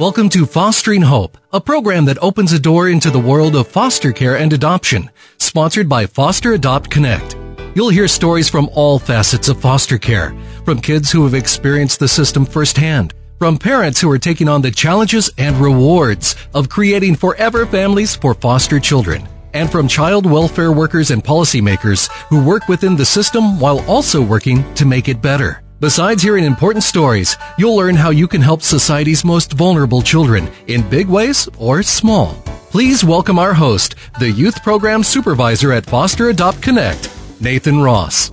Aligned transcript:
Welcome 0.00 0.30
to 0.30 0.46
Fostering 0.46 1.02
Hope, 1.02 1.36
a 1.52 1.60
program 1.60 2.06
that 2.06 2.16
opens 2.22 2.54
a 2.54 2.58
door 2.58 2.88
into 2.88 3.10
the 3.10 3.18
world 3.18 3.54
of 3.54 3.68
foster 3.68 4.12
care 4.12 4.38
and 4.38 4.50
adoption, 4.50 5.10
sponsored 5.36 5.90
by 5.90 6.06
Foster 6.06 6.54
Adopt 6.54 6.88
Connect. 6.88 7.36
You'll 7.74 7.90
hear 7.90 8.08
stories 8.08 8.48
from 8.48 8.70
all 8.72 8.98
facets 8.98 9.50
of 9.50 9.60
foster 9.60 9.98
care, 9.98 10.34
from 10.64 10.80
kids 10.80 11.12
who 11.12 11.22
have 11.24 11.34
experienced 11.34 12.00
the 12.00 12.08
system 12.08 12.46
firsthand, 12.46 13.12
from 13.38 13.58
parents 13.58 14.00
who 14.00 14.10
are 14.10 14.18
taking 14.18 14.48
on 14.48 14.62
the 14.62 14.70
challenges 14.70 15.30
and 15.36 15.54
rewards 15.58 16.34
of 16.54 16.70
creating 16.70 17.16
forever 17.16 17.66
families 17.66 18.16
for 18.16 18.32
foster 18.32 18.80
children, 18.80 19.28
and 19.52 19.70
from 19.70 19.86
child 19.86 20.24
welfare 20.24 20.72
workers 20.72 21.10
and 21.10 21.22
policymakers 21.22 22.10
who 22.30 22.42
work 22.42 22.68
within 22.68 22.96
the 22.96 23.04
system 23.04 23.60
while 23.60 23.80
also 23.86 24.22
working 24.22 24.64
to 24.76 24.86
make 24.86 25.10
it 25.10 25.20
better. 25.20 25.62
Besides 25.80 26.22
hearing 26.22 26.44
important 26.44 26.84
stories, 26.84 27.36
you'll 27.56 27.74
learn 27.76 27.94
how 27.96 28.10
you 28.10 28.28
can 28.28 28.42
help 28.42 28.60
society's 28.60 29.24
most 29.24 29.54
vulnerable 29.54 30.02
children 30.02 30.50
in 30.66 30.86
big 30.90 31.08
ways 31.08 31.48
or 31.58 31.82
small. 31.82 32.34
Please 32.70 33.02
welcome 33.02 33.38
our 33.38 33.54
host, 33.54 33.94
the 34.18 34.30
Youth 34.30 34.62
Program 34.62 35.02
Supervisor 35.02 35.72
at 35.72 35.86
Foster 35.86 36.28
Adopt 36.28 36.60
Connect, 36.60 37.10
Nathan 37.40 37.80
Ross. 37.80 38.30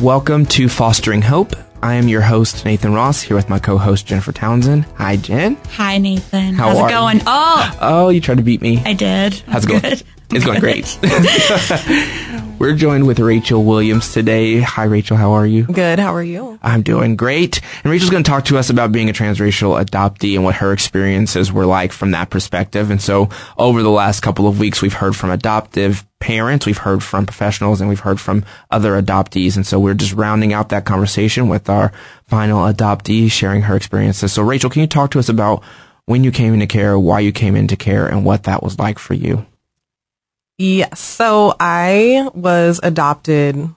Welcome 0.00 0.46
to 0.46 0.68
Fostering 0.68 1.22
Hope. 1.22 1.54
I 1.80 1.94
am 1.94 2.08
your 2.08 2.22
host, 2.22 2.64
Nathan 2.64 2.92
Ross, 2.94 3.22
here 3.22 3.36
with 3.36 3.48
my 3.48 3.58
co 3.60 3.78
host, 3.78 4.06
Jennifer 4.06 4.32
Townsend. 4.32 4.84
Hi, 4.96 5.16
Jen. 5.16 5.56
Hi, 5.72 5.98
Nathan. 5.98 6.54
How 6.54 6.70
How's 6.70 6.78
are 6.78 6.88
it 6.88 6.90
going? 6.92 7.16
you? 7.18 7.22
Oh, 7.26 7.78
Oh, 7.80 8.08
you 8.08 8.20
tried 8.20 8.38
to 8.38 8.42
beat 8.42 8.62
me. 8.62 8.82
I 8.84 8.94
did. 8.94 9.34
How's 9.46 9.64
it 9.64 9.70
I'm 9.74 9.80
going? 9.80 9.94
Good. 9.94 10.02
It's 10.34 10.44
going 10.44 10.58
great. 10.58 10.98
We're 12.58 12.74
joined 12.74 13.06
with 13.06 13.20
Rachel 13.20 13.62
Williams 13.62 14.12
today. 14.12 14.60
Hi, 14.60 14.84
Rachel. 14.84 15.16
How 15.16 15.32
are 15.32 15.46
you? 15.46 15.64
Good. 15.64 16.00
How 16.00 16.12
are 16.14 16.24
you? 16.24 16.58
I'm 16.60 16.82
doing 16.82 17.14
great. 17.14 17.60
And 17.82 17.92
Rachel's 17.92 18.10
going 18.10 18.24
to 18.24 18.30
talk 18.30 18.46
to 18.46 18.58
us 18.58 18.68
about 18.68 18.90
being 18.90 19.08
a 19.08 19.12
transracial 19.12 19.80
adoptee 19.80 20.34
and 20.34 20.42
what 20.42 20.56
her 20.56 20.72
experiences 20.72 21.52
were 21.52 21.66
like 21.66 21.92
from 21.92 22.12
that 22.12 22.30
perspective. 22.30 22.90
And 22.90 23.00
so 23.00 23.28
over 23.56 23.82
the 23.82 23.90
last 23.90 24.22
couple 24.22 24.48
of 24.48 24.58
weeks, 24.58 24.82
we've 24.82 24.94
heard 24.94 25.14
from 25.14 25.30
adoptive 25.30 26.04
parents, 26.18 26.66
we've 26.66 26.78
heard 26.78 27.02
from 27.02 27.26
professionals, 27.26 27.80
and 27.80 27.88
we've 27.88 28.00
heard 28.00 28.18
from 28.18 28.44
other 28.72 29.00
adoptees. 29.00 29.54
And 29.54 29.64
so 29.64 29.78
we're 29.78 29.94
just 29.94 30.14
rounding 30.14 30.52
out 30.52 30.70
that 30.70 30.84
conversation 30.84 31.48
with 31.48 31.68
our 31.68 31.92
final 32.26 32.60
adoptee 32.60 33.30
sharing 33.30 33.62
her 33.62 33.76
experiences. 33.76 34.32
So 34.32 34.42
Rachel, 34.42 34.70
can 34.70 34.80
you 34.80 34.88
talk 34.88 35.12
to 35.12 35.20
us 35.20 35.28
about 35.28 35.62
when 36.06 36.24
you 36.24 36.32
came 36.32 36.54
into 36.54 36.66
care, 36.66 36.98
why 36.98 37.20
you 37.20 37.30
came 37.30 37.54
into 37.54 37.76
care, 37.76 38.06
and 38.06 38.24
what 38.24 38.44
that 38.44 38.62
was 38.64 38.80
like 38.80 38.98
for 38.98 39.14
you? 39.14 39.46
Yes. 40.58 41.00
So 41.00 41.54
I 41.58 42.28
was 42.34 42.80
adopted 42.82 43.68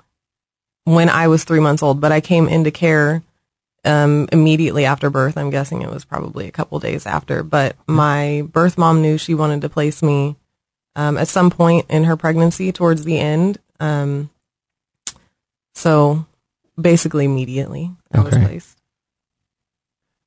when 0.83 1.09
I 1.09 1.27
was 1.27 1.43
three 1.43 1.59
months 1.59 1.83
old, 1.83 1.99
but 1.99 2.11
I 2.11 2.21
came 2.21 2.47
into 2.47 2.71
care 2.71 3.23
um, 3.83 4.27
immediately 4.31 4.85
after 4.85 5.09
birth. 5.09 5.37
I'm 5.37 5.49
guessing 5.49 5.81
it 5.81 5.89
was 5.89 6.05
probably 6.05 6.47
a 6.47 6.51
couple 6.51 6.79
days 6.79 7.05
after. 7.05 7.43
But 7.43 7.75
my 7.87 8.47
birth 8.51 8.77
mom 8.77 9.01
knew 9.01 9.17
she 9.17 9.33
wanted 9.33 9.61
to 9.61 9.69
place 9.69 10.03
me 10.03 10.35
um, 10.95 11.17
at 11.17 11.27
some 11.27 11.49
point 11.49 11.85
in 11.89 12.03
her 12.03 12.17
pregnancy 12.17 12.71
towards 12.71 13.03
the 13.03 13.19
end. 13.19 13.57
Um, 13.79 14.29
so 15.73 16.25
basically, 16.79 17.25
immediately 17.25 17.91
I 18.11 18.19
was 18.19 18.33
placed. 18.33 18.77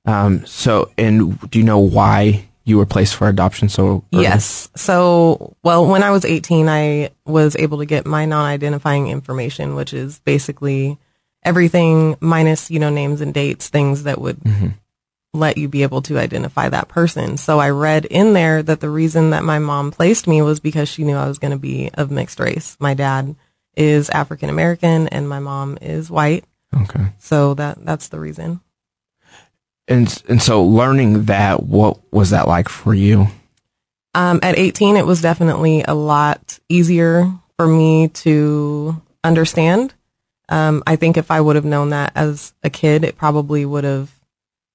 Um, 0.05 0.47
so, 0.47 0.91
and 0.97 1.39
do 1.51 1.59
you 1.59 1.65
know 1.65 1.79
why 1.81 2.49
you 2.65 2.79
were 2.79 2.87
placed 2.87 3.17
for 3.17 3.29
adoption 3.29 3.69
so 3.69 4.05
early? 4.13 4.23
Yes. 4.25 4.69
So, 4.77 5.57
well, 5.63 5.87
when 5.87 6.03
I 6.03 6.11
was 6.11 6.25
18, 6.25 6.69
I 6.69 7.11
was 7.25 7.57
able 7.57 7.79
to 7.79 7.87
get 7.87 8.07
my 8.07 8.27
non-identifying 8.27 9.09
information, 9.09 9.75
which 9.75 9.93
is 9.95 10.21
basically 10.21 10.99
everything 11.43 12.17
minus, 12.21 12.71
you 12.71 12.79
know, 12.79 12.91
names 12.91 13.21
and 13.21 13.33
dates, 13.33 13.69
things 13.69 14.03
that 14.03 14.21
would 14.21 14.39
Mhm. 14.41 14.75
let 15.33 15.57
you 15.57 15.69
be 15.69 15.83
able 15.83 16.03
to 16.03 16.19
identify 16.19 16.69
that 16.69 16.89
person. 16.89 17.37
So 17.37 17.59
I 17.61 17.71
read 17.71 18.05
in 18.05 18.35
there 18.35 18.63
that 18.63 18.81
the 18.81 18.91
reason 18.91 19.31
that 19.31 19.45
my 19.45 19.59
mom 19.59 19.91
placed 19.91 20.27
me 20.27 20.43
was 20.43 20.61
because 20.61 20.89
she 20.89 21.05
knew 21.05 21.17
I 21.17 21.29
was 21.29 21.39
going 21.39 21.53
to 21.53 21.59
be 21.59 21.91
of 21.95 22.11
mixed 22.11 22.41
race. 22.41 22.77
My 22.81 22.95
dad 22.95 23.37
is 23.77 24.11
African 24.11 24.51
American 24.51 25.09
and 25.09 25.29
my 25.29 25.39
mom 25.39 25.79
is 25.81 26.11
white. 26.11 26.45
Okay. 26.75 27.07
So 27.19 27.55
that 27.55 27.85
that's 27.85 28.09
the 28.09 28.21
reason. 28.21 28.61
And 29.91 30.23
and 30.29 30.41
so 30.41 30.63
learning 30.65 31.25
that, 31.25 31.65
what 31.65 31.99
was 32.13 32.31
that 32.31 32.49
like 32.49 32.69
for 32.71 32.95
you? 32.95 33.27
Um, 34.15 34.41
at 34.43 34.59
18, 34.59 34.97
it 34.97 35.05
was 35.07 35.21
definitely 35.21 35.83
a 35.87 35.95
lot 35.95 36.59
easier 36.69 37.31
for 37.57 37.67
me 37.67 38.09
to 38.09 39.01
understand. 39.23 39.93
Um, 40.49 40.83
I 40.87 40.97
think 40.97 41.17
if 41.17 41.31
I 41.31 41.41
would 41.41 41.55
have 41.57 41.65
known 41.65 41.91
that 41.91 42.13
as 42.17 42.53
a 42.63 42.71
kid, 42.71 43.05
it 43.05 43.17
probably 43.19 43.65
would 43.67 43.85
have 43.85 44.11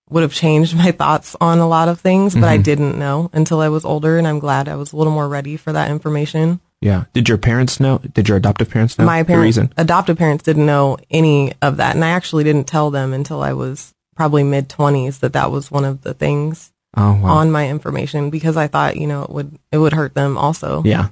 would 0.09 0.21
have 0.21 0.33
changed 0.33 0.75
my 0.85 0.91
thoughts 0.91 1.35
on 1.41 1.59
a 1.59 1.67
lot 1.67 1.87
of 1.89 1.99
things, 1.99 2.35
but 2.35 2.43
I 2.43 2.57
Mhm. 2.59 2.63
didn't 2.63 2.99
know 2.99 3.29
until 3.33 3.59
I 3.61 3.69
was 3.69 3.83
older, 3.85 4.17
and 4.17 4.27
I'm 4.27 4.39
glad 4.39 4.67
I 4.69 4.75
was 4.75 4.93
a 4.93 4.97
little 4.97 5.13
more 5.13 5.27
ready 5.27 5.57
for 5.57 5.73
that 5.73 5.89
information. 5.89 6.59
Yeah. 6.81 7.05
Did 7.13 7.27
your 7.27 7.39
parents 7.39 7.79
know? 7.79 7.97
Did 8.13 8.27
your 8.29 8.37
adoptive 8.37 8.69
parents 8.69 8.99
know 8.99 9.05
my 9.05 9.23
parents, 9.23 9.57
adoptive 9.77 10.17
parents, 10.17 10.43
didn't 10.43 10.65
know 10.67 10.97
any 11.09 11.53
of 11.61 11.77
that, 11.77 11.95
and 11.95 12.05
I 12.05 12.09
actually 12.09 12.43
didn't 12.43 12.67
tell 12.67 12.91
them 12.91 13.13
until 13.13 13.41
I 13.41 13.53
was 13.53 13.94
probably 14.15 14.43
mid 14.43 14.69
20s 14.69 15.19
that 15.19 15.33
that 15.33 15.51
was 15.51 15.69
one 15.71 15.85
of 15.85 16.01
the 16.01 16.13
things 16.13 16.71
Oh 16.97 17.13
wow. 17.15 17.35
on 17.35 17.51
my 17.51 17.67
information 17.69 18.29
because 18.29 18.55
I 18.55 18.67
thought 18.67 18.95
you 18.97 19.07
know 19.07 19.23
it 19.23 19.29
would 19.29 19.57
it 19.71 19.77
would 19.77 19.93
hurt 19.93 20.13
them 20.13 20.37
also. 20.37 20.81
yeah. 20.85 21.09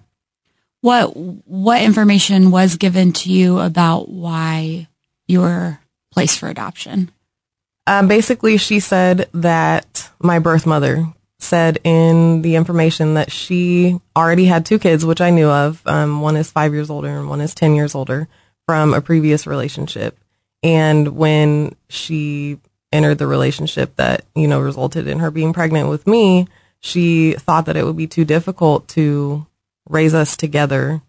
what 0.81 1.07
what 1.15 1.81
information 1.81 2.51
was 2.51 2.77
given 2.77 3.11
to 3.13 3.29
you 3.31 3.59
about 3.59 4.07
why 4.09 4.87
you 5.27 5.41
were 5.41 5.79
placed 6.11 6.39
for 6.39 6.47
adoption? 6.47 7.11
Um, 7.85 8.07
basically, 8.07 8.55
she 8.57 8.79
said 8.79 9.27
that 9.33 10.09
my 10.21 10.39
birth 10.39 10.65
mother 10.65 11.05
said 11.39 11.79
in 11.83 12.41
the 12.41 12.55
information 12.55 13.15
that 13.15 13.29
she 13.29 13.99
already 14.15 14.45
had 14.45 14.65
two 14.65 14.79
kids, 14.79 15.05
which 15.05 15.19
I 15.19 15.31
knew 15.31 15.49
of. 15.49 15.81
Um, 15.85 16.21
one 16.21 16.37
is 16.37 16.49
five 16.49 16.71
years 16.73 16.89
older 16.89 17.09
and 17.09 17.27
one 17.27 17.41
is 17.41 17.53
10 17.53 17.75
years 17.75 17.93
older 17.93 18.29
from 18.65 18.93
a 18.93 19.01
previous 19.01 19.45
relationship. 19.45 20.17
And 20.61 21.17
when 21.17 21.75
she 21.89 22.59
entered 22.93 23.17
the 23.17 23.27
relationship 23.27 23.95
that, 23.97 24.23
you 24.35 24.47
know, 24.47 24.61
resulted 24.61 25.07
in 25.07 25.19
her 25.19 25.31
being 25.31 25.51
pregnant 25.51 25.89
with 25.89 26.07
me, 26.07 26.47
she 26.79 27.33
thought 27.33 27.65
that 27.65 27.75
it 27.75 27.85
would 27.85 27.97
be 27.97 28.07
too 28.07 28.23
difficult 28.23 28.87
to 28.89 29.45
raise 29.89 30.13
us 30.13 30.37
together. 30.37 31.01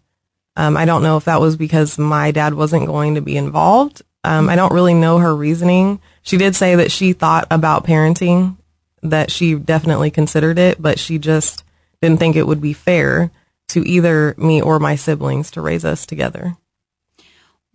Um, 0.57 0.75
I 0.75 0.85
don't 0.85 1.03
know 1.03 1.17
if 1.17 1.25
that 1.25 1.41
was 1.41 1.55
because 1.55 1.97
my 1.97 2.31
dad 2.31 2.53
wasn't 2.53 2.87
going 2.87 3.15
to 3.15 3.21
be 3.21 3.37
involved. 3.37 4.01
Um, 4.23 4.49
I 4.49 4.55
don't 4.55 4.73
really 4.73 4.93
know 4.93 5.19
her 5.19 5.35
reasoning. 5.35 5.99
She 6.23 6.37
did 6.37 6.55
say 6.55 6.75
that 6.75 6.91
she 6.91 7.13
thought 7.13 7.47
about 7.51 7.85
parenting, 7.85 8.57
that 9.03 9.29
she 9.29 9.55
definitely 9.55 10.09
considered 10.11 10.57
it, 10.57 10.81
but 10.81 10.97
she 10.97 11.19
just 11.19 11.63
didn't 12.01 12.19
think 12.19 12.35
it 12.35 12.47
would 12.47 12.61
be 12.61 12.73
fair 12.73 13.31
to 13.69 13.87
either 13.87 14.33
me 14.37 14.61
or 14.61 14.79
my 14.79 14.95
siblings 14.95 15.51
to 15.51 15.61
raise 15.61 15.85
us 15.85 16.05
together. 16.05 16.57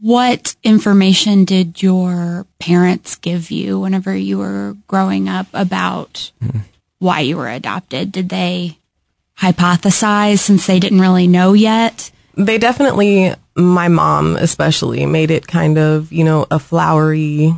What 0.00 0.56
information 0.62 1.44
did 1.44 1.83
your 1.83 2.47
parents 2.59 3.16
give 3.16 3.50
you 3.50 3.78
whenever 3.78 4.16
you 4.16 4.38
were 4.38 4.77
growing 4.87 5.28
up 5.28 5.47
about 5.53 6.33
why 6.99 7.21
you 7.21 7.37
were 7.37 7.49
adopted? 7.49 8.10
Did 8.10 8.31
they 8.31 8.78
hypothesize 9.39 10.39
since 10.39 10.66
they 10.66 10.81
didn't 10.81 11.03
really 11.03 11.27
know 11.27 11.53
yet? 11.53 12.10
They 12.34 12.56
definitely, 12.56 13.34
my 13.55 13.89
mom 13.89 14.37
especially, 14.37 15.05
made 15.05 15.31
it 15.31 15.47
kind 15.47 15.77
of, 15.77 16.10
you 16.10 16.25
know, 16.25 16.47
a 16.50 16.59
flowery, 16.59 17.55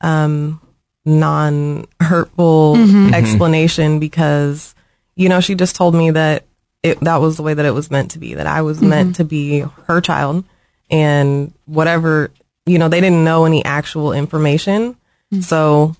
um, 0.00 0.60
non 1.04 1.86
hurtful 2.00 2.74
mm-hmm. 2.76 2.96
mm-hmm. 2.96 3.14
explanation 3.14 4.00
because, 4.00 4.74
you 5.14 5.28
know, 5.28 5.38
she 5.38 5.54
just 5.54 5.76
told 5.76 5.94
me 5.94 6.10
that 6.10 6.44
it, 6.82 6.98
that 7.00 7.20
was 7.20 7.36
the 7.36 7.44
way 7.44 7.54
that 7.54 7.64
it 7.64 7.74
was 7.74 7.92
meant 7.92 8.10
to 8.12 8.18
be, 8.18 8.34
that 8.34 8.48
I 8.48 8.62
was 8.62 8.82
meant 8.82 9.10
mm-hmm. 9.10 9.22
to 9.22 9.24
be 9.24 9.60
her 9.86 10.00
child 10.00 10.44
and 10.90 11.52
whatever, 11.66 12.30
you 12.64 12.78
know, 12.78 12.88
they 12.88 13.00
didn't 13.00 13.24
know 13.24 13.44
any 13.44 13.64
actual 13.64 14.12
information. 14.12 14.96
Hmm. 15.30 15.40
So, 15.40 15.96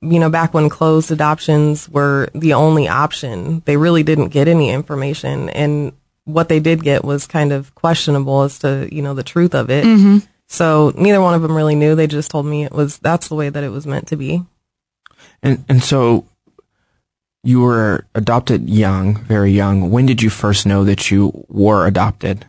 you 0.00 0.18
know, 0.18 0.30
back 0.30 0.52
when 0.52 0.68
closed 0.68 1.10
adoptions 1.10 1.88
were 1.88 2.28
the 2.34 2.54
only 2.54 2.88
option, 2.88 3.62
they 3.64 3.76
really 3.76 4.02
didn't 4.02 4.28
get 4.28 4.48
any 4.48 4.70
information. 4.70 5.48
And 5.50 5.92
what 6.24 6.48
they 6.48 6.60
did 6.60 6.82
get 6.82 7.04
was 7.04 7.26
kind 7.26 7.52
of 7.52 7.74
questionable 7.74 8.42
as 8.42 8.58
to, 8.60 8.88
you 8.92 9.02
know, 9.02 9.14
the 9.14 9.22
truth 9.22 9.54
of 9.54 9.70
it. 9.70 9.84
Mm-hmm. 9.84 10.18
So 10.46 10.92
neither 10.96 11.20
one 11.20 11.34
of 11.34 11.42
them 11.42 11.56
really 11.56 11.74
knew. 11.74 11.94
They 11.94 12.06
just 12.06 12.30
told 12.30 12.46
me 12.46 12.64
it 12.64 12.72
was, 12.72 12.98
that's 12.98 13.28
the 13.28 13.34
way 13.34 13.48
that 13.48 13.64
it 13.64 13.70
was 13.70 13.86
meant 13.86 14.08
to 14.08 14.16
be. 14.16 14.44
And 15.42 15.64
and 15.68 15.82
so 15.82 16.26
you 17.42 17.60
were 17.60 18.06
adopted 18.14 18.68
young, 18.68 19.16
very 19.24 19.52
young. 19.52 19.90
When 19.90 20.06
did 20.06 20.22
you 20.22 20.30
first 20.30 20.64
know 20.64 20.84
that 20.84 21.10
you 21.10 21.44
were 21.48 21.86
adopted? 21.86 22.46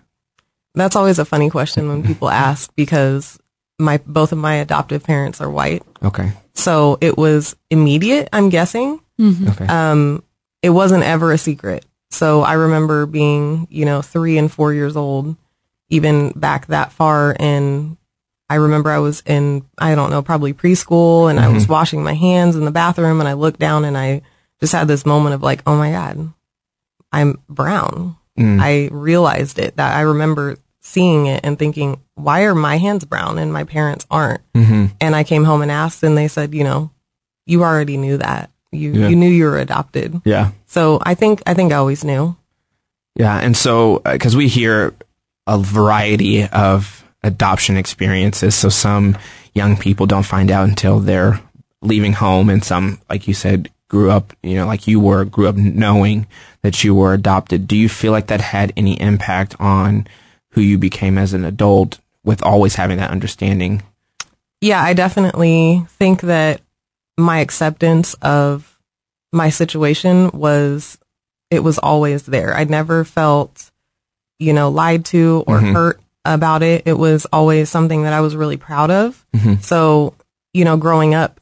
That's 0.76 0.96
always 0.96 1.20
a 1.20 1.26
funny 1.26 1.50
question 1.50 1.88
when 1.90 2.04
people 2.04 2.30
ask 2.30 2.74
because 2.76 3.40
my, 3.80 4.00
both 4.06 4.32
of 4.32 4.38
my 4.38 4.56
adoptive 4.56 5.04
parents 5.04 5.42
are 5.42 5.50
white. 5.50 5.84
Okay. 6.04 6.32
So 6.54 6.98
it 7.02 7.18
was 7.18 7.56
immediate, 7.70 8.30
I'm 8.32 8.50
guessing. 8.50 9.00
Okay. 9.20 9.66
um, 9.68 10.24
it 10.62 10.70
wasn't 10.70 11.04
ever 11.04 11.32
a 11.32 11.38
secret. 11.38 11.86
So 12.12 12.42
I 12.42 12.54
remember 12.54 13.06
being, 13.06 13.68
you 13.70 13.86
know, 13.86 14.02
three 14.02 14.38
and 14.38 14.52
four 14.52 14.74
years 14.74 14.96
old, 14.96 15.36
even 15.90 16.32
back 16.32 16.68
that 16.68 16.92
far. 16.92 17.36
And 17.40 17.98
I 18.50 18.56
remember 18.56 18.90
I 18.90 19.00
was 19.00 19.22
in, 19.26 19.66
I 19.78 19.96
don't 19.96 20.12
know, 20.12 20.22
probably 20.22 20.54
preschool 20.54 21.30
and 21.30 21.40
I 21.40 21.50
was 21.50 21.68
washing 21.68 22.04
my 22.04 22.14
hands 22.14 22.56
in 22.56 22.66
the 22.66 22.72
bathroom 22.72 23.20
and 23.20 23.28
I 23.28 23.34
looked 23.34 23.60
down 23.60 23.86
and 23.86 23.98
I 23.98 24.22
just 24.60 24.74
had 24.74 24.88
this 24.88 25.06
moment 25.06 25.36
of 25.36 25.44
like, 25.44 25.62
oh 25.66 25.76
my 25.76 25.92
God, 25.92 26.32
I'm 27.12 27.42
brown. 27.50 28.18
Mm. 28.38 28.60
I 28.62 28.90
realized 28.94 29.60
it 29.60 29.78
that 29.78 29.96
I 29.96 30.02
remember 30.02 30.58
seeing 30.86 31.26
it 31.26 31.42
and 31.44 31.58
thinking, 31.58 32.00
why 32.14 32.44
are 32.44 32.54
my 32.54 32.78
hands 32.78 33.04
brown 33.06 33.40
and 33.40 33.52
my 33.52 33.64
parents 33.64 34.06
aren't? 34.12 34.42
Mm-hmm. 34.54 34.86
And 35.02 35.16
I 35.16 35.24
came 35.24 35.44
home 35.44 35.62
and 35.64 35.72
asked 35.72 36.04
and 36.04 36.16
they 36.16 36.28
said, 36.28 36.54
you 36.54 36.64
know, 36.64 36.92
you 37.48 37.64
already 37.64 37.98
knew 37.98 38.18
that. 38.18 38.52
You, 38.72 38.94
Yeah. 38.94 39.08
you 39.10 39.16
knew 39.16 39.30
you 39.30 39.46
were 39.46 39.58
adopted. 39.58 40.22
Yeah. 40.26 40.52
So 40.68 41.00
I 41.02 41.16
think, 41.16 41.42
I 41.48 41.56
think 41.56 41.74
I 41.74 41.78
always 41.78 42.04
knew. 42.04 42.36
Yeah, 43.16 43.36
and 43.38 43.56
so 43.58 44.00
because 44.06 44.36
we 44.36 44.48
hear 44.48 44.94
a 45.48 45.58
variety 45.58 46.44
of 46.48 47.04
adoption 47.24 47.78
experiences, 47.78 48.54
so 48.56 48.70
some 48.70 49.18
young 49.54 49.78
people 49.78 50.06
don't 50.06 50.24
find 50.26 50.52
out 50.52 50.68
until 50.70 51.00
they're 51.00 51.40
leaving 51.82 52.14
home, 52.14 52.50
and 52.50 52.64
some, 52.64 53.00
like 53.10 53.28
you 53.28 53.34
said, 53.34 53.70
grew 53.90 54.12
up, 54.12 54.34
you 54.44 54.56
know, 54.56 54.66
like 54.68 54.88
you 54.88 55.00
were, 55.00 55.24
grew 55.26 55.48
up 55.48 55.56
knowing 55.56 56.28
that 56.62 56.84
you 56.84 56.94
were 56.94 57.14
adopted. 57.14 57.68
Do 57.68 57.78
you 57.78 57.88
feel 57.90 58.12
like 58.12 58.28
that 58.28 58.42
had 58.42 58.74
any 58.76 59.00
impact 59.00 59.56
on 59.60 60.08
who 60.56 60.62
you 60.62 60.78
became 60.78 61.18
as 61.18 61.34
an 61.34 61.44
adult 61.46 62.00
with 62.24 62.42
always 62.42 62.76
having 62.76 62.98
that 62.98 63.12
understanding? 63.12 63.84
Yeah, 64.62 64.82
I 64.82 64.94
definitely 64.94 65.86
think 66.00 66.22
that 66.22 66.62
my 67.18 67.40
acceptance 67.40 68.14
of 68.22 68.80
my 69.34 69.50
situation 69.50 70.32
was, 70.32 70.98
it 71.52 71.60
was 71.60 71.78
always 71.78 72.24
there. 72.24 72.56
I 72.56 72.64
never 72.64 73.04
felt, 73.04 73.70
you 74.40 74.54
know, 74.54 74.70
lied 74.70 75.04
to 75.06 75.44
or 75.46 75.60
Mhm. 75.60 75.74
hurt 75.74 76.02
about 76.24 76.64
it. 76.64 76.84
It 76.86 76.98
was 76.98 77.26
always 77.34 77.70
something 77.70 78.04
that 78.04 78.14
I 78.14 78.22
was 78.22 78.36
really 78.36 78.58
proud 78.58 78.90
of. 78.92 79.26
Mhm. 79.36 79.62
So, 79.62 80.14
you 80.54 80.64
know, 80.64 80.78
growing 80.78 81.14
up, 81.14 81.40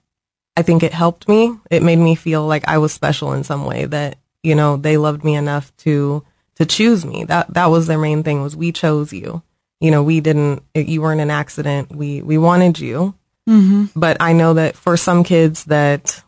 I 0.57 0.63
think 0.63 0.81
it 0.81 0.91
helped 0.93 1.27
me. 1.29 1.55
It 1.69 1.83
made 1.83 1.99
me 1.99 2.15
feel 2.15 2.45
like 2.47 2.67
I 2.67 2.79
was 2.79 2.91
special 2.91 3.33
in 3.33 3.43
some 3.43 3.63
way 3.65 3.85
that, 3.85 4.17
you 4.41 4.55
know, 4.55 4.75
they 4.75 4.97
loved 4.97 5.23
me 5.23 5.35
enough 5.35 5.71
to, 5.77 6.23
to 6.55 6.65
choose 6.65 7.05
me. 7.05 7.23
That, 7.25 7.53
that 7.53 7.67
was 7.67 7.87
their 7.87 7.97
main 7.99 8.23
thing 8.23 8.41
was 8.41 8.55
we 8.55 8.71
chose 8.71 9.11
you. 9.13 9.41
You 9.79 9.91
know, 9.91 10.03
we 10.03 10.21
didn't, 10.21 10.63
you 10.75 11.01
weren't 11.01 11.21
an 11.21 11.31
accident. 11.31 11.93
We, 11.93 12.21
we 12.21 12.37
wanted 12.37 12.79
you. 12.79 13.15
Mm-hmm. 13.49 13.99
But 13.99 14.17
I 14.21 14.33
know 14.33 14.53
that 14.53 14.75
for 14.75 14.95
some 14.95 15.23
kids 15.23 15.65
that 15.65 16.23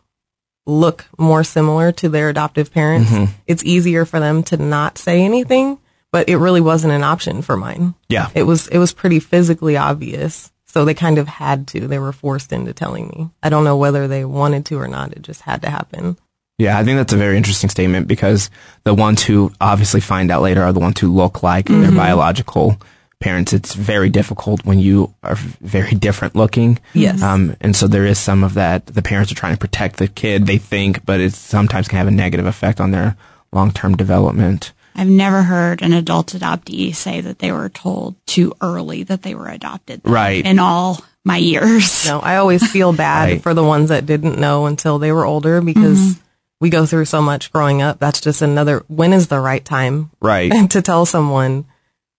look 0.66 1.06
more 1.18 1.44
similar 1.44 1.92
to 1.92 2.08
their 2.08 2.28
adoptive 2.28 2.72
parents, 2.72 3.10
Mhm. 3.10 3.28
it's 3.46 3.64
easier 3.64 4.04
for 4.04 4.18
them 4.20 4.42
to 4.44 4.56
not 4.56 4.98
say 4.98 5.22
anything, 5.22 5.78
but 6.12 6.28
it 6.28 6.36
really 6.36 6.60
wasn't 6.60 6.92
an 6.92 7.04
option 7.04 7.40
for 7.40 7.56
mine. 7.56 7.94
Yeah. 8.08 8.28
It 8.34 8.42
was, 8.42 8.66
it 8.68 8.78
was 8.78 8.92
pretty 8.92 9.20
physically 9.20 9.76
obvious. 9.76 10.52
So 10.66 10.84
they 10.84 10.92
kind 10.94 11.16
of 11.16 11.26
had 11.28 11.68
to, 11.68 11.86
they 11.88 11.98
were 11.98 12.12
forced 12.12 12.52
into 12.52 12.74
telling 12.74 13.08
me. 13.08 13.30
I 13.42 13.48
don't 13.48 13.64
know 13.64 13.76
whether 13.78 14.06
they 14.08 14.24
wanted 14.26 14.66
to 14.66 14.78
or 14.78 14.88
not. 14.88 15.12
It 15.12 15.22
just 15.22 15.42
had 15.42 15.62
to 15.62 15.70
happen. 15.70 16.18
Yeah, 16.58 16.78
I 16.78 16.84
think 16.84 16.96
that's 16.96 17.12
a 17.12 17.18
very 17.18 17.36
interesting 17.36 17.68
statement 17.68 18.08
because 18.08 18.48
the 18.84 18.94
ones 18.94 19.22
who 19.22 19.52
obviously 19.60 20.00
find 20.00 20.30
out 20.30 20.40
later 20.42 20.62
are 20.62 20.72
the 20.72 20.80
ones 20.80 20.98
who 21.00 21.12
look 21.12 21.42
like 21.42 21.66
their 21.66 21.92
biological 21.92 22.78
parents. 23.20 23.52
It's 23.52 23.74
very 23.74 24.08
difficult 24.08 24.64
when 24.64 24.78
you 24.78 25.12
are 25.22 25.34
very 25.34 25.94
different 25.94 26.34
looking. 26.34 26.78
Yes. 26.94 27.22
Um, 27.22 27.56
and 27.60 27.76
so 27.76 27.86
there 27.86 28.06
is 28.06 28.18
some 28.18 28.42
of 28.42 28.54
that. 28.54 28.86
The 28.86 29.02
parents 29.02 29.30
are 29.30 29.34
trying 29.34 29.52
to 29.54 29.58
protect 29.58 29.96
the 29.96 30.08
kid, 30.08 30.46
they 30.46 30.56
think, 30.58 31.04
but 31.04 31.20
it 31.20 31.34
sometimes 31.34 31.88
can 31.88 31.98
have 31.98 32.08
a 32.08 32.10
negative 32.10 32.46
effect 32.46 32.80
on 32.80 32.90
their 32.90 33.16
long 33.52 33.70
term 33.70 33.94
development. 33.96 34.72
I've 34.94 35.08
never 35.08 35.42
heard 35.42 35.82
an 35.82 35.92
adult 35.92 36.28
adoptee 36.28 36.94
say 36.94 37.20
that 37.20 37.38
they 37.38 37.52
were 37.52 37.68
told 37.68 38.16
too 38.26 38.54
early 38.62 39.02
that 39.02 39.20
they 39.22 39.34
were 39.34 39.48
adopted. 39.48 40.00
Right. 40.04 40.42
In 40.44 40.58
all 40.58 41.04
my 41.22 41.36
years. 41.36 42.06
No, 42.06 42.18
I 42.20 42.36
always 42.36 42.66
feel 42.70 42.94
bad 42.94 43.24
Right. 43.30 43.42
for 43.42 43.52
the 43.52 43.64
ones 43.64 43.90
that 43.90 44.06
didn't 44.06 44.38
know 44.38 44.64
until 44.64 44.98
they 44.98 45.12
were 45.12 45.26
older 45.26 45.60
because 45.60 46.18
we 46.60 46.70
go 46.70 46.86
through 46.86 47.04
so 47.04 47.20
much 47.20 47.52
growing 47.52 47.82
up. 47.82 47.98
That's 47.98 48.20
just 48.20 48.42
another, 48.42 48.82
when 48.88 49.12
is 49.12 49.28
the 49.28 49.40
right 49.40 49.64
time 49.64 50.10
Right. 50.20 50.52
to 50.70 50.82
tell 50.82 51.04
someone 51.06 51.66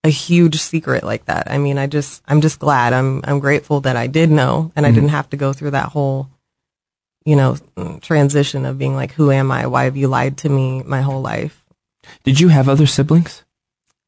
a 0.04 0.08
huge 0.10 0.60
secret 0.60 1.02
like 1.04 1.24
that? 1.26 1.50
I 1.50 1.58
mean, 1.58 1.76
I 1.78 1.86
just, 1.86 2.22
I'm 2.28 2.40
just 2.40 2.58
glad. 2.58 2.92
I'm, 2.92 3.20
I'm 3.24 3.40
grateful 3.40 3.80
that 3.82 3.96
I 3.96 4.06
did 4.06 4.30
know 4.30 4.72
and 4.76 4.86
I 4.86 4.92
didn't 4.92 5.08
have 5.10 5.28
to 5.30 5.36
go 5.36 5.52
through 5.52 5.72
that 5.72 5.88
whole, 5.88 6.28
you 7.24 7.34
know, 7.36 7.56
transition 8.00 8.64
of 8.64 8.78
being 8.78 8.94
like, 8.94 9.12
who 9.12 9.30
am 9.32 9.50
I? 9.50 9.66
Why 9.66 9.84
have 9.84 9.96
you 9.96 10.08
lied 10.08 10.38
to 10.38 10.48
me 10.48 10.82
my 10.84 11.02
whole 11.02 11.20
life? 11.20 11.64
Did 12.24 12.38
you 12.40 12.48
have 12.48 12.68
other 12.68 12.86
siblings? 12.86 13.44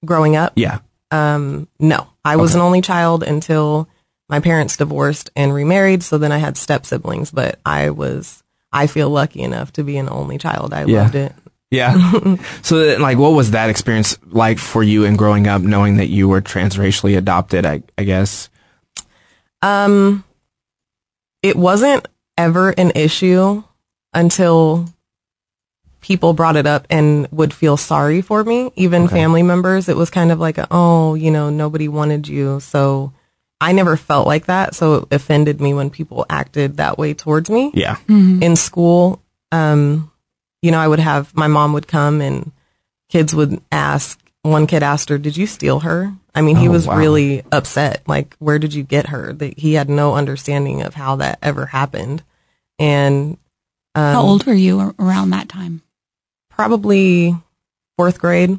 Growing 0.04 0.36
up, 0.36 0.52
Yeah. 0.56 0.78
Um, 1.10 1.66
no, 1.80 2.06
I 2.24 2.36
was 2.36 2.52
Okay. 2.52 2.60
an 2.60 2.64
only 2.66 2.80
child 2.82 3.24
until 3.24 3.88
my 4.28 4.38
parents 4.38 4.76
divorced 4.76 5.28
and 5.34 5.52
remarried. 5.52 6.04
So 6.04 6.18
then 6.18 6.30
I 6.30 6.38
had 6.38 6.56
step 6.56 6.86
siblings, 6.86 7.32
but 7.32 7.58
I 7.66 7.90
was, 7.90 8.44
I 8.72 8.86
feel 8.86 9.10
lucky 9.10 9.42
enough 9.42 9.72
to 9.74 9.84
be 9.84 9.96
an 9.96 10.08
only 10.08 10.38
child. 10.38 10.72
I 10.72 10.84
Yeah. 10.84 11.02
loved 11.02 11.14
it. 11.14 11.32
Yeah. 11.70 12.36
so, 12.62 12.78
then, 12.84 13.00
like, 13.00 13.16
what 13.18 13.30
was 13.32 13.52
that 13.52 13.70
experience 13.70 14.18
like 14.26 14.58
for 14.58 14.82
you 14.82 15.04
in 15.04 15.16
growing 15.16 15.46
up, 15.46 15.62
knowing 15.62 15.96
that 15.98 16.08
you 16.08 16.28
were 16.28 16.40
transracially 16.40 17.16
adopted? 17.16 17.64
I, 17.64 17.82
I 17.96 18.04
guess. 18.04 18.48
Um, 19.62 20.24
it 21.42 21.56
wasn't 21.56 22.06
ever 22.36 22.70
an 22.70 22.92
issue 22.94 23.62
until 24.14 24.86
people 26.00 26.32
brought 26.32 26.56
it 26.56 26.66
up 26.66 26.86
and 26.90 27.28
would 27.30 27.52
feel 27.52 27.76
sorry 27.76 28.22
for 28.22 28.42
me, 28.42 28.72
even 28.74 29.04
Okay. 29.04 29.14
family 29.16 29.42
members. 29.42 29.88
It 29.88 29.96
was 29.96 30.10
kind 30.10 30.32
of 30.32 30.40
like, 30.40 30.58
a, 30.58 30.66
oh, 30.70 31.14
you 31.14 31.30
know, 31.30 31.50
nobody 31.50 31.88
wanted 31.88 32.26
you. 32.26 32.58
So 32.60 33.12
I 33.60 33.72
never 33.72 33.96
felt 33.96 34.26
like 34.26 34.46
that. 34.46 34.74
So 34.74 34.94
it 34.94 35.08
offended 35.12 35.60
me 35.60 35.74
when 35.74 35.90
people 35.90 36.24
acted 36.30 36.78
that 36.78 36.96
way 36.98 37.12
towards 37.14 37.50
me. 37.50 37.70
Yeah. 37.74 37.96
in 38.08 38.56
school, 38.56 39.22
um, 39.52 40.10
you 40.62 40.70
know, 40.70 40.78
I 40.78 40.88
would 40.88 40.98
have 41.00 41.34
my 41.36 41.46
mom 41.46 41.72
would 41.74 41.86
come 41.88 42.20
and 42.20 42.52
kids 43.08 43.34
would 43.34 43.60
ask. 43.72 44.18
One 44.42 44.66
kid 44.66 44.82
asked 44.82 45.10
her, 45.10 45.18
"Did 45.18 45.36
you 45.36 45.46
steal 45.46 45.80
her?" 45.80 46.12
I 46.34 46.40
mean, 46.40 46.56
he 46.56 46.68
Oh, 46.68 46.72
was 46.72 46.86
wow. 46.86 46.96
really 46.96 47.42
upset. 47.52 48.02
Like, 48.06 48.34
where 48.38 48.58
did 48.58 48.72
you 48.72 48.82
get 48.82 49.08
her? 49.08 49.32
That 49.34 49.58
he 49.58 49.74
had 49.74 49.90
no 49.90 50.14
understanding 50.14 50.80
of 50.82 50.94
how 50.94 51.16
that 51.16 51.38
ever 51.42 51.66
happened, 51.66 52.22
and 52.78 53.36
um, 53.94 54.14
How 54.14 54.22
old 54.22 54.46
were 54.46 54.54
you 54.54 54.94
around 54.98 55.30
that 55.30 55.48
time? 55.50 55.82
probably 56.48 57.36
fourth 57.98 58.18
grade. 58.20 58.58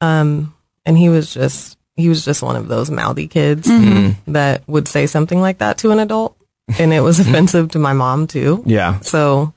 Um, 0.00 0.54
and 0.84 0.96
he 0.98 1.08
was 1.08 1.32
just 1.32 1.78
he 1.96 2.08
was 2.08 2.24
just 2.24 2.42
one 2.42 2.56
of 2.56 2.68
those 2.68 2.90
mouthy 2.90 3.26
kids 3.28 3.66
Mm. 3.68 4.16
that 4.28 4.62
would 4.68 4.86
say 4.88 5.06
something 5.06 5.40
like 5.40 5.58
that 5.58 5.78
to 5.78 5.90
an 5.92 5.98
adult, 5.98 6.36
and 6.78 6.92
it 6.92 7.00
was 7.00 7.18
offensive 7.24 7.70
to 7.72 7.78
my 7.78 7.92
mom 7.92 8.26
too. 8.26 8.62
Yeah. 8.66 9.00
So, 9.00 9.52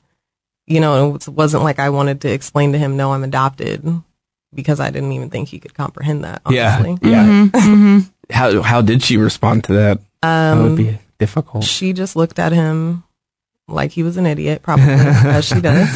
you 0.66 0.80
know, 0.80 1.14
it 1.16 1.28
wasn't 1.28 1.64
like 1.64 1.78
I 1.78 1.90
wanted 1.90 2.20
to 2.22 2.32
explain 2.32 2.72
to 2.72 2.78
him, 2.78 2.96
no, 2.96 3.12
I'm 3.12 3.24
adopted 3.24 3.84
because 4.54 4.80
I 4.80 4.90
didn't 4.90 5.12
even 5.12 5.30
think 5.30 5.48
he 5.48 5.58
could 5.58 5.74
comprehend 5.74 6.24
that, 6.24 6.42
Yeah. 6.48 6.76
honestly. 6.78 7.10
Yeah. 7.10 7.24
Mm-hmm. 7.52 7.98
How 8.30 8.62
how 8.62 8.80
did 8.80 9.02
she 9.02 9.16
respond 9.16 9.64
to 9.64 9.72
that? 9.74 9.98
that 10.22 10.56
would 10.58 10.68
Um, 10.70 10.76
be 10.76 10.98
difficult. 11.18 11.64
she 11.64 11.92
just 11.92 12.14
looked 12.16 12.38
at 12.38 12.52
him 12.52 13.02
like 13.70 13.92
he 13.92 14.02
was 14.02 14.16
an 14.16 14.26
idiot, 14.26 14.62
probably, 14.62 14.92
as 14.92 15.44
she 15.46 15.60
does. 15.60 15.88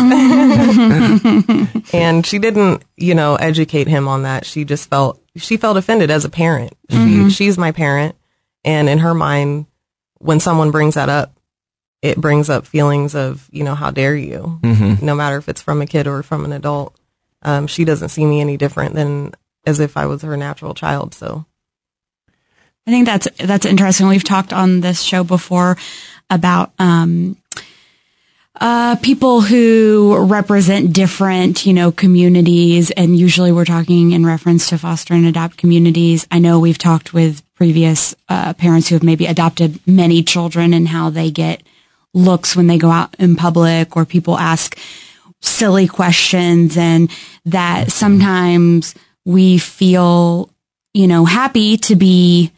and 1.93 2.27
she 2.27 2.39
didn't, 2.39 2.85
you 2.97 3.15
know, 3.15 3.37
educate 3.37 3.89
him 3.89 4.09
on 4.09 4.23
that. 4.23 4.47
She 4.47 4.65
just 4.65 4.89
felt, 4.89 5.21
she 5.37 5.57
felt 5.57 5.77
offended 5.77 6.11
as 6.11 6.25
a 6.25 6.31
parent. 6.31 6.77
She, 6.91 7.31
she's 7.31 7.59
my 7.59 7.73
parent. 7.73 8.17
And 8.65 8.89
in 8.89 8.99
her 8.99 9.15
mind, 9.15 9.67
when 10.19 10.41
someone 10.41 10.71
brings 10.71 10.95
that 10.95 11.09
up, 11.09 11.39
it 12.03 12.19
brings 12.19 12.51
up 12.51 12.67
feelings 12.67 13.15
of, 13.15 13.49
you 13.51 13.65
know, 13.65 13.75
how 13.75 13.91
dare 13.91 14.17
you? 14.17 14.59
Mm-hmm. 14.63 15.05
no 15.05 15.15
matter 15.15 15.37
if 15.37 15.49
it's 15.49 15.63
from 15.63 15.81
a 15.83 15.87
kid 15.87 16.07
or 16.07 16.23
from 16.23 16.45
an 16.45 16.53
adult. 16.53 16.95
Um, 17.43 17.67
she 17.67 17.85
doesn't 17.85 18.09
see 18.09 18.25
me 18.25 18.41
any 18.41 18.57
different 18.57 18.95
than 18.95 19.33
as 19.67 19.81
if 19.81 19.97
I 19.97 20.07
was 20.07 20.23
her 20.23 20.37
natural 20.37 20.75
child. 20.75 21.15
So 21.15 21.45
I 22.87 22.91
think 22.91 23.07
that's 23.07 23.29
that's 23.39 23.67
interesting. 23.67 24.09
We've 24.09 24.25
talked 24.25 24.53
on 24.53 24.81
this 24.81 25.03
show 25.03 25.25
before 25.25 25.77
about 26.29 26.73
um, 26.79 27.37
uh, 28.61 28.97
people 28.97 29.41
who 29.41 30.17
represent 30.27 30.93
different, 30.93 31.67
you 31.67 31.73
know, 31.73 31.91
communities, 31.91 32.91
and 32.93 33.17
usually 33.17 33.51
we're 33.51 33.65
talking 33.65 34.13
in 34.13 34.25
reference 34.25 34.69
to 34.69 34.79
foster 34.79 35.15
and 35.15 35.27
adopt 35.27 35.57
communities. 35.57 36.27
I 36.31 36.39
know 36.39 36.61
we've 36.61 36.79
talked 36.79 37.13
with 37.13 37.43
previous 37.55 38.15
uh, 38.29 38.55
parents 38.55 38.89
who 38.89 38.95
have 38.95 39.03
maybe 39.03 39.27
adopted 39.27 39.81
many 39.87 40.23
children 40.23 40.73
and 40.73 40.89
how 40.89 41.11
they 41.11 41.31
get 41.31 41.63
looks 42.13 42.55
when 42.55 42.69
they 42.69 42.79
go 42.79 42.91
out 42.91 43.15
in 43.19 43.35
public, 43.35 43.97
or 43.97 44.05
people 44.05 44.39
ask 44.39 44.79
silly 45.41 45.89
questions, 45.89 46.77
and 46.77 47.11
that 47.45 47.91
sometimes 47.91 48.95
we 49.25 49.59
feel, 49.59 50.49
you 50.93 51.09
know, 51.09 51.25
happy 51.25 51.77
to 51.77 51.97
be 51.97 52.53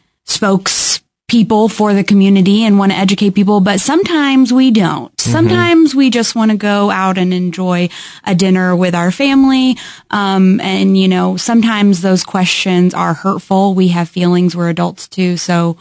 spokespeople 1.30 1.70
for 1.70 1.94
the 1.94 2.04
community 2.04 2.64
and 2.64 2.78
want 2.78 2.92
to 2.92 2.98
educate 2.98 3.30
people, 3.30 3.60
but 3.60 3.80
sometimes 3.80 4.52
we 4.52 4.70
don't. 4.70 5.18
Sometimes 5.20 5.94
we 5.94 6.10
just 6.10 6.34
want 6.36 6.50
to 6.52 6.56
go 6.56 6.90
out 6.90 7.18
and 7.18 7.34
enjoy 7.34 7.88
a 8.24 8.34
dinner 8.34 8.76
with 8.76 8.94
our 8.94 9.10
family. 9.10 9.76
Um, 10.10 10.60
and 10.60 10.96
you 10.96 11.08
know, 11.08 11.36
sometimes 11.36 12.00
those 12.02 12.22
questions 12.24 12.94
are 12.94 13.12
hurtful. 13.14 13.74
We 13.74 13.88
have 13.88 14.08
feelings. 14.08 14.54
We're 14.56 14.68
adults 14.68 15.08
too. 15.08 15.36
So 15.36 15.76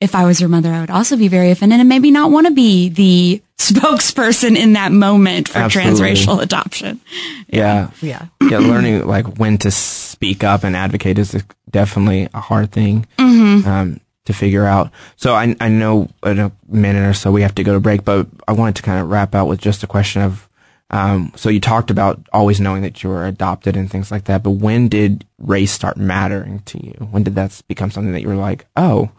if 0.00 0.14
I 0.14 0.24
was 0.24 0.40
your 0.40 0.48
mother, 0.48 0.72
I 0.72 0.80
would 0.80 0.90
also 0.90 1.16
be 1.16 1.28
very 1.28 1.50
offended 1.50 1.80
and 1.80 1.88
maybe 1.88 2.10
not 2.10 2.30
want 2.30 2.46
to 2.46 2.52
be 2.52 2.88
the 2.88 3.42
spokesperson 3.58 4.56
in 4.56 4.74
that 4.74 4.92
moment 4.92 5.48
for 5.48 5.58
Absolutely. 5.58 5.92
transracial 6.14 6.40
adoption. 6.40 7.00
Yeah. 7.48 7.90
Yeah. 8.00 8.26
Yeah. 8.48 8.58
Learning 8.58 9.06
like 9.06 9.36
when 9.36 9.58
to 9.58 9.70
speak 9.70 10.44
up 10.44 10.62
and 10.64 10.76
advocate 10.76 11.18
is 11.18 11.32
definitely 11.70 12.28
a 12.32 12.40
hard 12.40 12.70
thing 12.72 13.06
Mm-hmm. 13.18 13.68
um, 13.68 14.00
to 14.30 14.38
figure 14.38 14.64
out. 14.64 14.90
So 15.16 15.34
I, 15.34 15.54
I 15.60 15.68
know 15.68 16.08
in 16.24 16.38
a 16.38 16.52
minute 16.68 17.08
or 17.08 17.14
so 17.14 17.32
we 17.32 17.42
have 17.42 17.54
to 17.56 17.64
go 17.64 17.74
to 17.74 17.80
break, 17.80 18.04
but 18.04 18.26
I 18.48 18.52
wanted 18.52 18.76
to 18.76 18.82
kind 18.82 19.00
of 19.00 19.10
wrap 19.10 19.34
out 19.34 19.48
with 19.48 19.60
just 19.60 19.82
a 19.82 19.86
question 19.86 20.22
of, 20.22 20.48
um, 20.90 21.32
so 21.36 21.48
you 21.48 21.60
talked 21.60 21.90
about 21.90 22.20
always 22.32 22.60
knowing 22.60 22.82
that 22.82 23.02
you 23.02 23.10
were 23.10 23.26
adopted 23.26 23.76
and 23.76 23.90
things 23.90 24.10
like 24.10 24.24
that, 24.24 24.42
but 24.42 24.52
when 24.52 24.88
did 24.88 25.24
race 25.38 25.72
start 25.72 25.96
mattering 25.96 26.60
to 26.66 26.84
you? 26.84 26.94
When 27.10 27.22
did 27.22 27.36
that 27.36 27.60
become 27.68 27.90
something 27.90 28.12
that 28.12 28.22
you 28.22 28.28
were 28.28 28.34
like, 28.34 28.66
oh, 28.76 29.10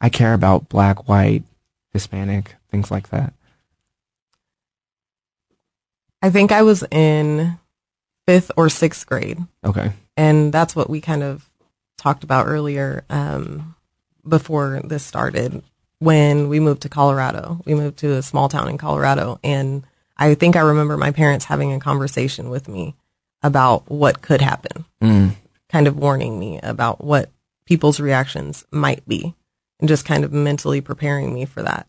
I 0.00 0.08
care 0.08 0.32
about 0.32 0.68
black, 0.70 1.08
white, 1.08 1.42
Hispanic, 1.92 2.54
things 2.70 2.90
like 2.90 3.10
that? 3.10 3.34
I 6.22 6.30
think 6.30 6.52
I 6.52 6.62
was 6.62 6.84
in 6.90 7.58
fifth 8.26 8.50
or 8.56 8.68
sixth 8.68 9.06
grade. 9.06 9.38
Okay. 9.64 9.92
and 10.16 10.52
that's 10.52 10.76
what 10.76 10.88
we 10.88 11.00
kind 11.00 11.22
of 11.22 11.48
talked 11.98 12.24
about 12.24 12.46
earlier 12.46 13.04
um, 13.10 13.74
before 14.28 14.80
this 14.84 15.04
started 15.04 15.62
when 15.98 16.48
we 16.48 16.60
moved 16.60 16.82
to 16.82 16.88
colorado 16.88 17.60
we 17.66 17.74
moved 17.74 17.98
to 17.98 18.12
a 18.12 18.22
small 18.22 18.48
town 18.48 18.68
in 18.68 18.78
colorado 18.78 19.38
and 19.44 19.82
i 20.16 20.34
think 20.34 20.56
i 20.56 20.60
remember 20.60 20.96
my 20.96 21.10
parents 21.10 21.44
having 21.46 21.72
a 21.72 21.80
conversation 21.80 22.48
with 22.50 22.68
me 22.68 22.94
about 23.42 23.90
what 23.90 24.22
could 24.22 24.40
happen 24.40 24.84
Mm. 25.02 25.34
kind 25.68 25.86
of 25.86 25.96
warning 25.96 26.38
me 26.38 26.58
about 26.62 27.02
what 27.04 27.30
people's 27.64 28.00
reactions 28.00 28.64
might 28.70 29.06
be 29.08 29.34
and 29.78 29.88
just 29.88 30.04
kind 30.04 30.24
of 30.24 30.32
mentally 30.32 30.80
preparing 30.80 31.32
me 31.32 31.44
for 31.46 31.62
that 31.62 31.86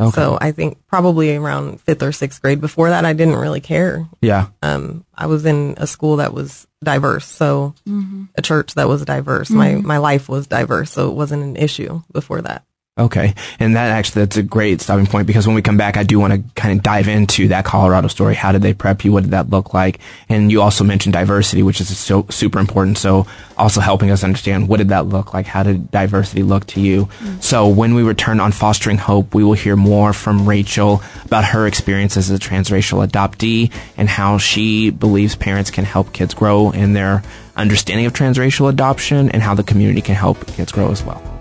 Okay. 0.00 0.14
so 0.14 0.38
i 0.40 0.52
think 0.52 0.78
probably 0.86 1.34
around 1.34 1.80
fifth 1.80 2.02
or 2.02 2.12
sixth 2.12 2.40
grade 2.40 2.60
before 2.60 2.90
that 2.90 3.04
i 3.04 3.12
didn't 3.12 3.36
really 3.36 3.60
care 3.60 4.06
yeah. 4.20 4.46
um, 4.62 5.04
I 5.18 5.26
was 5.26 5.44
in 5.44 5.74
a 5.78 5.86
school 5.86 6.16
that 6.16 6.32
was 6.32 6.68
diverse, 6.82 7.26
so 7.26 7.74
a 8.36 8.42
church 8.42 8.74
that 8.74 8.88
was 8.88 9.04
diverse. 9.04 9.50
My 9.50 9.74
my 9.74 9.98
life 9.98 10.28
was 10.28 10.46
diverse, 10.46 10.92
so 10.92 11.10
it 11.10 11.14
wasn't 11.14 11.42
an 11.42 11.56
issue 11.56 12.02
before 12.12 12.40
that. 12.42 12.64
Okay. 12.98 13.34
And 13.60 13.76
that 13.76 13.90
actually, 13.90 14.22
that's 14.22 14.36
a 14.36 14.42
great 14.42 14.80
stopping 14.80 15.06
point 15.06 15.28
because 15.28 15.46
when 15.46 15.54
we 15.54 15.62
come 15.62 15.76
back, 15.76 15.96
I 15.96 16.02
do 16.02 16.18
want 16.18 16.32
to 16.32 16.42
kind 16.60 16.76
of 16.76 16.82
dive 16.82 17.06
into 17.06 17.48
that 17.48 17.64
Colorado 17.64 18.08
story. 18.08 18.34
How 18.34 18.50
did 18.50 18.62
they 18.62 18.74
prep 18.74 19.04
you? 19.04 19.12
What 19.12 19.22
did 19.22 19.30
that 19.30 19.50
look 19.50 19.72
like? 19.72 20.00
And 20.28 20.50
you 20.50 20.62
also 20.62 20.82
mentioned 20.82 21.12
diversity, 21.12 21.62
which 21.62 21.80
is 21.80 21.96
so 21.96 22.26
super 22.28 22.58
important. 22.58 22.98
So 22.98 23.26
also 23.56 23.80
helping 23.80 24.10
us 24.10 24.24
understand 24.24 24.68
what 24.68 24.78
did 24.78 24.88
that 24.88 25.06
look 25.06 25.32
like? 25.32 25.46
How 25.46 25.62
did 25.62 25.92
diversity 25.92 26.42
look 26.42 26.66
to 26.68 26.80
you? 26.80 27.06
Mm. 27.20 27.42
So 27.42 27.68
when 27.68 27.94
we 27.94 28.02
return 28.02 28.40
on 28.40 28.50
Fostering 28.50 28.98
Hope, 28.98 29.32
we 29.32 29.44
will 29.44 29.52
hear 29.52 29.76
more 29.76 30.12
from 30.12 30.48
Rachel 30.48 31.00
about 31.24 31.44
her 31.44 31.68
experience 31.68 32.16
as 32.16 32.30
a 32.30 32.38
transracial 32.38 33.06
adoptee 33.06 33.70
and 33.96 34.08
how 34.08 34.38
she 34.38 34.90
believes 34.90 35.36
parents 35.36 35.70
can 35.70 35.84
help 35.84 36.12
kids 36.12 36.34
grow 36.34 36.72
in 36.72 36.94
their 36.94 37.22
understanding 37.54 38.06
of 38.06 38.12
transracial 38.12 38.68
adoption 38.68 39.30
and 39.30 39.42
how 39.42 39.54
the 39.54 39.62
community 39.62 40.00
can 40.00 40.16
help 40.16 40.44
kids 40.48 40.72
grow 40.72 40.90
as 40.90 41.02
well. 41.04 41.37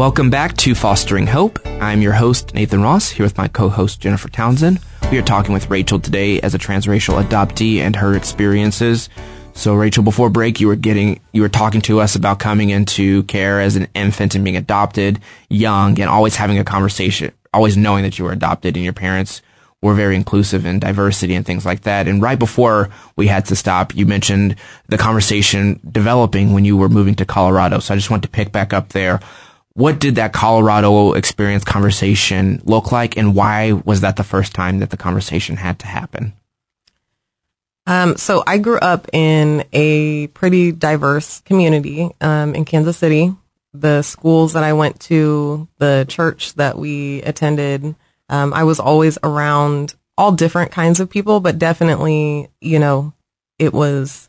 Welcome 0.00 0.30
back 0.30 0.56
to 0.56 0.74
Fostering 0.74 1.26
Hope. 1.26 1.58
I'm 1.66 2.00
your 2.00 2.14
host, 2.14 2.54
Nathan 2.54 2.80
Ross, 2.80 3.10
here 3.10 3.22
with 3.22 3.36
my 3.36 3.48
co-host, 3.48 4.00
Jennifer 4.00 4.30
Townsend. 4.30 4.80
We 5.12 5.18
are 5.18 5.22
talking 5.22 5.52
with 5.52 5.68
Rachel 5.68 6.00
today 6.00 6.40
as 6.40 6.54
a 6.54 6.58
transracial 6.58 7.22
adoptee 7.22 7.80
and 7.80 7.94
her 7.94 8.14
experiences. 8.14 9.10
So 9.52 9.74
Rachel, 9.74 10.02
before 10.02 10.30
break, 10.30 10.58
you 10.58 10.68
were 10.68 10.74
getting, 10.74 11.20
you 11.34 11.42
were 11.42 11.50
talking 11.50 11.82
to 11.82 12.00
us 12.00 12.14
about 12.16 12.38
coming 12.38 12.70
into 12.70 13.24
care 13.24 13.60
as 13.60 13.76
an 13.76 13.88
infant 13.94 14.34
and 14.34 14.42
being 14.42 14.56
adopted 14.56 15.20
young 15.50 16.00
and 16.00 16.08
always 16.08 16.34
having 16.34 16.58
a 16.58 16.64
conversation, 16.64 17.30
always 17.52 17.76
knowing 17.76 18.02
that 18.04 18.18
you 18.18 18.24
were 18.24 18.32
adopted 18.32 18.76
and 18.76 18.84
your 18.84 18.94
parents 18.94 19.42
were 19.82 19.92
very 19.92 20.16
inclusive 20.16 20.64
in 20.64 20.78
diversity 20.78 21.34
and 21.34 21.44
things 21.44 21.66
like 21.66 21.82
that. 21.82 22.08
And 22.08 22.22
right 22.22 22.38
before 22.38 22.88
we 23.16 23.26
had 23.26 23.44
to 23.46 23.54
stop, 23.54 23.94
you 23.94 24.06
mentioned 24.06 24.56
the 24.88 24.96
conversation 24.96 25.78
developing 25.92 26.54
when 26.54 26.64
you 26.64 26.78
were 26.78 26.88
moving 26.88 27.16
to 27.16 27.26
Colorado. 27.26 27.80
So 27.80 27.92
I 27.92 27.98
just 27.98 28.10
want 28.10 28.22
to 28.22 28.30
pick 28.30 28.50
back 28.50 28.72
up 28.72 28.88
there. 28.88 29.20
What 29.80 29.98
did 29.98 30.16
that 30.16 30.34
Colorado 30.34 31.14
experience 31.14 31.64
conversation 31.64 32.60
look 32.66 32.92
like 32.92 33.16
and 33.16 33.34
why 33.34 33.72
was 33.72 34.02
that 34.02 34.16
the 34.16 34.22
first 34.22 34.52
time 34.52 34.80
that 34.80 34.90
the 34.90 34.98
conversation 34.98 35.56
had 35.56 35.78
to 35.78 35.86
happen? 35.86 36.34
Um, 37.86 38.18
so 38.18 38.44
I 38.46 38.58
grew 38.58 38.78
up 38.78 39.08
in 39.14 39.64
a 39.72 40.26
pretty 40.26 40.70
diverse 40.70 41.40
community 41.46 42.10
um, 42.20 42.54
in 42.54 42.66
Kansas 42.66 42.98
City. 42.98 43.34
The 43.72 44.02
schools 44.02 44.52
that 44.52 44.64
I 44.64 44.74
went 44.74 45.00
to, 45.00 45.66
the 45.78 46.04
church 46.06 46.52
that 46.56 46.76
we 46.76 47.22
attended, 47.22 47.94
um, 48.28 48.52
I 48.52 48.64
was 48.64 48.80
always 48.80 49.16
around 49.22 49.94
all 50.18 50.32
different 50.32 50.72
kinds 50.72 51.00
of 51.00 51.08
people, 51.08 51.40
but 51.40 51.58
definitely, 51.58 52.50
you 52.60 52.78
know, 52.78 53.14
it 53.58 53.72
was, 53.72 54.28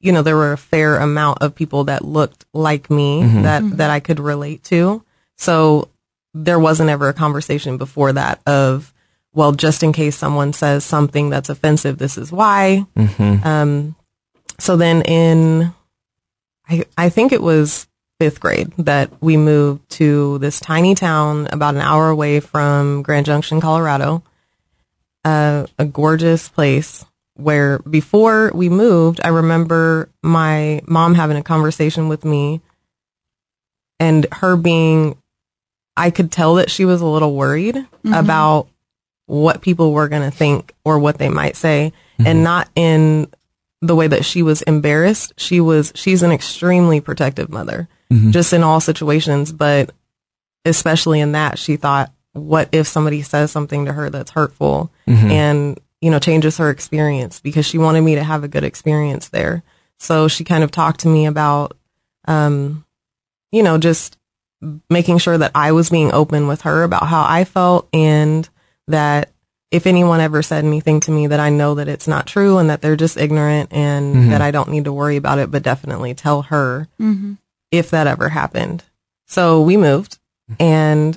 you 0.00 0.12
know, 0.12 0.22
there 0.22 0.36
were 0.36 0.52
a 0.52 0.58
fair 0.58 0.96
amount 0.96 1.42
of 1.42 1.54
people 1.54 1.84
that 1.84 2.04
looked 2.04 2.46
like 2.52 2.90
me 2.90 3.22
that 3.42 3.62
that 3.76 3.90
I 3.90 4.00
could 4.00 4.18
relate 4.18 4.64
to. 4.64 5.04
So 5.36 5.88
there 6.34 6.58
wasn't 6.58 6.90
ever 6.90 7.08
a 7.08 7.14
conversation 7.14 7.76
before 7.76 8.12
that 8.12 8.40
of, 8.46 8.94
well, 9.34 9.52
just 9.52 9.82
in 9.82 9.92
case 9.92 10.16
someone 10.16 10.52
says 10.52 10.84
something 10.84 11.30
that's 11.30 11.48
offensive, 11.48 11.98
this 11.98 12.16
is 12.16 12.32
why. 12.32 12.86
Mm-hmm. 12.96 13.46
Um, 13.46 13.96
so 14.58 14.76
then 14.76 15.02
in, 15.02 15.72
I, 16.68 16.84
I 16.96 17.08
think 17.08 17.32
it 17.32 17.42
was 17.42 17.88
fifth 18.18 18.40
grade 18.40 18.72
that 18.78 19.10
we 19.20 19.36
moved 19.36 19.88
to 19.90 20.38
this 20.38 20.60
tiny 20.60 20.94
town 20.94 21.48
about 21.52 21.74
an 21.74 21.80
hour 21.80 22.10
away 22.10 22.40
from 22.40 23.02
Grand 23.02 23.26
Junction, 23.26 23.60
Colorado. 23.60 24.22
Uh, 25.24 25.66
a 25.78 25.84
gorgeous 25.84 26.48
place 26.48 27.04
where 27.40 27.78
before 27.80 28.50
we 28.54 28.68
moved, 28.68 29.20
I 29.22 29.28
remember 29.28 30.08
my 30.22 30.82
mom 30.86 31.14
having 31.14 31.36
a 31.36 31.42
conversation 31.42 32.08
with 32.08 32.24
me 32.24 32.60
and 33.98 34.26
her 34.32 34.56
being, 34.56 35.16
I 35.96 36.10
could 36.10 36.30
tell 36.32 36.56
that 36.56 36.70
she 36.70 36.84
was 36.84 37.00
a 37.00 37.06
little 37.06 37.34
worried 37.34 37.74
mm-hmm. 37.74 38.14
about 38.14 38.68
what 39.26 39.62
people 39.62 39.92
were 39.92 40.08
going 40.08 40.28
to 40.28 40.36
think 40.36 40.74
or 40.84 40.98
what 40.98 41.18
they 41.18 41.28
might 41.28 41.56
say 41.56 41.92
mm-hmm. 42.18 42.26
and 42.26 42.44
not 42.44 42.68
in 42.74 43.28
the 43.80 43.94
way 43.94 44.06
that 44.08 44.24
she 44.24 44.42
was 44.42 44.62
embarrassed. 44.62 45.32
She 45.36 45.60
was, 45.60 45.92
she's 45.94 46.22
an 46.22 46.32
extremely 46.32 47.00
protective 47.00 47.48
mother, 47.50 47.88
mm-hmm. 48.10 48.30
just 48.30 48.52
in 48.52 48.62
all 48.62 48.80
situations, 48.80 49.52
but 49.52 49.90
especially 50.64 51.20
in 51.20 51.32
that, 51.32 51.58
she 51.58 51.76
thought, 51.76 52.12
what 52.32 52.68
if 52.72 52.86
somebody 52.86 53.22
says 53.22 53.50
something 53.50 53.86
to 53.86 53.92
her 53.92 54.10
that's 54.10 54.30
hurtful? 54.32 54.90
And, 55.30 55.80
you 56.00 56.10
know, 56.10 56.18
changes 56.18 56.58
her 56.58 56.70
experience 56.70 57.40
because 57.40 57.66
she 57.66 57.78
wanted 57.78 58.00
me 58.00 58.14
to 58.14 58.24
have 58.24 58.44
a 58.44 58.48
good 58.48 58.64
experience 58.64 59.28
there. 59.28 59.62
So 59.98 60.28
she 60.28 60.44
kind 60.44 60.64
of 60.64 60.70
talked 60.70 61.00
to 61.00 61.08
me 61.08 61.26
about, 61.26 61.76
um, 62.24 62.84
you 63.52 63.62
know, 63.62 63.76
just 63.78 64.16
making 64.88 65.18
sure 65.18 65.36
that 65.36 65.52
I 65.54 65.72
was 65.72 65.90
being 65.90 66.12
open 66.12 66.46
with 66.46 66.62
her 66.62 66.82
about 66.82 67.06
how 67.06 67.24
I 67.26 67.44
felt 67.44 67.88
and 67.92 68.48
that 68.88 69.30
if 69.70 69.86
anyone 69.86 70.20
ever 70.20 70.42
said 70.42 70.64
anything 70.64 71.00
to 71.00 71.10
me 71.10 71.28
that 71.28 71.38
I 71.40 71.48
know 71.50 71.76
that 71.76 71.88
it's 71.88 72.08
not 72.08 72.26
true 72.26 72.58
and 72.58 72.70
that 72.70 72.82
they're 72.82 72.96
just 72.96 73.16
ignorant 73.16 73.72
and 73.72 74.14
that 74.32 74.42
I 74.42 74.50
don't 74.50 74.70
need 74.70 74.84
to 74.84 74.92
worry 74.92 75.16
about 75.16 75.38
it, 75.38 75.50
but 75.50 75.62
definitely 75.62 76.12
tell 76.14 76.42
her 76.42 76.88
if 77.70 77.90
that 77.90 78.06
ever 78.06 78.28
happened. 78.30 78.82
So 79.26 79.60
we 79.62 79.76
moved 79.76 80.18
and, 80.58 81.16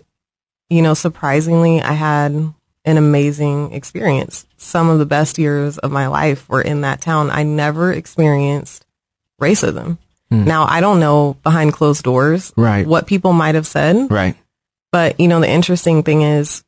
you 0.69 0.81
know, 0.83 0.93
surprisingly, 0.93 1.81
I 1.81 1.93
had 1.93 2.31
an 2.31 2.97
amazing 2.97 3.73
experience. 3.73 4.45
Some 4.63 4.89
of 4.89 4.99
the 4.99 5.05
best 5.05 5.37
years 5.37 5.77
of 5.77 5.91
my 5.91 6.07
life 6.07 6.47
were 6.49 6.61
in 6.61 6.81
that 6.81 7.01
town. 7.01 7.29
I 7.29 7.43
never 7.43 7.91
experienced 7.91 8.85
racism. 9.41 9.97
Hmm. 10.29 10.45
Now, 10.45 10.65
I 10.65 10.81
don't 10.81 10.99
know 10.99 11.35
behind 11.43 11.73
closed 11.73 12.03
doors 12.03 12.53
Right. 12.55 12.87
what 12.87 13.07
people 13.07 13.33
might 13.33 13.55
have 13.55 13.67
said, 13.67 14.09
Right. 14.09 14.35
but 14.91 15.19
you 15.19 15.27
know, 15.27 15.39
the 15.39 15.49
interesting 15.49 16.03
thing 16.03 16.21
is 16.21 16.63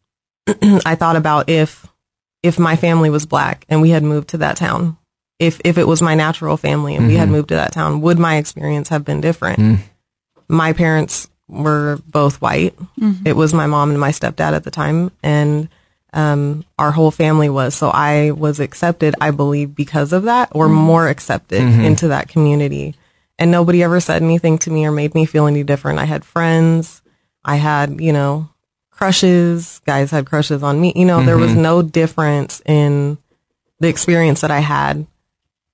I 0.86 0.96
thought 0.96 1.16
about 1.16 1.50
if 1.50 1.88
if 2.44 2.60
my 2.60 2.75
family 2.75 3.10
was 3.10 3.25
black 3.25 3.66
and 3.70 3.82
we 3.82 3.90
had 3.90 4.04
moved 4.04 4.30
to 4.30 4.38
that 4.38 4.58
town, 4.58 4.98
if 5.40 5.60
if 5.64 5.78
it 5.78 5.88
was 5.88 6.02
my 6.02 6.14
natural 6.16 6.58
family 6.58 6.96
and 6.96 7.08
we 7.08 7.16
had 7.16 7.24
mm-hmm. 7.25 7.32
moved 7.38 7.50
to 7.50 7.56
that 7.56 7.72
town, 7.72 8.02
would 8.02 8.20
my 8.20 8.38
experience 8.38 8.90
have 8.90 9.04
been 9.04 9.22
different? 9.22 9.60
Mm. 9.60 9.80
My 10.48 10.74
parents 10.74 11.28
were 11.48 12.00
both 12.08 12.42
white. 12.42 12.75
Mm-hmm. 13.00 13.25
It 13.25 13.36
was 13.36 13.54
my 13.54 13.66
mom 13.66 13.90
and 13.90 14.00
my 14.00 14.12
stepdad 14.12 14.54
at 14.54 14.64
the 14.64 14.72
time, 14.72 15.12
and 15.24 15.70
um, 16.15 16.63
our 16.79 16.91
whole 16.91 17.12
family 17.12 17.50
was. 17.50 17.75
So 17.75 17.89
I 17.89 18.31
was 18.31 18.60
accepted, 18.60 19.15
I 19.22 19.31
believe, 19.31 19.75
because 19.75 20.13
of 20.13 20.24
that, 20.24 20.50
or 20.53 20.65
mm-hmm. 20.65 20.75
more 20.75 21.07
accepted 21.07 21.62
mm-hmm. 21.62 21.81
into 21.81 22.07
that 22.07 22.29
community. 22.29 22.95
And 23.38 23.51
nobody 23.51 23.84
ever 23.84 24.00
said 24.00 24.24
anything 24.24 24.57
to 24.60 24.72
me 24.72 24.86
or 24.86 24.91
made 24.91 25.13
me 25.13 25.25
feel 25.25 25.45
any 25.45 25.63
different. 25.63 26.00
I 26.00 26.05
had 26.05 26.24
friends. 26.24 27.01
I 27.43 27.57
had, 27.57 28.00
you 28.00 28.13
know, 28.13 28.50
crushes. 28.91 29.81
Guys 29.86 30.10
had 30.10 30.25
crushes 30.25 30.63
on 30.63 30.79
me. 30.79 30.93
You 30.95 31.05
know, 31.05 31.24
there 31.24 31.38
was 31.38 31.51
mm-hmm. 31.51 31.62
no 31.62 31.81
difference 31.81 32.62
in 32.65 33.17
the 33.79 33.89
experience 33.89 34.41
that 34.41 34.51
I 34.51 34.60
had. 34.60 35.05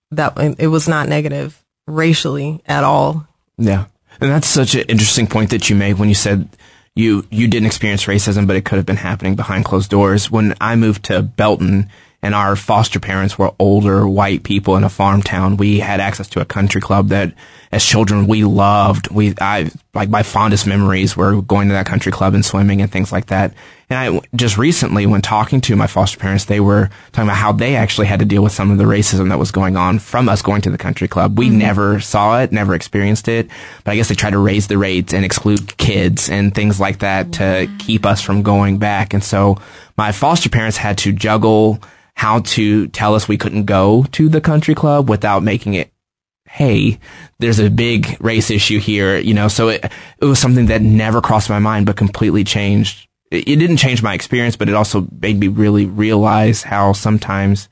That 0.10 0.34
it 0.60 0.68
was 0.68 0.88
not 0.88 1.08
negative 1.08 1.64
racially 1.86 2.62
at 2.66 2.84
all. 2.84 3.28
Yeah. 3.58 3.86
And 4.20 4.32
that's 4.32 4.48
such 4.48 4.76
an 4.76 4.82
interesting 4.90 5.28
point 5.28 5.52
that 5.52 5.70
you 5.70 5.76
made 5.76 6.00
when 6.00 6.10
you 6.10 6.16
said 6.16 6.50
you 6.96 7.26
you 7.30 7.48
didn't 7.48 7.68
experience 7.68 8.06
racism, 8.06 8.48
but 8.48 8.56
it 8.56 8.66
could 8.66 8.78
have 8.78 8.86
been 8.86 8.98
happening 8.98 9.36
behind 9.36 9.66
closed 9.66 9.90
doors. 9.90 10.30
When 10.30 10.56
I 10.60 10.76
moved 10.76 11.06
to 11.06 11.22
Belton 11.22 11.90
and 12.24 12.36
our 12.36 12.56
foster 12.56 13.00
parents 13.00 13.38
were 13.38 13.52
older 13.58 14.08
white 14.08 14.44
people 14.44 14.76
in 14.76 14.84
a 14.84 14.90
farm 14.90 15.24
town, 15.24 15.58
we 15.58 15.80
had 15.80 16.00
access 16.00 16.28
to 16.30 16.42
a 16.42 16.46
country 16.46 16.80
club 16.80 17.08
that 17.10 17.34
as 17.72 17.84
children 17.84 18.28
we 18.28 18.44
loved. 18.44 19.10
We 19.10 19.34
I 19.40 19.72
like 19.94 20.10
my 20.10 20.24
fondest 20.24 20.68
memories 20.68 21.18
were 21.18 21.42
going 21.42 21.70
to 21.70 21.74
that 21.74 21.86
country 21.86 22.12
club 22.12 22.34
and 22.34 22.46
swimming 22.46 22.82
and 22.82 22.92
things 22.92 23.12
like 23.12 23.28
that. 23.28 23.54
And 23.90 23.98
I 23.98 24.22
just 24.36 24.58
recently, 24.58 25.06
when 25.06 25.22
talking 25.22 25.62
to 25.62 25.76
my 25.76 25.88
foster 25.88 26.18
parents, 26.18 26.46
they 26.46 26.60
were 26.60 26.90
talking 27.12 27.28
about 27.28 27.38
how 27.38 27.52
they 27.52 27.76
actually 27.76 28.08
had 28.08 28.20
to 28.20 28.26
deal 28.26 28.44
with 28.44 28.54
some 28.54 28.72
of 28.72 28.78
the 28.78 28.84
racism 28.86 29.30
that 29.30 29.40
was 29.40 29.52
going 29.52 29.76
on 29.76 30.00
from 30.00 30.30
us 30.30 30.42
going 30.42 30.62
to 30.62 30.70
the 30.70 30.78
country 30.78 31.08
club. 31.08 31.38
We 31.38 31.48
mm-hmm. 31.48 31.58
never 31.58 32.00
saw 32.00 32.42
it, 32.42 32.52
never 32.52 32.76
experienced 32.76 33.28
it, 33.28 33.50
but 33.84 33.92
I 33.92 33.96
guess 33.96 34.10
they 34.10 34.16
tried 34.16 34.32
to 34.32 34.40
raise 34.40 34.68
the 34.68 34.78
rates 34.78 35.14
and 35.14 35.26
exclude 35.26 35.76
kids 35.78 36.30
and 36.30 36.54
things 36.54 36.80
like 36.80 37.00
that 37.00 37.34
to 37.34 37.70
keep 37.80 38.06
us 38.06 38.22
from 38.22 38.44
going 38.44 38.78
back. 38.78 39.14
And 39.14 39.24
so 39.24 39.58
my 39.98 40.12
foster 40.12 40.50
parents 40.50 40.78
had 40.78 41.00
to 41.00 41.12
juggle 41.12 41.82
how 42.22 42.42
to 42.42 42.88
tell 42.90 43.16
us 43.16 43.28
we 43.28 43.36
couldn't 43.36 43.66
go 43.66 44.06
to 44.12 44.30
the 44.30 44.40
country 44.40 44.76
club 44.76 45.10
without 45.10 45.42
making 45.42 45.74
it 45.74 45.92
hey, 46.48 47.00
there's 47.40 47.58
a 47.58 47.68
big 47.68 48.16
race 48.20 48.52
issue 48.52 48.78
here, 48.78 49.18
you 49.18 49.34
know, 49.34 49.48
so 49.48 49.70
it, 49.70 49.86
it 50.20 50.26
was 50.26 50.38
something 50.38 50.68
that 50.68 50.84
never 50.84 51.20
crossed 51.20 51.50
my 51.50 51.58
mind, 51.58 51.88
but 51.88 51.96
completely 51.96 52.44
changed. 52.44 53.08
It, 53.32 53.48
it 53.48 53.56
didn't 53.56 53.78
change 53.78 54.04
my 54.04 54.14
experience, 54.14 54.56
but 54.56 54.70
it 54.70 54.76
also 54.76 55.08
made 55.20 55.40
me 55.40 55.48
really 55.48 55.88
realize 55.88 56.62
how 56.62 56.94
sometimes 56.94 57.70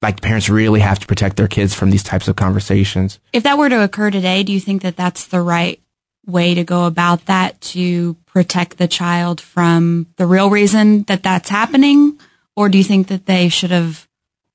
like 0.00 0.22
parents 0.22 0.48
really 0.48 0.80
have 0.80 1.00
to 1.00 1.06
protect 1.06 1.36
their 1.36 1.48
kids 1.48 1.74
from 1.74 1.90
these 1.90 2.02
types 2.02 2.28
of 2.28 2.36
conversations. 2.36 3.18
If 3.34 3.42
that 3.42 3.58
were 3.58 3.68
to 3.68 3.82
occur 3.82 4.10
today, 4.10 4.42
do 4.42 4.54
you 4.54 4.60
think 4.60 4.80
that 4.82 4.96
that's 4.96 5.26
the 5.26 5.42
right 5.42 5.82
way 6.24 6.54
to 6.54 6.64
go 6.64 6.86
about 6.86 7.26
that 7.26 7.60
to 7.60 8.14
protect 8.24 8.78
the 8.78 8.88
child 8.88 9.38
from 9.38 10.06
the 10.16 10.26
real 10.26 10.48
reason 10.48 11.02
that 11.02 11.22
that's 11.22 11.50
happening? 11.50 12.18
Or 12.56 12.68
do 12.68 12.78
you 12.78 12.84
think 12.84 13.08
that 13.08 13.26
they 13.26 13.48
should 13.48 13.70
have 13.70 14.08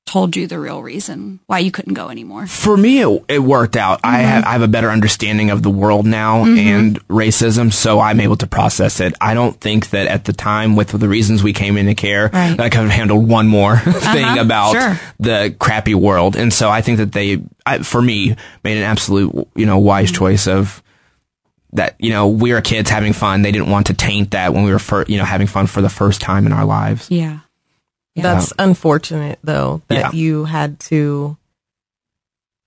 told 0.06 0.36
you 0.36 0.46
the 0.46 0.60
real 0.60 0.84
reason 0.84 1.40
why 1.48 1.60
you 1.60 1.72
couldn't 1.72 1.96
go 1.96 2.10
anymore? 2.10 2.46
For 2.46 2.78
me, 2.78 3.02
it, 3.02 3.26
it 3.28 3.40
worked 3.40 3.76
out. 3.76 4.02
I, 4.04 4.18
mm-hmm. 4.18 4.26
have, 4.26 4.44
I 4.46 4.52
have 4.52 4.62
a 4.62 4.68
better 4.68 4.90
understanding 4.90 5.50
of 5.50 5.64
the 5.64 5.70
world 5.70 6.06
now 6.06 6.46
mm-hmm. 6.46 6.58
and 6.58 7.08
racism, 7.08 7.74
so 7.74 8.00
I'm 8.00 8.20
able 8.20 8.36
to 8.38 8.48
process 8.48 9.00
it. 9.00 9.14
I 9.20 9.34
don't 9.34 9.60
think 9.60 9.90
that 9.90 10.08
at 10.08 10.26
the 10.26 10.34
time, 10.34 10.76
with 10.76 10.90
the 10.90 11.08
reasons 11.08 11.42
we 11.42 11.54
came 11.54 11.78
into 11.78 11.96
care, 11.96 12.30
Right. 12.32 12.56
that 12.56 12.60
I 12.60 12.70
could 12.70 12.82
have 12.82 12.92
handled 12.92 13.28
one 13.28 13.48
more 13.48 13.74
uh-huh. 13.76 14.14
thing 14.14 14.38
about 14.38 14.74
sure. 14.74 15.00
the 15.20 15.56
crappy 15.58 15.96
world. 15.96 16.36
And 16.36 16.54
so 16.54 16.70
I 16.70 16.82
think 16.82 17.00
that 17.00 17.12
they, 17.12 17.42
I, 17.66 17.80
for 17.80 18.02
me, 18.02 18.36
made 18.64 18.78
an 18.78 18.84
absolute, 18.84 19.48
you 19.56 19.66
know, 19.66 19.80
wise 19.80 20.12
mm-hmm. 20.12 20.20
choice 20.20 20.48
of 20.48 20.84
that, 21.74 21.96
you 22.00 22.12
know, 22.12 22.28
we 22.28 22.54
were 22.54 22.62
kids 22.62 22.90
having 22.90 23.14
fun. 23.14 23.42
They 23.42 23.52
didn't 23.52 23.70
want 23.70 23.88
to 23.88 23.94
taint 23.94 24.32
that 24.32 24.54
when 24.54 24.64
we 24.64 24.72
were, 24.72 24.80
fir- 24.80 25.06
you 25.08 25.18
know, 25.18 25.26
having 25.26 25.48
fun 25.48 25.68
for 25.68 25.82
the 25.82 25.90
first 25.90 26.22
time 26.22 26.46
in 26.46 26.54
our 26.54 26.64
lives. 26.64 27.10
Yeah. 27.10 27.40
That's 28.24 28.54
unfortunate 28.58 29.40
though 29.44 29.82
that 29.88 29.96
Yeah. 29.98 30.12
you 30.12 30.46
had 30.46 30.80
to 30.82 31.38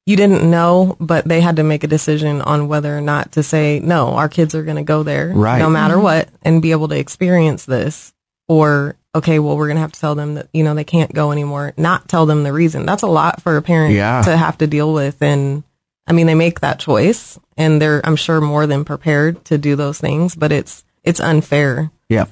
you 0.06 0.16
didn't 0.16 0.50
know, 0.50 0.96
but 0.98 1.26
they 1.26 1.42
had 1.42 1.56
to 1.56 1.62
make 1.62 1.84
a 1.84 1.88
decision 1.88 2.40
on 2.40 2.66
whether 2.66 2.96
or 2.96 3.00
not 3.02 3.32
to 3.32 3.42
say, 3.42 3.78
no, 3.80 4.14
our 4.14 4.28
kids 4.30 4.54
are 4.54 4.62
going 4.62 4.78
to 4.78 4.82
go 4.82 5.02
there 5.02 5.28
Right. 5.34 5.58
no 5.58 5.68
matter 5.68 5.94
mm-hmm. 5.96 6.02
what 6.04 6.28
and 6.42 6.62
be 6.62 6.70
able 6.70 6.88
to 6.88 6.98
experience 6.98 7.66
this 7.66 8.14
or 8.48 8.96
okay, 9.14 9.38
well, 9.38 9.56
we're 9.56 9.66
going 9.66 9.76
to 9.76 9.82
have 9.82 9.92
to 9.92 10.00
tell 10.00 10.14
them 10.14 10.34
that, 10.34 10.48
you 10.54 10.62
know, 10.64 10.74
they 10.74 10.84
can't 10.84 11.12
go 11.12 11.30
anymore, 11.32 11.74
not 11.76 12.08
tell 12.08 12.24
them 12.24 12.42
the 12.42 12.52
reason. 12.52 12.86
That's 12.86 13.02
a 13.02 13.06
lot 13.08 13.42
for 13.42 13.56
a 13.56 13.62
parent 13.62 13.94
Yeah. 13.94 14.22
to 14.22 14.36
have 14.36 14.56
to 14.58 14.66
deal 14.66 14.92
with. 14.94 15.20
And 15.22 15.62
I 16.06 16.12
mean, 16.12 16.26
they 16.26 16.34
make 16.34 16.60
that 16.60 16.78
choice 16.78 17.38
and 17.58 17.82
they're, 17.82 18.00
I'm 18.04 18.16
sure 18.16 18.40
more 18.40 18.66
than 18.66 18.84
prepared 18.86 19.44
to 19.46 19.58
do 19.58 19.76
those 19.76 19.98
things, 19.98 20.34
but 20.34 20.52
it's, 20.52 20.84
it's 21.04 21.20
unfair, 21.20 21.90
Yep. 22.08 22.30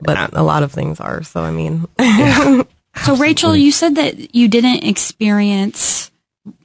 but 0.00 0.32
a 0.34 0.42
lot 0.42 0.62
of 0.62 0.72
things 0.72 0.98
are. 1.00 1.22
So, 1.22 1.40
I 1.40 1.50
mean, 1.52 1.86
So 3.04 3.16
Rachel, 3.16 3.56
you 3.56 3.72
said 3.72 3.96
that 3.96 4.34
you 4.34 4.48
didn't 4.48 4.84
experience 4.84 6.10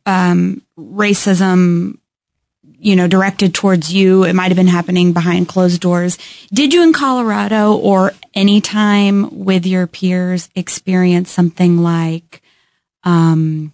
um, 0.05 0.61
racism, 0.77 1.97
you 2.79 2.95
know, 2.95 3.07
directed 3.07 3.53
towards 3.53 3.93
you. 3.93 4.23
It 4.23 4.33
might 4.33 4.47
have 4.47 4.55
been 4.55 4.67
happening 4.67 5.13
behind 5.13 5.47
closed 5.47 5.81
doors. 5.81 6.17
Did 6.51 6.73
you 6.73 6.83
in 6.83 6.93
Colorado 6.93 7.75
or 7.75 8.13
any 8.33 8.61
time 8.61 9.43
with 9.45 9.65
your 9.65 9.87
peers 9.87 10.49
experience 10.55 11.29
something 11.29 11.79
like, 11.79 12.41
um, 13.03 13.73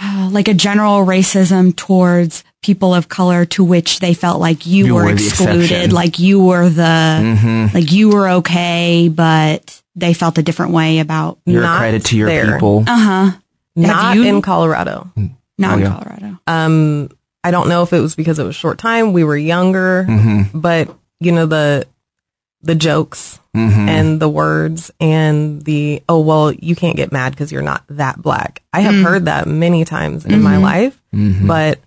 like 0.30 0.48
a 0.48 0.54
general 0.54 1.04
racism 1.04 1.76
towards 1.76 2.42
people 2.62 2.94
of 2.94 3.08
color 3.08 3.44
to 3.46 3.62
which 3.64 4.00
they 4.00 4.14
felt 4.14 4.40
like 4.40 4.66
you, 4.66 4.86
You 4.86 4.94
were, 4.94 5.04
were 5.04 5.10
excluded, 5.12 5.62
exception. 5.64 5.90
like 5.92 6.18
you 6.18 6.42
were 6.44 6.68
the, 6.68 6.82
Mm-hmm. 6.82 7.74
like 7.74 7.92
you 7.92 8.10
were 8.10 8.28
okay, 8.30 9.08
but 9.08 9.80
they 9.94 10.12
felt 10.14 10.38
a 10.38 10.42
different 10.42 10.72
way 10.72 10.98
about 10.98 11.38
You're 11.46 11.60
a 11.62 11.66
Not 11.66 11.78
credit 11.78 12.04
to 12.06 12.16
your 12.16 12.28
there. 12.28 12.54
people. 12.54 12.84
uh 12.86 12.98
huh. 12.98 13.30
not 13.76 14.16
you- 14.16 14.24
in 14.24 14.42
Colorado. 14.42 15.10
Not 15.56 15.78
Oh, 15.78 15.82
in. 15.82 15.86
Colorado. 15.92 16.38
Um, 16.46 17.08
I 17.44 17.50
don't 17.50 17.68
know 17.68 17.82
if 17.82 17.92
it 17.92 18.00
was 18.00 18.14
because 18.16 18.38
it 18.38 18.44
was 18.44 18.54
short 18.56 18.78
time. 18.78 19.12
We 19.12 19.24
were 19.24 19.36
younger, 19.36 20.04
Mm-hmm. 20.08 20.58
but 20.60 20.94
you 21.20 21.32
know 21.32 21.46
the 21.46 21.86
the 22.62 22.74
jokes 22.74 23.38
Mm-hmm. 23.56 23.88
and 23.88 24.20
the 24.20 24.28
words 24.28 24.92
and 25.00 25.62
the 25.62 26.00
oh 26.08 26.20
well 26.20 26.52
you 26.52 26.76
can't 26.76 26.96
get 26.96 27.10
mad 27.10 27.30
because 27.32 27.50
you're 27.50 27.62
not 27.62 27.82
that 27.88 28.20
black. 28.22 28.62
I 28.72 28.80
have 28.80 28.94
heard 29.02 29.24
that 29.24 29.48
many 29.48 29.84
times 29.84 30.24
in 30.26 30.42
my 30.42 30.58
life, 30.58 31.00
Mm-hmm. 31.14 31.46
but 31.48 31.80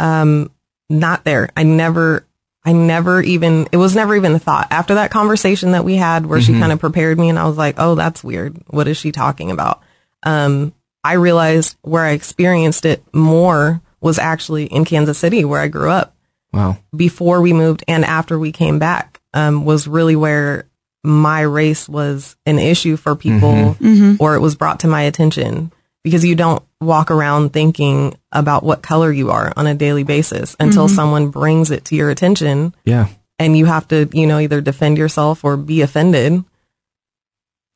um, 0.00 0.50
not 0.88 1.24
there. 1.24 1.50
I 1.56 1.62
never. 1.62 2.26
I 2.62 2.74
never 2.74 3.22
even, 3.22 3.68
it 3.72 3.78
was 3.78 3.96
never 3.96 4.14
even 4.14 4.34
a 4.34 4.38
thought. 4.38 4.66
After 4.70 4.96
that 4.96 5.10
conversation 5.10 5.70
that 5.72 5.82
we 5.82 5.96
had 5.96 6.26
where 6.26 6.42
she 6.42 6.52
kind 6.52 6.72
of 6.72 6.78
prepared 6.78 7.18
me 7.18 7.30
and 7.30 7.38
I 7.38 7.46
was 7.46 7.56
like, 7.56 7.76
oh, 7.78 7.94
that's 7.94 8.22
weird. 8.22 8.58
What 8.66 8.86
is 8.86 8.98
she 8.98 9.12
talking 9.12 9.50
about? 9.50 9.80
Um, 10.24 10.74
I 11.02 11.14
realized 11.14 11.78
where 11.80 12.04
I 12.04 12.10
experienced 12.10 12.84
it 12.84 13.02
more 13.14 13.80
was 14.02 14.18
actually 14.18 14.66
in 14.66 14.84
Kansas 14.84 15.16
City 15.16 15.42
where 15.42 15.58
I 15.58 15.68
grew 15.68 15.88
up 15.88 16.14
Wow. 16.52 16.76
before 16.94 17.40
we 17.40 17.54
moved 17.54 17.82
and 17.88 18.04
after 18.04 18.38
we 18.38 18.52
came 18.52 18.78
back, 18.78 19.22
um, 19.32 19.64
was 19.64 19.88
really 19.88 20.14
where 20.14 20.66
my 21.02 21.40
race 21.40 21.88
was 21.88 22.36
an 22.44 22.58
issue 22.58 22.98
for 22.98 23.16
people 23.16 23.74
or 24.20 24.34
it 24.34 24.40
was 24.40 24.54
brought 24.54 24.80
to 24.80 24.86
my 24.86 25.00
attention 25.00 25.72
because 26.02 26.24
you 26.24 26.34
don't 26.34 26.62
walk 26.80 27.10
around 27.10 27.52
thinking 27.52 28.16
about 28.32 28.62
what 28.62 28.82
color 28.82 29.12
you 29.12 29.30
are 29.30 29.52
on 29.56 29.66
a 29.66 29.74
daily 29.74 30.02
basis 30.02 30.56
until 30.58 30.86
mm-hmm. 30.86 30.94
someone 30.94 31.28
brings 31.30 31.70
it 31.70 31.84
to 31.86 31.96
your 31.96 32.10
attention 32.10 32.74
Yeah. 32.84 33.08
and 33.38 33.56
you 33.56 33.66
have 33.66 33.86
to, 33.88 34.08
you 34.12 34.26
know, 34.26 34.38
either 34.38 34.60
defend 34.60 34.98
yourself 34.98 35.44
or 35.44 35.56
be 35.56 35.82
offended. 35.82 36.44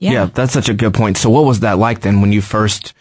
Yeah. 0.01 0.13
Yeah. 0.13 0.25
that's 0.27 0.53
such 0.53 0.69
a 0.69 0.75
good 0.75 0.95
point. 0.95 1.19
So 1.19 1.31
what 1.31 1.45
was 1.45 1.61
that 1.61 1.79
like 1.79 2.01
then 2.01 2.21
when 2.21 2.33
you 2.33 2.41
first 2.43 2.95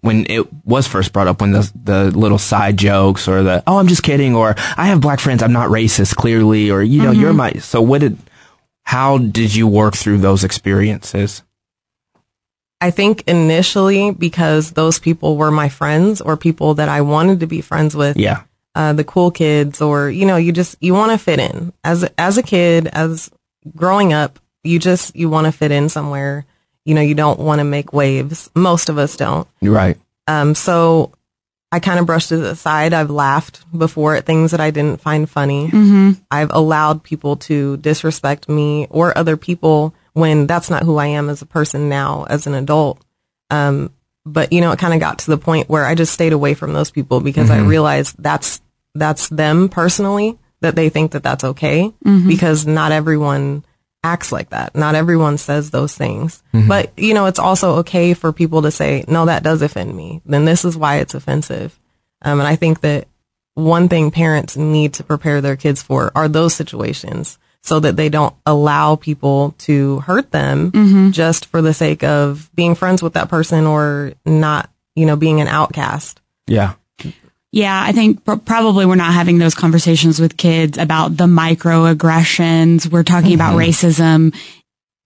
when 0.00 0.24
it 0.30 0.50
was 0.64 0.86
first 0.86 1.12
brought 1.12 1.26
up 1.26 1.42
when 1.42 1.52
the 1.52 1.70
the 1.84 2.10
little 2.16 2.38
side 2.38 2.78
jokes 2.78 3.28
or 3.28 3.42
the 3.42 3.62
oh 3.66 3.76
I'm 3.76 3.86
just 3.86 4.02
kidding 4.02 4.34
or 4.34 4.54
I 4.78 4.86
have 4.86 5.02
black 5.02 5.20
friends 5.20 5.42
I'm 5.42 5.52
not 5.52 5.68
racist 5.68 6.16
clearly 6.16 6.70
or 6.70 6.82
you 6.82 7.02
know 7.02 7.10
you're 7.10 7.30
mm-hmm. 7.30 7.36
my 7.36 7.52
so 7.60 7.82
what 7.82 8.00
did 8.00 8.16
how 8.88 9.18
did 9.18 9.54
you 9.54 9.68
work 9.68 9.94
through 9.94 10.16
those 10.16 10.44
experiences? 10.44 11.42
I 12.80 12.90
think 12.90 13.24
initially 13.26 14.12
because 14.12 14.72
those 14.72 14.98
people 14.98 15.36
were 15.36 15.50
my 15.50 15.68
friends 15.68 16.20
or 16.20 16.36
people 16.36 16.74
that 16.74 16.88
I 16.88 17.00
wanted 17.00 17.40
to 17.40 17.46
be 17.46 17.60
friends 17.60 17.96
with. 17.96 18.16
Yeah. 18.16 18.42
uh, 18.74 18.92
the 18.92 19.02
cool 19.04 19.30
kids 19.32 19.80
or 19.80 20.08
you 20.10 20.24
know 20.26 20.36
you 20.36 20.52
just 20.52 20.76
you 20.80 20.94
want 20.94 21.10
to 21.10 21.18
fit 21.18 21.40
in 21.40 21.72
as 21.82 22.04
as 22.16 22.38
a 22.38 22.42
kid 22.42 22.86
as 22.86 23.30
growing 23.74 24.12
up 24.12 24.38
you 24.62 24.78
just 24.78 25.16
you 25.16 25.28
want 25.28 25.46
to 25.46 25.52
fit 25.52 25.72
in 25.72 25.88
somewhere 25.88 26.44
you 26.84 26.94
know 26.94 27.00
you 27.00 27.14
don't 27.14 27.40
want 27.40 27.58
to 27.58 27.64
make 27.64 27.92
waves 27.92 28.48
most 28.54 28.88
of 28.88 28.96
us 28.98 29.16
don't 29.16 29.48
right. 29.62 29.96
um 30.28 30.54
so 30.54 31.10
i 31.72 31.80
kind 31.80 31.98
of 31.98 32.06
brushed 32.06 32.30
it 32.30 32.40
aside 32.40 32.92
i've 32.92 33.10
laughed 33.10 33.64
before 33.76 34.14
at 34.14 34.24
things 34.26 34.52
that 34.52 34.60
i 34.60 34.70
didn't 34.70 35.00
find 35.00 35.28
funny 35.28 35.68
i've 36.30 36.50
allowed 36.52 37.02
people 37.02 37.34
to 37.36 37.76
disrespect 37.78 38.48
me 38.48 38.86
or 38.90 39.16
other 39.18 39.36
people 39.36 39.92
when 40.18 40.46
that's 40.46 40.70
not 40.70 40.82
who 40.82 40.96
i 40.96 41.06
am 41.06 41.28
as 41.28 41.42
a 41.42 41.46
person 41.46 41.88
now 41.88 42.24
as 42.28 42.46
an 42.46 42.54
adult 42.54 43.00
um 43.50 43.90
but 44.32 44.52
you 44.52 44.60
know, 44.60 44.72
it 44.72 44.78
kind 44.78 44.94
of 44.94 45.00
got 45.00 45.20
to 45.20 45.30
the 45.30 45.38
point 45.38 45.68
where 45.68 45.86
I 45.86 45.94
just 45.94 46.12
stayed 46.12 46.32
away 46.32 46.54
from 46.54 46.72
those 46.72 46.90
people 46.90 47.20
because 47.20 47.50
I 47.50 47.60
realized 47.60 48.16
that's, 48.18 48.60
that's 48.94 49.28
them 49.28 49.68
personally 49.68 50.38
that 50.60 50.76
they 50.76 50.88
think 50.88 51.12
that 51.12 51.22
that's 51.22 51.44
okay 51.44 51.92
because 52.28 52.66
not 52.66 52.92
everyone 52.92 53.64
acts 54.04 54.30
like 54.30 54.50
that. 54.50 54.74
Not 54.76 54.94
everyone 54.94 55.38
says 55.38 55.70
those 55.70 55.94
things. 55.94 56.42
But, 56.68 56.92
you 56.98 57.14
know, 57.14 57.26
it's 57.26 57.38
also 57.38 57.76
okay 57.76 58.14
for 58.14 58.32
people 58.32 58.62
to 58.62 58.70
say, 58.70 59.04
no, 59.08 59.26
that 59.26 59.42
does 59.42 59.62
offend 59.62 59.96
me. 59.96 60.20
Then 60.26 60.44
this 60.44 60.64
is 60.64 60.76
why 60.76 60.96
it's 60.96 61.14
offensive. 61.14 61.78
Um, 62.22 62.38
and 62.38 62.48
I 62.48 62.56
think 62.56 62.80
that 62.80 63.08
one 63.54 63.88
thing 63.88 64.10
parents 64.10 64.56
need 64.56 64.94
to 64.94 65.04
prepare 65.04 65.40
their 65.40 65.56
kids 65.56 65.82
for 65.82 66.12
are 66.14 66.28
those 66.28 66.54
situations 66.54 67.38
so 67.68 67.78
that 67.80 67.96
they 67.96 68.08
don't 68.08 68.34
allow 68.46 68.96
people 68.96 69.54
to 69.58 70.00
hurt 70.00 70.30
them 70.30 70.72
mm-hmm. 70.72 71.10
just 71.10 71.46
for 71.46 71.60
the 71.60 71.74
sake 71.74 72.02
of 72.02 72.50
being 72.54 72.74
friends 72.74 73.02
with 73.02 73.12
that 73.12 73.28
person 73.28 73.66
or 73.66 74.12
not, 74.24 74.70
you 74.96 75.06
know, 75.06 75.16
being 75.16 75.40
an 75.40 75.48
outcast. 75.48 76.20
Yeah. 76.46 76.74
Yeah, 77.50 77.82
I 77.82 77.92
think 77.92 78.24
probably 78.24 78.84
we're 78.84 78.96
not 78.96 79.14
having 79.14 79.38
those 79.38 79.54
conversations 79.54 80.20
with 80.20 80.36
kids 80.36 80.76
about 80.76 81.16
the 81.16 81.24
microaggressions. 81.24 82.90
We're 82.90 83.04
talking 83.04 83.34
about 83.34 83.58
mm-hmm. 83.58 83.70
racism, 83.70 84.34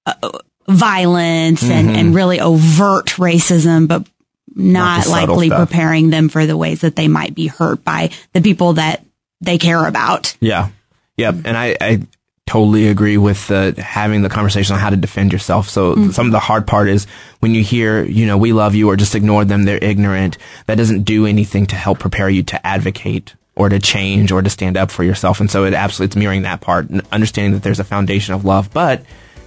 uh, 0.07 0.39
violence, 0.67 1.63
and, 1.63 1.89
mm-hmm. 1.89 1.99
and 1.99 2.15
really 2.15 2.41
overt 2.41 3.07
racism, 3.11 3.87
but 3.87 4.09
not, 4.55 5.05
the 5.05 5.11
subtle 5.11 5.35
likely 5.35 5.49
stuff. 5.49 5.69
preparing 5.69 6.11
them 6.11 6.29
for 6.29 6.47
the 6.47 6.57
ways 6.57 6.81
that 6.81 6.97
they 6.97 7.07
might 7.07 7.35
be 7.35 7.47
hurt 7.47 7.85
by 7.85 8.11
the 8.33 8.41
people 8.41 8.75
that 8.75 9.05
they 9.41 9.59
care 9.59 9.87
about. 9.87 10.37
Yeah. 10.41 10.71
Yep. 11.17 11.35
And 11.45 11.57
I, 11.57 11.77
I 11.81 12.03
totally 12.47 12.89
agree 12.89 13.17
with 13.17 13.47
the 13.49 13.75
having 13.79 14.23
the 14.23 14.29
conversation 14.29 14.75
on 14.75 14.81
how 14.81 14.91
to 14.91 14.97
defend 14.97 15.33
yourself. 15.33 15.69
So 15.69 16.11
some 16.11 16.27
of 16.27 16.33
the 16.33 16.41
hard 16.41 16.67
part 16.67 16.89
is 16.89 17.07
when 17.41 17.55
you 17.55 17.63
hear, 17.63 18.05
you 18.05 18.27
know, 18.27 18.37
we 18.37 18.53
love 18.53 18.75
you 18.75 18.91
or 18.91 18.97
just 18.97 19.15
ignore 19.15 19.45
them, 19.45 19.63
they're 19.63 19.83
ignorant. 19.83 20.39
That 20.67 20.77
doesn't 20.77 21.05
do 21.05 21.25
anything 21.27 21.67
to 21.67 21.77
help 21.77 21.99
prepare 21.99 22.29
you 22.29 22.43
to 22.45 22.67
advocate 22.67 23.35
or 23.55 23.69
to 23.69 23.79
change 23.79 24.33
or 24.33 24.43
to 24.43 24.51
stand 24.51 24.77
up 24.77 24.91
for 24.91 25.05
yourself. 25.05 25.41
And 25.41 25.51
so 25.51 25.65
it 25.65 25.73
absolutely, 25.73 26.07
it's 26.07 26.17
mirroring 26.17 26.43
that 26.43 26.61
part, 26.61 26.91
and 26.91 27.03
understanding 27.13 27.53
that 27.53 27.63
there's 27.63 27.81
a 27.81 27.85
foundation 27.85 28.35
of 28.35 28.45
love, 28.45 28.73
but 28.73 29.05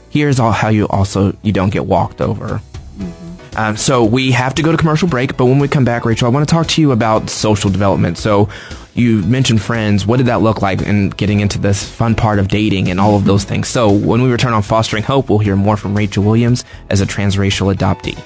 here's 0.10 0.39
all 0.39 0.51
how 0.51 0.69
you 0.69 0.88
also, 0.88 1.36
you 1.41 1.51
don't 1.51 1.71
get 1.71 1.86
walked 1.86 2.21
over. 2.21 2.62
Um, 3.58 3.77
so 3.77 4.03
we 4.03 4.31
have 4.31 4.55
to 4.55 4.63
go 4.63 4.71
to 4.71 4.77
commercial 4.77 5.08
break, 5.08 5.38
but 5.38 5.45
when 5.45 5.60
we 5.60 5.67
come 5.67 5.86
back, 5.86 6.05
Rachel, 6.05 6.27
I 6.27 6.31
want 6.31 6.47
to 6.47 6.53
talk 6.53 6.67
to 6.67 6.81
you 6.81 6.91
about 6.91 7.29
social 7.29 7.69
development. 7.69 8.17
So 8.17 8.49
you 8.95 9.21
mentioned 9.23 9.62
friends. 9.62 10.05
What 10.08 10.17
did 10.17 10.27
that 10.27 10.41
look 10.41 10.62
like 10.62 10.81
in 10.81 11.10
getting 11.10 11.41
into 11.41 11.60
this 11.60 11.88
fun 11.88 12.15
part 12.15 12.39
of 12.39 12.47
dating 12.47 12.89
and 12.89 12.99
all 12.99 13.15
of 13.15 13.25
those 13.25 13.43
things? 13.43 13.67
So 13.67 13.91
when 13.91 14.21
we 14.21 14.31
return 14.31 14.53
on 14.53 14.63
Fostering 14.63 15.03
Hope, 15.03 15.29
we'll 15.29 15.39
hear 15.39 15.55
more 15.55 15.77
from 15.77 15.95
Rachel 15.95 16.23
Williams 16.23 16.63
as 16.89 17.01
a 17.01 17.05
transracial 17.05 17.75
adoptee. 17.75 18.17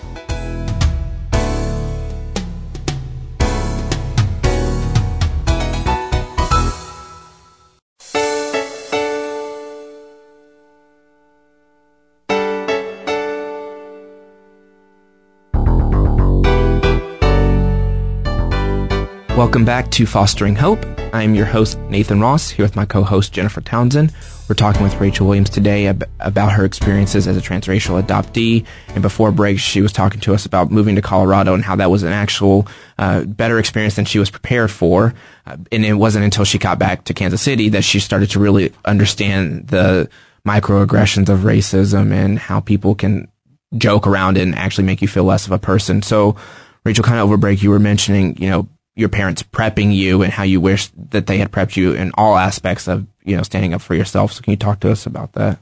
Welcome 19.40 19.64
back 19.64 19.90
to 19.92 20.06
Fostering 20.06 20.58
Hope. 20.58 20.86
I 21.14 21.24
am 21.24 21.34
your 21.34 21.46
host, 21.46 21.80
Nathan 21.90 22.20
Ross, 22.20 22.50
here 22.50 22.66
with 22.66 22.76
my 22.76 22.86
co 22.86 23.04
host, 23.04 23.32
Jennifer 23.32 23.62
Townsend. 23.62 24.12
We're 24.50 24.56
talking 24.56 24.84
with 24.84 25.00
Rachel 25.00 25.28
Williams 25.28 25.50
today 25.50 25.88
ab- 25.88 26.10
about 26.20 26.52
her 26.52 26.66
experiences 26.66 27.26
as 27.26 27.38
a 27.38 27.40
transracial 27.40 28.04
adoptee. 28.04 28.66
And 28.90 29.02
before 29.02 29.32
break, 29.32 29.58
she 29.58 29.82
was 29.82 29.94
talking 29.94 30.20
to 30.20 30.34
us 30.34 30.46
about 30.46 30.72
moving 30.72 30.96
to 30.96 31.02
Colorado 31.02 31.54
and 31.54 31.64
how 31.64 31.78
that 31.78 31.90
was 31.90 32.04
an 32.04 32.12
actual 32.12 32.68
uh, 32.98 33.24
better 33.24 33.60
experience 33.60 33.96
than 33.96 34.04
she 34.04 34.20
was 34.20 34.30
prepared 34.30 34.72
for. 34.72 35.14
Uh, 35.46 35.56
and 35.72 35.86
it 35.86 35.94
wasn't 35.94 36.26
until 36.26 36.44
she 36.44 36.58
got 36.58 36.78
back 36.78 37.06
to 37.06 37.14
Kansas 37.14 37.42
City 37.42 37.70
that 37.70 37.86
she 37.86 38.02
started 38.02 38.30
to 38.32 38.40
really 38.40 38.74
understand 38.84 39.70
the 39.70 40.10
microaggressions 40.46 41.30
of 41.30 41.40
racism 41.40 42.12
and 42.12 42.40
how 42.40 42.60
people 42.60 42.94
can 42.94 43.32
joke 43.78 44.06
around 44.06 44.36
and 44.36 44.54
actually 44.56 44.84
make 44.84 45.02
you 45.02 45.08
feel 45.08 45.24
less 45.24 45.46
of 45.46 45.54
a 45.54 45.60
person. 45.60 46.02
So, 46.02 46.36
Rachel, 46.84 47.06
kind 47.06 47.20
of 47.20 47.24
over 47.24 47.38
break, 47.38 47.64
you 47.64 47.70
were 47.70 47.80
mentioning, 47.80 48.36
you 48.36 48.50
know, 48.50 48.68
your 49.00 49.10
parents 49.10 49.42
prepping 49.42 49.96
you 49.96 50.22
and 50.24 50.34
how 50.34 50.44
you 50.44 50.60
wish 50.60 50.90
that 51.12 51.26
they 51.26 51.38
had 51.38 51.52
prepped 51.52 51.78
you 51.78 51.94
in 51.94 52.12
all 52.16 52.38
aspects 52.38 52.86
of, 52.86 53.08
you 53.24 53.38
know, 53.38 53.44
standing 53.44 53.74
up 53.74 53.82
for 53.82 53.96
yourself. 53.96 54.34
So 54.34 54.42
can 54.42 54.52
you 54.52 54.58
talk 54.58 54.82
to 54.82 54.92
us 54.92 55.06
about 55.06 55.32
that? 55.34 55.58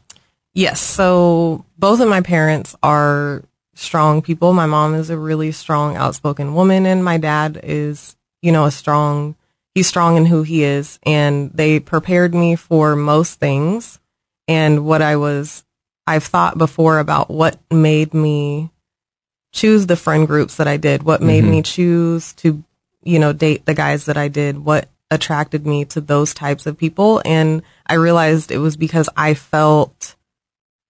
Yes. 0.56 0.82
So 0.82 1.63
both 1.78 2.00
of 2.00 2.10
my 2.10 2.21
parents 2.21 2.76
are 2.82 3.43
strong 3.76 4.23
people. 4.23 4.54
My 4.54 4.65
mom 4.65 4.95
is 4.95 5.12
a 5.12 5.17
really 5.17 5.52
strong, 5.52 5.95
outspoken 5.95 6.56
woman, 6.56 6.88
and 6.88 7.06
my 7.06 7.19
dad 7.19 7.60
is, 7.62 8.15
you 8.41 8.52
know, 8.52 8.65
a 8.65 8.71
strong, 8.71 9.36
he's 9.76 9.86
strong 9.86 10.17
in 10.17 10.26
who 10.26 10.41
he 10.41 10.63
is. 10.63 10.97
And 11.04 11.52
they 11.54 11.80
prepared 11.80 12.34
me 12.34 12.56
for 12.56 12.95
most 12.95 13.39
things. 13.39 14.00
And 14.47 14.84
what 14.84 15.04
I 15.04 15.17
was, 15.17 15.63
I've 16.08 16.23
thought 16.23 16.58
before 16.58 16.97
about 16.97 17.30
what 17.30 17.60
made 17.69 18.15
me 18.15 18.71
choose 19.52 19.86
the 19.86 19.95
friend 19.95 20.26
groups 20.26 20.56
that 20.58 20.67
I 20.67 20.78
did, 20.78 21.04
what 21.04 21.21
made 21.21 21.43
mm-hmm. 21.43 21.52
me 21.52 21.62
choose 21.62 22.34
to, 22.34 22.63
you 23.08 23.20
know, 23.20 23.34
date 23.34 23.65
the 23.65 23.74
guys 23.74 24.06
that 24.06 24.17
I 24.17 24.28
did, 24.28 24.58
what 24.58 24.89
attracted 25.10 25.65
me 25.65 25.86
to 25.86 26.02
those 26.02 26.34
types 26.34 26.65
of 26.65 26.78
people. 26.78 27.22
And 27.24 27.62
I 27.86 27.93
realized 27.93 28.52
it 28.52 28.58
was 28.58 28.76
because 28.76 29.10
I 29.15 29.34
felt, 29.34 30.15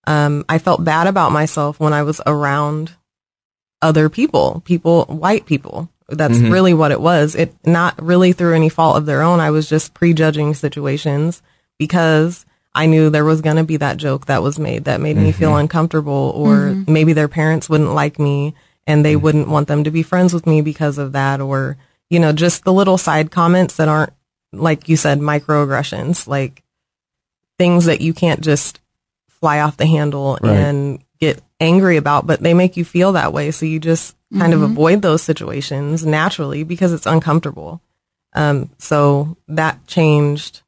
um, 0.07 0.43
I 0.49 0.57
felt 0.57 0.83
bad 0.83 1.05
about 1.05 1.31
myself 1.31 1.79
when 1.79 1.93
I 1.93 2.01
was 2.01 2.19
around 2.25 2.93
other 3.81 4.09
people, 4.09 4.63
people, 4.65 5.05
white 5.05 5.45
people. 5.45 5.89
That's 6.09 6.37
mm-hmm. 6.37 6.51
really 6.51 6.73
what 6.73 6.91
it 6.91 7.01
was. 7.01 7.35
It 7.35 7.53
not 7.65 8.01
really 8.01 8.31
through 8.31 8.55
any 8.55 8.69
fault 8.69 8.97
of 8.97 9.05
their 9.05 9.21
own. 9.21 9.39
I 9.39 9.51
was 9.51 9.69
just 9.69 9.93
prejudging 9.93 10.55
situations 10.55 11.43
because 11.77 12.45
I 12.73 12.87
knew 12.87 13.09
there 13.09 13.25
was 13.25 13.41
going 13.41 13.57
to 13.57 13.63
be 13.63 13.77
that 13.77 13.97
joke 13.97 14.25
that 14.25 14.41
was 14.41 14.57
made 14.57 14.85
that 14.85 15.01
made 15.01 15.17
me 15.17 15.31
feel 15.31 15.49
mm-hmm. 15.49 15.59
uncomfortable 15.59 16.31
or 16.35 16.55
mm-hmm. 16.55 16.91
maybe 16.91 17.13
their 17.13 17.27
parents 17.27 17.69
wouldn't 17.69 17.93
like 17.93 18.17
me 18.17 18.55
and 18.87 19.03
they 19.03 19.15
wouldn't 19.15 19.49
want 19.49 19.67
them 19.67 19.83
to 19.83 19.91
be 19.91 20.01
friends 20.01 20.33
with 20.33 20.47
me 20.47 20.61
because 20.61 20.97
of 20.97 21.11
that 21.11 21.41
or, 21.41 21.77
you 22.09 22.19
know, 22.19 22.31
just 22.31 22.63
the 22.63 22.73
little 22.73 22.97
side 22.97 23.31
comments 23.31 23.75
that 23.77 23.87
aren't, 23.87 24.13
like 24.53 24.87
you 24.89 24.95
said, 24.97 25.19
microaggressions, 25.19 26.27
like 26.27 26.63
things 27.57 27.85
that 27.85 28.01
you 28.01 28.13
can't 28.13 28.41
just 28.41 28.79
fly 29.27 29.59
off 29.59 29.77
the 29.77 29.85
handle 29.85 30.37
Right. 30.41 30.51
and 30.55 30.99
get 31.19 31.41
angry 31.59 31.97
about, 31.97 32.27
but 32.27 32.41
they 32.41 32.53
make 32.53 32.77
you 32.77 32.85
feel 32.85 33.13
that 33.13 33.33
way. 33.33 33.51
So 33.51 33.65
you 33.65 33.79
just 33.79 34.15
kind 34.37 34.53
of 34.53 34.61
avoid 34.61 35.01
those 35.01 35.21
situations 35.21 36.05
naturally 36.05 36.63
because 36.63 36.91
it's 36.93 37.05
uncomfortable. 37.05 37.81
Um, 38.33 38.69
so 38.77 39.37
that 39.47 39.85
changed 39.87 40.61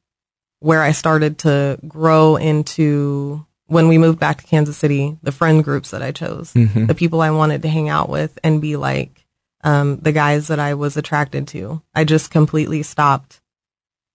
where 0.60 0.82
I 0.82 0.92
started 0.92 1.38
to 1.38 1.78
grow 1.86 2.36
into 2.36 3.44
when 3.66 3.86
we 3.86 3.98
moved 3.98 4.18
back 4.18 4.38
to 4.40 4.46
Kansas 4.46 4.76
City, 4.76 5.16
the 5.22 5.30
friend 5.32 5.62
groups 5.62 5.90
that 5.92 6.02
I 6.02 6.10
chose, 6.10 6.52
the 6.52 6.94
people 6.96 7.20
I 7.20 7.30
wanted 7.30 7.62
to 7.62 7.68
hang 7.68 7.88
out 7.88 8.08
with 8.08 8.36
and 8.42 8.60
be 8.60 8.76
like, 8.76 9.19
um, 9.62 9.98
the 9.98 10.12
guys 10.12 10.48
that 10.48 10.58
I 10.58 10.74
was 10.74 10.96
attracted 10.96 11.46
to. 11.48 11.82
I 11.94 12.04
just 12.04 12.30
completely 12.30 12.82
stopped 12.82 13.40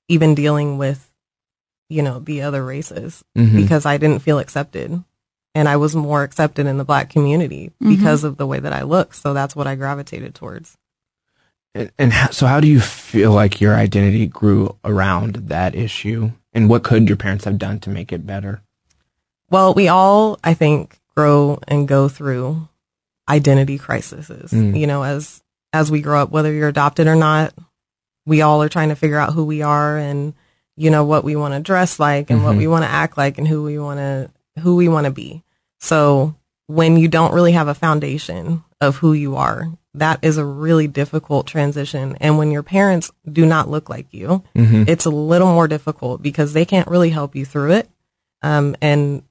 even 0.08 0.36
dealing 0.36 0.78
with, 0.78 1.12
you 1.90 2.02
know, 2.02 2.20
the 2.20 2.42
other 2.42 2.64
races 2.64 3.24
Mhm. 3.38 3.56
because 3.56 3.86
I 3.86 3.98
didn't 3.98 4.22
feel 4.22 4.40
accepted. 4.40 5.04
And 5.54 5.70
I 5.70 5.78
was 5.78 5.96
more 5.96 6.24
accepted 6.24 6.66
in 6.68 6.78
the 6.78 6.84
black 6.84 7.10
community 7.10 7.72
because 7.80 8.26
of 8.26 8.36
the 8.36 8.46
way 8.46 8.60
that 8.60 8.74
I 8.74 8.82
look. 8.82 9.14
So 9.14 9.34
that's 9.34 9.56
what 9.56 9.68
I 9.68 9.76
gravitated 9.76 10.36
towards. 10.36 10.78
And, 11.74 11.92
and 11.98 12.12
how, 12.12 12.30
so 12.32 12.46
how 12.46 12.60
do 12.60 12.68
you 12.68 12.82
feel 12.82 13.32
like 13.32 13.62
your 13.62 13.74
identity 13.74 14.28
grew 14.28 14.76
around 14.84 15.36
that 15.48 15.74
issue? 15.74 16.32
And 16.54 16.70
what 16.70 16.84
could 16.84 17.08
your 17.08 17.16
parents 17.18 17.46
have 17.46 17.58
done 17.58 17.80
to 17.82 17.90
make 17.90 18.12
it 18.12 18.26
better? 18.28 18.64
Well, 19.50 19.74
we 19.74 19.88
all, 19.88 20.40
I 20.44 20.54
think, 20.54 21.00
grow 21.16 21.60
and 21.68 21.88
go 21.88 22.10
through 22.10 22.68
identity 23.30 23.78
crises. 23.78 24.28
Mm. 24.52 24.80
You 24.80 24.88
know, 24.88 25.04
as 25.04 25.42
as 25.74 25.92
we 25.92 26.02
grow 26.02 26.22
up, 26.24 26.32
whether 26.32 26.52
you're 26.54 26.70
adopted 26.70 27.08
or 27.08 27.16
not, 27.16 27.54
we 28.26 28.42
all 28.42 28.62
are 28.64 28.70
trying 28.70 28.90
to 28.90 28.96
figure 28.96 29.18
out 29.20 29.34
who 29.34 29.44
we 29.46 29.62
are 29.62 29.98
and 29.98 30.34
you 30.78 30.90
know 30.90 31.06
what 31.06 31.24
we 31.24 31.36
want 31.36 31.54
to 31.54 31.60
dress 31.60 32.00
like 32.00 32.30
and 32.30 32.44
what 32.44 32.56
Mhm. 32.56 32.60
we 32.60 32.68
want 32.68 32.84
to 32.84 32.90
act 32.90 33.18
like 33.18 33.38
and 33.38 33.48
who 33.48 33.64
we 33.64 33.78
want 33.80 34.00
to 34.00 34.30
who 34.62 34.76
we 34.76 34.88
want 34.88 35.06
to 35.06 35.12
be. 35.12 35.44
So 35.80 36.36
when 36.68 36.98
you 36.98 37.08
don't 37.08 37.34
really 37.34 37.52
have 37.54 37.68
a 37.68 37.74
foundation 37.76 38.64
of 38.82 38.98
who 38.98 39.14
you 39.14 39.36
are, 39.36 39.68
that 39.94 40.20
is 40.22 40.38
a 40.38 40.46
really 40.46 40.88
difficult 40.88 41.48
transition. 41.48 42.18
And 42.20 42.38
when 42.38 42.52
your 42.52 42.64
parents 42.64 43.12
do 43.32 43.46
not 43.46 43.70
look 43.70 43.90
like 43.90 44.08
you, 44.12 44.44
Mm-hmm. 44.56 44.84
it's 44.88 45.06
a 45.06 45.10
little 45.10 45.48
more 45.48 45.68
difficult 45.68 46.22
because 46.22 46.54
they 46.54 46.66
can't 46.66 46.88
really 46.88 47.10
help 47.12 47.36
you 47.36 47.46
through 47.46 47.72
it. 47.72 47.90
Um, 48.42 48.76
and 48.82 49.24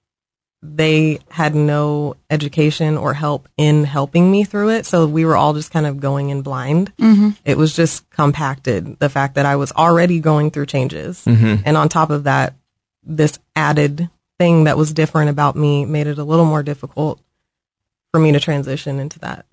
they 0.67 1.19
had 1.31 1.55
no 1.55 2.17
education 2.31 2.97
or 2.97 3.13
help 3.13 3.49
in 3.57 3.85
helping 3.85 4.31
me 4.31 4.45
through 4.45 4.71
it. 4.71 4.87
So 4.87 5.07
we 5.07 5.27
were 5.27 5.37
all 5.37 5.53
just 5.53 5.71
kind 5.71 5.87
of 5.87 6.01
going 6.01 6.31
in 6.31 6.41
blind. 6.41 6.97
Mm-hmm. 6.97 7.31
It 7.45 7.59
was 7.59 7.77
just 7.77 8.09
compacted 8.11 8.99
the 8.99 9.11
fact 9.11 9.35
that 9.35 9.45
I 9.45 9.57
was 9.57 9.73
already 9.73 10.21
going 10.21 10.51
through 10.51 10.67
changes. 10.67 11.23
Mm-hmm. 11.27 11.63
And 11.67 11.77
on 11.77 11.89
top 11.91 12.09
of 12.11 12.25
that, 12.25 12.55
this 13.03 13.39
added 13.55 14.09
thing 14.39 14.65
that 14.65 14.79
was 14.79 14.93
different 14.95 15.31
about 15.31 15.55
me 15.55 15.85
made 15.85 16.07
it 16.07 16.19
a 16.19 16.25
little 16.25 16.47
more 16.47 16.63
difficult 16.63 17.21
for 18.11 18.19
me 18.19 18.33
to 18.33 18.41
transition 18.41 18.99
into 18.99 19.19
that. 19.19 19.45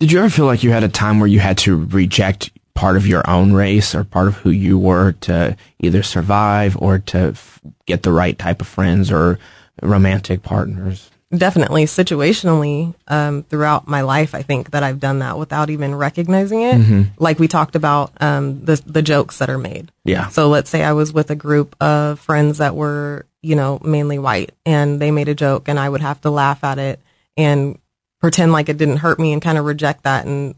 Did 0.00 0.10
you 0.10 0.18
ever 0.18 0.28
feel 0.28 0.46
like 0.46 0.64
you 0.64 0.72
had 0.72 0.82
a 0.82 0.88
time 0.88 1.20
where 1.20 1.28
you 1.28 1.38
had 1.38 1.58
to 1.58 1.84
reject 1.86 2.50
part 2.74 2.96
of 2.96 3.06
your 3.06 3.28
own 3.30 3.52
race 3.52 3.94
or 3.94 4.02
part 4.02 4.26
of 4.26 4.34
who 4.34 4.50
you 4.50 4.76
were 4.76 5.12
to 5.12 5.56
either 5.78 6.02
survive 6.02 6.76
or 6.82 6.98
to 6.98 7.18
f- 7.18 7.60
get 7.86 8.02
the 8.02 8.10
right 8.10 8.36
type 8.36 8.60
of 8.60 8.66
friends 8.66 9.12
or 9.12 9.38
romantic 9.82 10.42
partners? 10.42 11.10
definitely. 11.34 11.84
Situationally 11.86 12.94
um, 13.08 13.42
throughout 13.42 13.88
my 13.88 14.02
life 14.02 14.36
i 14.36 14.42
think 14.42 14.70
that 14.70 14.84
i've 14.84 15.00
done 15.00 15.18
that 15.18 15.36
without 15.36 15.68
even 15.68 15.92
recognizing 15.94 16.62
it. 16.62 17.08
Like 17.18 17.40
we 17.40 17.48
talked 17.48 17.74
about 17.74 18.12
um, 18.22 18.64
the, 18.64 18.80
the 18.86 19.02
jokes 19.02 19.38
that 19.38 19.50
are 19.50 19.58
made. 19.58 19.90
Yeah. 20.04 20.28
so 20.28 20.48
let's 20.48 20.70
say 20.70 20.84
i 20.84 20.92
was 20.92 21.12
with 21.12 21.30
a 21.30 21.34
group 21.34 21.74
of 21.82 22.20
friends 22.20 22.58
that 22.58 22.76
were 22.76 23.26
you 23.42 23.56
know 23.56 23.80
mainly 23.82 24.18
white 24.18 24.52
and 24.64 25.00
they 25.00 25.10
made 25.10 25.28
a 25.28 25.34
joke 25.34 25.66
and 25.68 25.78
i 25.78 25.88
would 25.88 26.02
have 26.02 26.20
to 26.20 26.30
laugh 26.30 26.62
at 26.62 26.78
it 26.78 27.00
and 27.36 27.78
pretend 28.20 28.52
like 28.52 28.68
it 28.68 28.76
didn't 28.76 28.98
hurt 28.98 29.18
me 29.18 29.32
and 29.32 29.42
kind 29.42 29.58
of 29.58 29.64
reject 29.64 30.04
that 30.04 30.24
and 30.26 30.54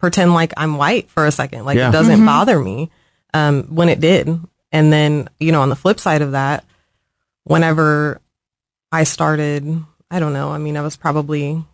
pretend 0.00 0.34
like 0.34 0.52
i'm 0.56 0.76
white 0.76 1.08
for 1.08 1.24
a 1.24 1.30
second. 1.30 1.64
Like 1.66 1.76
Yeah. 1.76 1.90
it 1.90 1.92
doesn't 1.92 2.24
bother 2.26 2.58
me. 2.58 2.90
Um, 3.32 3.62
when 3.74 3.88
it 3.88 4.00
did. 4.00 4.28
And 4.72 4.92
then 4.92 5.28
you 5.38 5.52
know 5.52 5.62
on 5.62 5.68
the 5.68 5.76
flip 5.76 6.00
side 6.00 6.20
of 6.22 6.32
that 6.32 6.64
whenever 7.44 8.20
I 8.92 9.04
started, 9.04 9.84
I 10.10 10.18
don't 10.18 10.32
know, 10.32 10.50
I 10.50 10.58
mean, 10.58 10.76
I 10.76 10.82
was 10.82 10.96
probably 10.96 11.64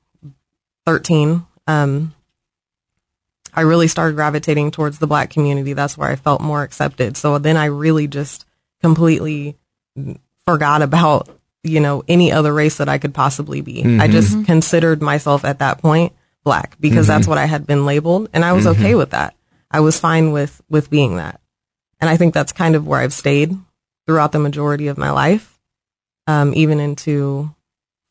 13. 0.84 1.46
Um, 1.66 2.14
I 3.52 3.62
really 3.62 3.88
started 3.88 4.16
gravitating 4.16 4.70
towards 4.70 4.98
the 4.98 5.06
black 5.06 5.30
community. 5.30 5.72
That's 5.72 5.96
where 5.96 6.10
I 6.10 6.16
felt 6.16 6.42
more 6.42 6.62
accepted. 6.62 7.16
So 7.16 7.38
then 7.38 7.56
I 7.56 7.66
really 7.66 8.06
just 8.06 8.44
completely 8.82 9.56
forgot 10.46 10.82
about, 10.82 11.28
you 11.62 11.80
know, 11.80 12.04
any 12.06 12.30
other 12.30 12.52
race 12.52 12.76
that 12.76 12.88
I 12.88 12.98
could 12.98 13.14
possibly 13.14 13.62
be. 13.62 13.80
I 13.80 13.84
mm-hmm. 13.84 14.12
just 14.12 14.34
mm-hmm. 14.34 14.44
considered 14.44 15.00
myself 15.00 15.44
at 15.44 15.60
that 15.60 15.78
point 15.78 16.12
black 16.44 16.76
because 16.78 17.06
that's 17.06 17.22
mm-hmm. 17.22 17.30
what 17.30 17.38
I 17.38 17.46
had 17.46 17.66
been 17.66 17.86
labeled 17.86 18.28
and 18.32 18.44
I 18.44 18.52
was 18.52 18.66
okay 18.66 18.94
with 18.94 19.10
that. 19.10 19.34
I 19.70 19.80
was 19.80 19.98
fine 19.98 20.32
with, 20.32 20.60
with 20.68 20.90
being 20.90 21.16
that. 21.16 21.40
And 21.98 22.10
I 22.10 22.16
think 22.16 22.34
that's 22.34 22.52
kind 22.52 22.76
of 22.76 22.86
where 22.86 23.00
I've 23.00 23.12
stayed 23.12 23.56
throughout 24.06 24.32
the 24.32 24.38
majority 24.38 24.86
of 24.88 24.98
my 24.98 25.10
life 25.10 25.55
um, 26.26 26.52
even 26.54 26.80
into 26.80 27.54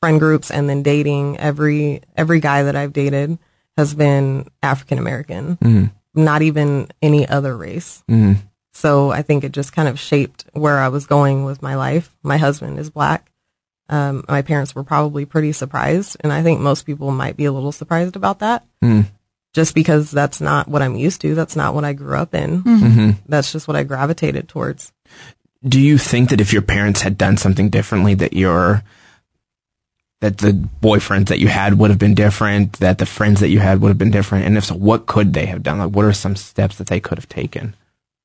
friend 0.02 0.20
groups 0.20 0.52
and 0.52 0.70
then 0.70 0.84
dating. 0.84 1.38
Every 1.40 2.02
every 2.16 2.40
guy 2.40 2.64
that 2.64 2.76
I've 2.76 2.94
dated 2.94 3.38
has 3.78 3.94
been 3.94 4.48
African 4.64 4.98
American, 4.98 5.92
not 6.14 6.42
even 6.42 6.88
any 7.02 7.28
other 7.28 7.56
race. 7.58 8.04
Mhm. 8.10 8.38
So 8.74 9.10
I 9.12 9.22
think 9.22 9.44
it 9.44 9.52
just 9.54 9.74
kind 9.74 9.88
of 9.88 10.00
shaped 10.00 10.46
where 10.54 10.80
I 10.80 10.90
was 10.90 11.08
going 11.08 11.46
with 11.46 11.62
my 11.62 11.76
life. 11.76 12.16
My 12.24 12.38
husband 12.38 12.78
is 12.78 12.90
black. 12.90 13.32
Um, 13.88 14.24
my 14.28 14.42
parents 14.42 14.74
were 14.76 14.84
probably 14.84 15.26
pretty 15.26 15.52
surprised, 15.52 16.18
and 16.22 16.34
I 16.34 16.42
think 16.44 16.60
most 16.60 16.86
people 16.86 17.12
might 17.12 17.38
be 17.38 17.46
a 17.46 17.52
little 17.52 17.72
surprised 17.72 18.16
about 18.16 18.40
that. 18.40 18.66
Mm. 18.84 19.06
Just 19.54 19.76
because 19.76 20.12
that's 20.12 20.42
not 20.42 20.68
what 20.68 20.82
I'm 20.82 20.96
used 20.98 21.22
to. 21.22 21.36
That's 21.36 21.56
not 21.56 21.74
what 21.74 21.86
I 21.86 21.94
grew 21.94 22.18
up 22.18 22.34
in. 22.36 22.64
Mm-hmm. 22.64 23.10
That's 23.28 23.52
just 23.54 23.68
what 23.68 23.78
I 23.78 23.84
gravitated 23.84 24.50
towards. 24.50 24.92
Do 25.68 25.80
you 25.80 25.98
think 25.98 26.30
that 26.30 26.42
if 26.42 26.54
your 26.54 26.62
parents 26.62 27.02
had 27.02 27.18
done 27.18 27.38
something 27.38 27.70
differently, 27.70 28.14
that 28.16 28.34
your 28.34 28.84
that 30.22 30.38
the 30.38 30.52
boyfriends 30.82 31.28
that 31.28 31.40
you 31.40 31.48
had 31.48 31.78
would 31.78 31.90
have 31.90 32.00
been 32.00 32.16
different, 32.16 32.74
that 32.74 33.00
the 33.00 33.06
friends 33.06 33.42
that 33.42 33.50
you 33.50 33.60
had 33.60 33.82
would 33.82 33.90
have 33.90 33.98
been 33.98 34.12
different, 34.12 34.46
and 34.46 34.58
if 34.58 34.66
so, 34.66 34.76
what 34.76 35.06
could 35.06 35.34
they 35.34 35.46
have 35.46 35.62
done? 35.64 35.78
Like, 35.80 35.92
what 35.92 36.06
are 36.06 36.14
some 36.14 36.36
steps 36.36 36.78
that 36.78 36.88
they 36.88 37.00
could 37.00 37.18
have 37.18 37.30
taken? 37.30 37.76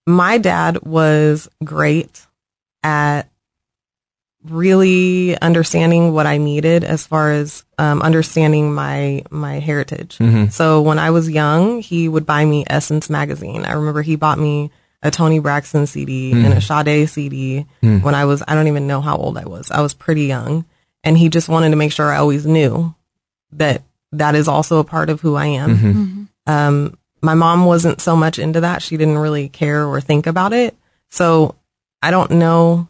my 0.07 0.39
dad 0.39 0.83
was 0.83 1.49
great 1.65 2.27
at 2.83 3.29
really 4.45 5.39
understanding 5.41 6.13
what 6.13 6.27
I 6.27 6.39
needed 6.39 6.83
as 6.83 7.07
far 7.07 7.33
as 7.33 7.65
um, 7.79 8.01
understanding 8.01 8.73
my 8.73 9.23
my 9.31 9.59
heritage. 9.59 10.19
So 10.51 10.81
when 10.81 10.99
I 10.99 11.11
was 11.11 11.29
young, 11.31 11.81
he 11.83 12.09
would 12.09 12.25
buy 12.25 12.45
me 12.45 12.65
Essence 12.67 13.11
magazine. 13.11 13.65
I 13.65 13.73
remember 13.73 14.03
he 14.03 14.17
bought 14.17 14.39
me 14.39 14.71
a 15.03 15.11
Toni 15.11 15.39
Braxton 15.39 15.87
CD 15.87 16.33
and 16.33 16.53
a 16.53 16.57
mm. 16.57 16.63
Sade 16.63 17.09
CD 17.09 17.67
mm. 17.83 18.03
when 18.03 18.15
I 18.15 18.27
was 18.27 18.43
I 18.47 18.55
don't 18.55 18.69
even 18.69 18.87
know 18.87 19.01
how 19.01 19.17
old 19.17 19.39
I 19.39 19.45
was. 19.45 19.71
I 19.71 19.81
was 19.81 19.95
pretty 19.95 20.25
young, 20.25 20.65
and 21.03 21.17
he 21.17 21.29
just 21.29 21.49
wanted 21.49 21.71
to 21.71 21.77
make 21.77 21.93
sure 21.93 22.13
I 22.13 22.19
always 22.19 22.47
knew 22.47 22.95
that 23.53 23.83
that 24.13 24.35
is 24.35 24.49
also 24.49 24.79
a 24.79 24.85
part 24.85 25.11
of 25.11 25.21
who 25.21 25.37
I 25.37 25.47
am. 25.47 25.77
Mm-hmm. 25.77 25.91
Mm-hmm. 25.91 26.53
Um, 26.53 26.99
my 27.23 27.35
mom 27.35 27.65
wasn't 27.65 28.01
so 28.01 28.17
much 28.17 28.39
into 28.39 28.63
that. 28.63 28.83
She 28.83 28.97
didn't 28.97 29.19
really 29.19 29.49
care 29.49 29.87
or 29.87 30.01
think 30.01 30.27
about 30.27 30.53
it. 30.53 30.77
So 31.11 31.55
I 32.03 32.11
don't 32.11 32.33
know 32.33 32.89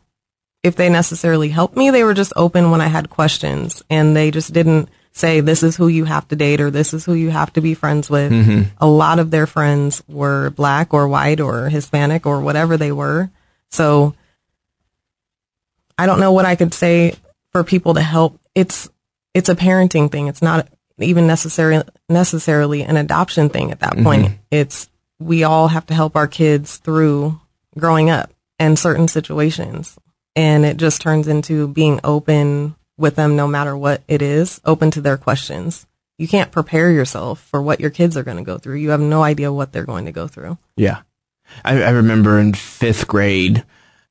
if 0.63 0.77
they 0.77 0.89
necessarily 0.89 1.49
helped 1.49 1.77
me. 1.77 1.91
They 1.91 2.05
were 2.05 2.15
just 2.15 2.33
open 2.37 2.71
when 2.71 2.81
I 2.81 2.87
had 2.87 3.11
questions 3.11 3.83
and 3.91 4.15
they 4.15 4.31
just 4.31 4.53
didn't 4.53 4.89
say, 5.21 5.41
this 5.41 5.63
is 5.63 5.77
who 5.77 5.89
you 5.89 6.05
have 6.05 6.27
to 6.29 6.37
date 6.37 6.61
or 6.61 6.71
this 6.71 6.95
is 6.95 7.05
who 7.05 7.15
you 7.15 7.31
have 7.31 7.53
to 7.53 7.61
be 7.61 7.75
friends 7.75 8.09
with. 8.11 8.33
Mm-hmm. 8.33 8.63
A 8.79 8.89
lot 8.89 9.19
of 9.19 9.31
their 9.31 9.47
friends 9.47 10.03
were 10.09 10.51
black 10.51 10.93
or 10.93 11.07
white 11.07 11.41
or 11.41 11.69
Hispanic 11.69 12.27
or 12.27 12.41
whatever 12.41 12.77
they 12.77 12.93
were. 12.93 13.31
So 13.69 14.15
I 15.97 16.07
don't 16.07 16.21
know 16.21 16.33
what 16.33 16.47
I 16.47 16.57
could 16.57 16.75
say 16.75 17.15
for 17.53 17.63
people 17.63 17.95
to 17.95 18.03
help. 18.03 18.41
It's, 18.55 18.89
it's 19.35 19.49
a 19.49 19.55
parenting 19.55 20.11
thing. 20.11 20.29
It's 20.29 20.43
not 20.43 20.69
even 20.99 21.27
necessarily 21.27 21.85
necessarily 22.09 22.83
an 22.83 22.97
adoption 22.97 23.49
thing 23.49 23.71
at 23.71 23.81
that 23.81 23.97
point. 23.99 24.27
Mm-hmm. 24.27 24.35
It's 24.51 24.89
we 25.19 25.45
all 25.45 25.69
have 25.69 25.87
to 25.87 25.95
help 25.95 26.17
our 26.17 26.27
kids 26.27 26.79
through 26.79 27.41
growing 27.79 28.11
up 28.11 28.33
and 28.59 28.79
certain 28.79 29.09
situations. 29.09 29.99
And 30.37 30.65
it 30.65 30.77
just 30.77 31.03
turns 31.03 31.29
into 31.29 31.69
being 31.69 32.01
open 32.05 32.77
with 33.01 33.17
them 33.17 33.35
no 33.35 33.49
matter 33.49 33.77
what 33.77 34.03
it 34.07 34.23
is, 34.23 34.61
open 34.65 34.91
to 34.93 35.01
their 35.01 35.17
questions. 35.17 35.87
You 36.19 36.29
can't 36.29 36.53
prepare 36.53 36.91
yourself 36.91 37.41
for 37.41 37.63
what 37.63 37.81
your 37.81 37.91
kids 37.91 38.17
are 38.17 38.23
going 38.23 38.37
to 38.37 38.45
go 38.45 38.59
through. 38.59 38.77
You 38.77 38.91
have 38.91 39.01
no 39.01 39.23
idea 39.23 39.53
what 39.53 39.73
they're 39.73 39.87
going 39.87 40.05
to 40.05 40.13
go 40.13 40.29
through. 40.29 40.59
Yeah. 40.77 41.01
I, 41.65 41.83
I 41.83 41.91
remember 41.91 42.39
in 42.39 42.53
fifth 42.53 43.09
grade, 43.09 43.65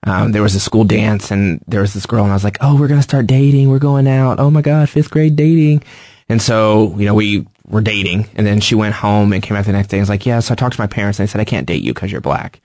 um, 0.07 0.31
there 0.31 0.41
was 0.41 0.55
a 0.55 0.59
school 0.59 0.85
dance 0.85 1.29
and 1.29 1.63
there 1.67 1.81
was 1.81 1.93
this 1.93 2.07
girl 2.07 2.23
and 2.23 2.31
I 2.31 2.35
was 2.35 2.43
like, 2.43 2.57
oh, 2.61 2.79
we're 2.79 2.87
going 2.87 2.99
to 2.99 3.03
start 3.03 3.27
dating. 3.27 3.69
We're 3.69 3.79
going 3.79 4.07
out. 4.07 4.39
Oh 4.39 4.49
my 4.49 4.61
God, 4.61 4.89
fifth 4.89 5.11
grade 5.11 5.35
dating. 5.35 5.83
And 6.27 6.41
so, 6.41 6.95
you 6.97 7.05
know, 7.05 7.13
we 7.13 7.45
were 7.67 7.81
dating 7.81 8.27
and 8.35 8.45
then 8.45 8.59
she 8.59 8.75
went 8.75 8.95
home 8.95 9.31
and 9.31 9.43
came 9.43 9.55
back 9.55 9.67
the 9.67 9.71
next 9.71 9.89
day 9.89 9.97
and 9.97 10.01
was 10.01 10.09
like, 10.09 10.25
yeah, 10.25 10.39
so 10.39 10.53
I 10.53 10.55
talked 10.55 10.75
to 10.75 10.81
my 10.81 10.87
parents 10.87 11.19
and 11.19 11.27
they 11.27 11.31
said, 11.31 11.41
I 11.41 11.45
can't 11.45 11.67
date 11.67 11.83
you 11.83 11.93
because 11.93 12.11
you're 12.11 12.21
black. 12.21 12.59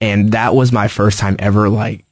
And 0.00 0.32
that 0.32 0.54
was 0.54 0.72
my 0.72 0.88
first 0.88 1.18
time 1.18 1.36
ever 1.38 1.70
like, 1.70 2.04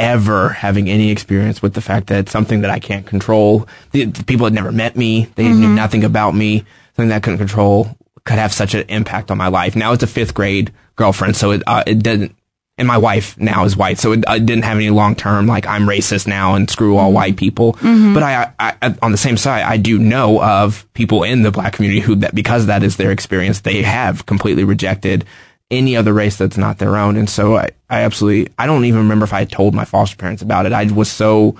ever 0.00 0.48
having 0.48 0.88
any 0.88 1.10
experience 1.10 1.62
with 1.62 1.74
the 1.74 1.80
fact 1.80 2.08
that 2.08 2.20
it's 2.20 2.32
something 2.32 2.62
that 2.62 2.70
I 2.70 2.80
can't 2.80 3.06
control. 3.06 3.68
The, 3.92 4.06
the 4.06 4.24
people 4.24 4.46
had 4.46 4.54
never 4.54 4.72
met 4.72 4.96
me. 4.96 5.26
They 5.36 5.44
knew 5.44 5.66
mm-hmm. 5.66 5.74
nothing 5.74 6.04
about 6.04 6.34
me. 6.34 6.64
Something 6.96 7.10
that 7.10 7.16
I 7.16 7.20
couldn't 7.20 7.38
control 7.38 7.96
could 8.24 8.38
have 8.38 8.52
such 8.52 8.74
an 8.74 8.86
impact 8.88 9.30
on 9.30 9.38
my 9.38 9.48
life. 9.48 9.76
Now 9.76 9.92
it's 9.92 10.02
a 10.02 10.08
fifth 10.08 10.34
grade 10.34 10.72
girlfriend, 10.96 11.36
so 11.36 11.52
it 11.52 11.62
uh, 11.66 11.84
it 11.86 12.02
didn't. 12.02 12.34
And 12.78 12.88
my 12.88 12.96
wife 12.96 13.38
now 13.38 13.66
is 13.66 13.76
white, 13.76 13.98
so 13.98 14.12
it, 14.12 14.24
it 14.26 14.46
didn't 14.46 14.64
have 14.64 14.78
any 14.78 14.88
long 14.88 15.14
term 15.14 15.46
like 15.46 15.66
I'm 15.66 15.82
racist 15.82 16.26
now 16.26 16.54
and 16.54 16.68
screw 16.70 16.96
all 16.96 17.12
white 17.12 17.32
mm-hmm. 17.32 17.38
people. 17.38 17.72
Mm-hmm. 17.74 18.14
But 18.14 18.22
I, 18.22 18.52
I, 18.58 18.76
I, 18.80 18.94
on 19.02 19.12
the 19.12 19.18
same 19.18 19.36
side, 19.36 19.64
I 19.64 19.76
do 19.76 19.98
know 19.98 20.42
of 20.42 20.90
people 20.94 21.22
in 21.22 21.42
the 21.42 21.50
black 21.50 21.74
community 21.74 22.00
who 22.00 22.14
that 22.16 22.34
because 22.34 22.66
that 22.66 22.82
is 22.82 22.96
their 22.96 23.10
experience, 23.10 23.60
they 23.60 23.82
have 23.82 24.24
completely 24.24 24.64
rejected 24.64 25.26
any 25.70 25.96
other 25.96 26.12
race 26.12 26.36
that's 26.36 26.56
not 26.56 26.78
their 26.78 26.96
own. 26.96 27.16
And 27.16 27.28
so 27.28 27.56
I, 27.56 27.70
I 27.88 28.00
absolutely, 28.00 28.52
I 28.58 28.66
don't 28.66 28.84
even 28.84 29.00
remember 29.00 29.24
if 29.24 29.32
I 29.32 29.44
told 29.44 29.74
my 29.74 29.84
foster 29.84 30.16
parents 30.16 30.42
about 30.42 30.66
it. 30.66 30.72
I 30.72 30.84
was 30.84 31.10
so 31.10 31.56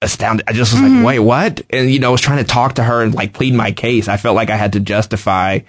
astounded. 0.00 0.48
I 0.48 0.52
just 0.52 0.72
was 0.72 0.80
like, 0.80 0.90
mm-hmm. 0.90 1.02
wait, 1.02 1.18
what? 1.18 1.60
And, 1.70 1.90
you 1.90 1.98
know, 1.98 2.08
I 2.08 2.12
was 2.12 2.20
trying 2.20 2.38
to 2.38 2.50
talk 2.50 2.74
to 2.74 2.84
her 2.84 3.02
and 3.02 3.14
like 3.14 3.32
plead 3.34 3.54
my 3.54 3.72
case. 3.72 4.08
I 4.08 4.16
felt 4.16 4.36
like 4.36 4.50
I 4.50 4.56
had 4.56 4.72
to 4.74 4.80
justify, 4.80 5.60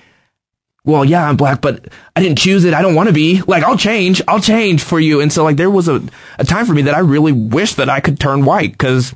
well, 0.85 1.03
yeah, 1.03 1.27
I'm 1.27 1.35
black, 1.35 1.61
but 1.61 1.87
I 2.15 2.21
didn't 2.21 2.37
choose 2.37 2.63
it. 2.63 2.73
I 2.73 2.81
don't 2.81 2.95
want 2.95 3.07
to 3.07 3.13
be. 3.13 3.41
Like, 3.41 3.63
I'll 3.63 3.77
change. 3.77 4.21
I'll 4.27 4.39
change 4.39 4.81
for 4.81 4.99
you. 4.99 5.19
And 5.19 5.31
so, 5.31 5.43
like, 5.43 5.57
there 5.57 5.69
was 5.69 5.87
a, 5.87 6.01
a 6.37 6.45
time 6.45 6.65
for 6.65 6.73
me 6.73 6.83
that 6.83 6.95
I 6.95 6.99
really 6.99 7.33
wish 7.33 7.75
that 7.75 7.89
I 7.89 7.99
could 7.99 8.19
turn 8.19 8.45
white 8.45 8.71
because 8.71 9.13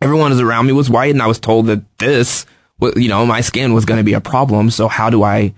everyone 0.00 0.32
is 0.32 0.40
around 0.40 0.66
me 0.66 0.72
was 0.72 0.90
white 0.90 1.12
and 1.12 1.22
I 1.22 1.26
was 1.26 1.40
told 1.40 1.66
that 1.66 1.98
this, 1.98 2.44
you 2.96 3.08
know, 3.08 3.24
my 3.24 3.40
skin 3.40 3.72
was 3.72 3.86
going 3.86 3.98
to 3.98 4.04
be 4.04 4.12
a 4.12 4.20
problem. 4.20 4.70
So 4.70 4.88
how 4.88 5.08
do 5.08 5.22
I 5.22 5.54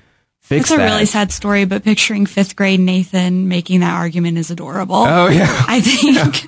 fix 0.47 0.71
It's 0.71 0.79
a 0.79 0.83
really 0.83 1.07
sad 1.07 1.33
story, 1.33 1.65
but 1.65 1.83
picturing 1.83 2.25
fifth 2.25 2.55
grade 2.55 2.79
Nathan 2.81 3.49
making 3.49 3.81
that 3.81 3.95
argument 3.95 4.39
is 4.39 4.51
adorable. 4.51 4.97
Oh 4.97 5.27
yeah, 5.29 5.47
I 5.69 5.81
think 5.81 6.45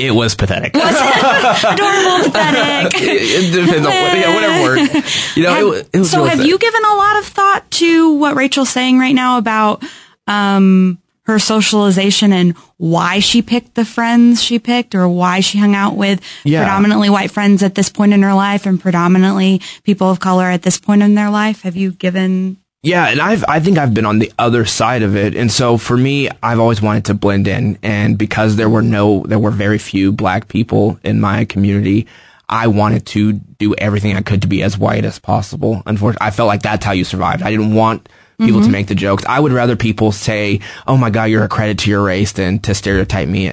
it 0.00 0.10
was 0.12 0.34
pathetic. 0.34 0.74
adorable, 0.74 0.84
pathetic. 2.32 2.92
it 3.02 3.52
depends 3.52 3.86
on 3.86 3.92
what, 3.92 4.18
yeah, 4.18 4.34
whatever 4.34 4.62
word. 4.62 5.04
You 5.36 5.42
know, 5.42 5.72
it, 5.74 5.90
it 5.92 5.98
was 5.98 6.10
so 6.10 6.24
have 6.24 6.38
sad. 6.38 6.46
you 6.46 6.58
given 6.58 6.84
a 6.84 6.94
lot 6.94 7.18
of 7.18 7.26
thought 7.26 7.70
to 7.72 8.14
what 8.14 8.34
Rachel's 8.36 8.70
saying 8.70 8.98
right 8.98 9.14
now 9.14 9.38
about 9.38 9.82
um, 10.26 10.98
her 11.26 11.38
socialization 11.38 12.32
and 12.32 12.56
why 12.76 13.18
she 13.18 13.42
picked 13.42 13.74
the 13.74 13.84
friends 13.84 14.42
she 14.42 14.58
picked 14.58 14.94
or 14.94 15.08
why 15.08 15.40
she 15.40 15.58
hung 15.58 15.74
out 15.74 15.96
with 15.96 16.20
Yeah. 16.44 16.62
predominantly 16.62 17.08
white 17.10 17.30
friends 17.30 17.62
at 17.62 17.74
this 17.74 17.88
point 17.88 18.12
in 18.12 18.22
her 18.22 18.34
life 18.34 18.66
and 18.66 18.80
predominantly 18.80 19.60
people 19.84 20.10
of 20.10 20.20
color 20.20 20.44
at 20.46 20.62
this 20.62 20.78
point 20.78 21.02
in 21.02 21.14
their 21.14 21.30
life? 21.30 21.62
Have 21.62 21.76
you 21.76 21.92
given 21.92 22.58
Yeah, 22.84 23.08
and 23.08 23.18
I've 23.18 23.46
I 23.48 23.60
think 23.60 23.78
I've 23.78 23.94
been 23.94 24.04
on 24.04 24.18
the 24.18 24.30
other 24.38 24.66
side 24.66 25.02
of 25.02 25.16
it, 25.16 25.34
and 25.34 25.50
so 25.50 25.78
for 25.78 25.96
me, 25.96 26.28
I've 26.42 26.60
always 26.60 26.82
wanted 26.82 27.06
to 27.06 27.14
blend 27.14 27.48
in, 27.48 27.78
and 27.82 28.18
because 28.18 28.56
there 28.56 28.68
were 28.68 28.82
no, 28.82 29.24
there 29.26 29.38
were 29.38 29.50
very 29.50 29.78
few 29.78 30.12
black 30.12 30.48
people 30.48 30.98
in 31.02 31.18
my 31.18 31.46
community, 31.46 32.06
I 32.46 32.66
wanted 32.66 33.06
to 33.06 33.32
do 33.32 33.74
everything 33.74 34.14
I 34.14 34.20
could 34.20 34.42
to 34.42 34.48
be 34.48 34.62
as 34.62 34.76
white 34.76 35.06
as 35.06 35.18
possible. 35.18 35.82
Unfortunately, 35.86 36.26
I 36.26 36.30
felt 36.30 36.46
like 36.46 36.60
that's 36.60 36.84
how 36.84 36.92
you 36.92 37.04
survived. 37.04 37.42
I 37.42 37.50
didn't 37.50 37.74
want 37.74 38.06
people 38.38 38.60
to 38.60 38.64
mm-hmm. 38.64 38.72
make 38.72 38.88
the 38.88 38.94
jokes. 38.94 39.24
I 39.26 39.40
would 39.40 39.52
rather 39.52 39.76
people 39.76 40.12
say, 40.12 40.60
"Oh 40.86 40.98
my 40.98 41.08
God, 41.08 41.30
you're 41.30 41.44
a 41.44 41.48
credit 41.48 41.78
to 41.80 41.90
your 41.90 42.02
race," 42.02 42.32
than 42.32 42.58
to 42.60 42.74
stereotype 42.74 43.28
me 43.28 43.52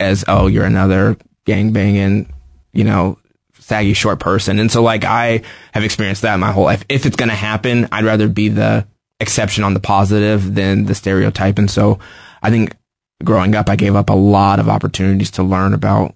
as, 0.00 0.24
"Oh, 0.26 0.48
you're 0.48 0.64
another 0.64 1.16
gangbanging, 1.46 2.28
you 2.72 2.82
know, 2.82 3.18
saggy 3.64 3.94
short 3.94 4.20
person." 4.20 4.58
And 4.58 4.70
so, 4.70 4.82
like, 4.82 5.04
I 5.04 5.42
have 5.72 5.84
experienced 5.84 6.22
that 6.22 6.38
my 6.38 6.52
whole 6.52 6.64
life. 6.64 6.84
If 6.88 7.06
it's 7.06 7.16
going 7.16 7.30
to 7.30 7.34
happen, 7.34 7.88
I'd 7.90 8.04
rather 8.04 8.28
be 8.28 8.48
the 8.48 8.86
exception 9.20 9.64
on 9.64 9.74
the 9.74 9.80
positive 9.80 10.54
than 10.54 10.84
the 10.84 10.94
stereotype. 10.94 11.58
And 11.58 11.70
so, 11.70 11.98
I 12.42 12.50
think 12.50 12.76
growing 13.22 13.54
up, 13.54 13.68
I 13.68 13.76
gave 13.76 13.96
up 13.96 14.10
a 14.10 14.14
lot 14.14 14.60
of 14.60 14.68
opportunities 14.68 15.30
to 15.32 15.42
learn 15.42 15.72
about 15.72 16.14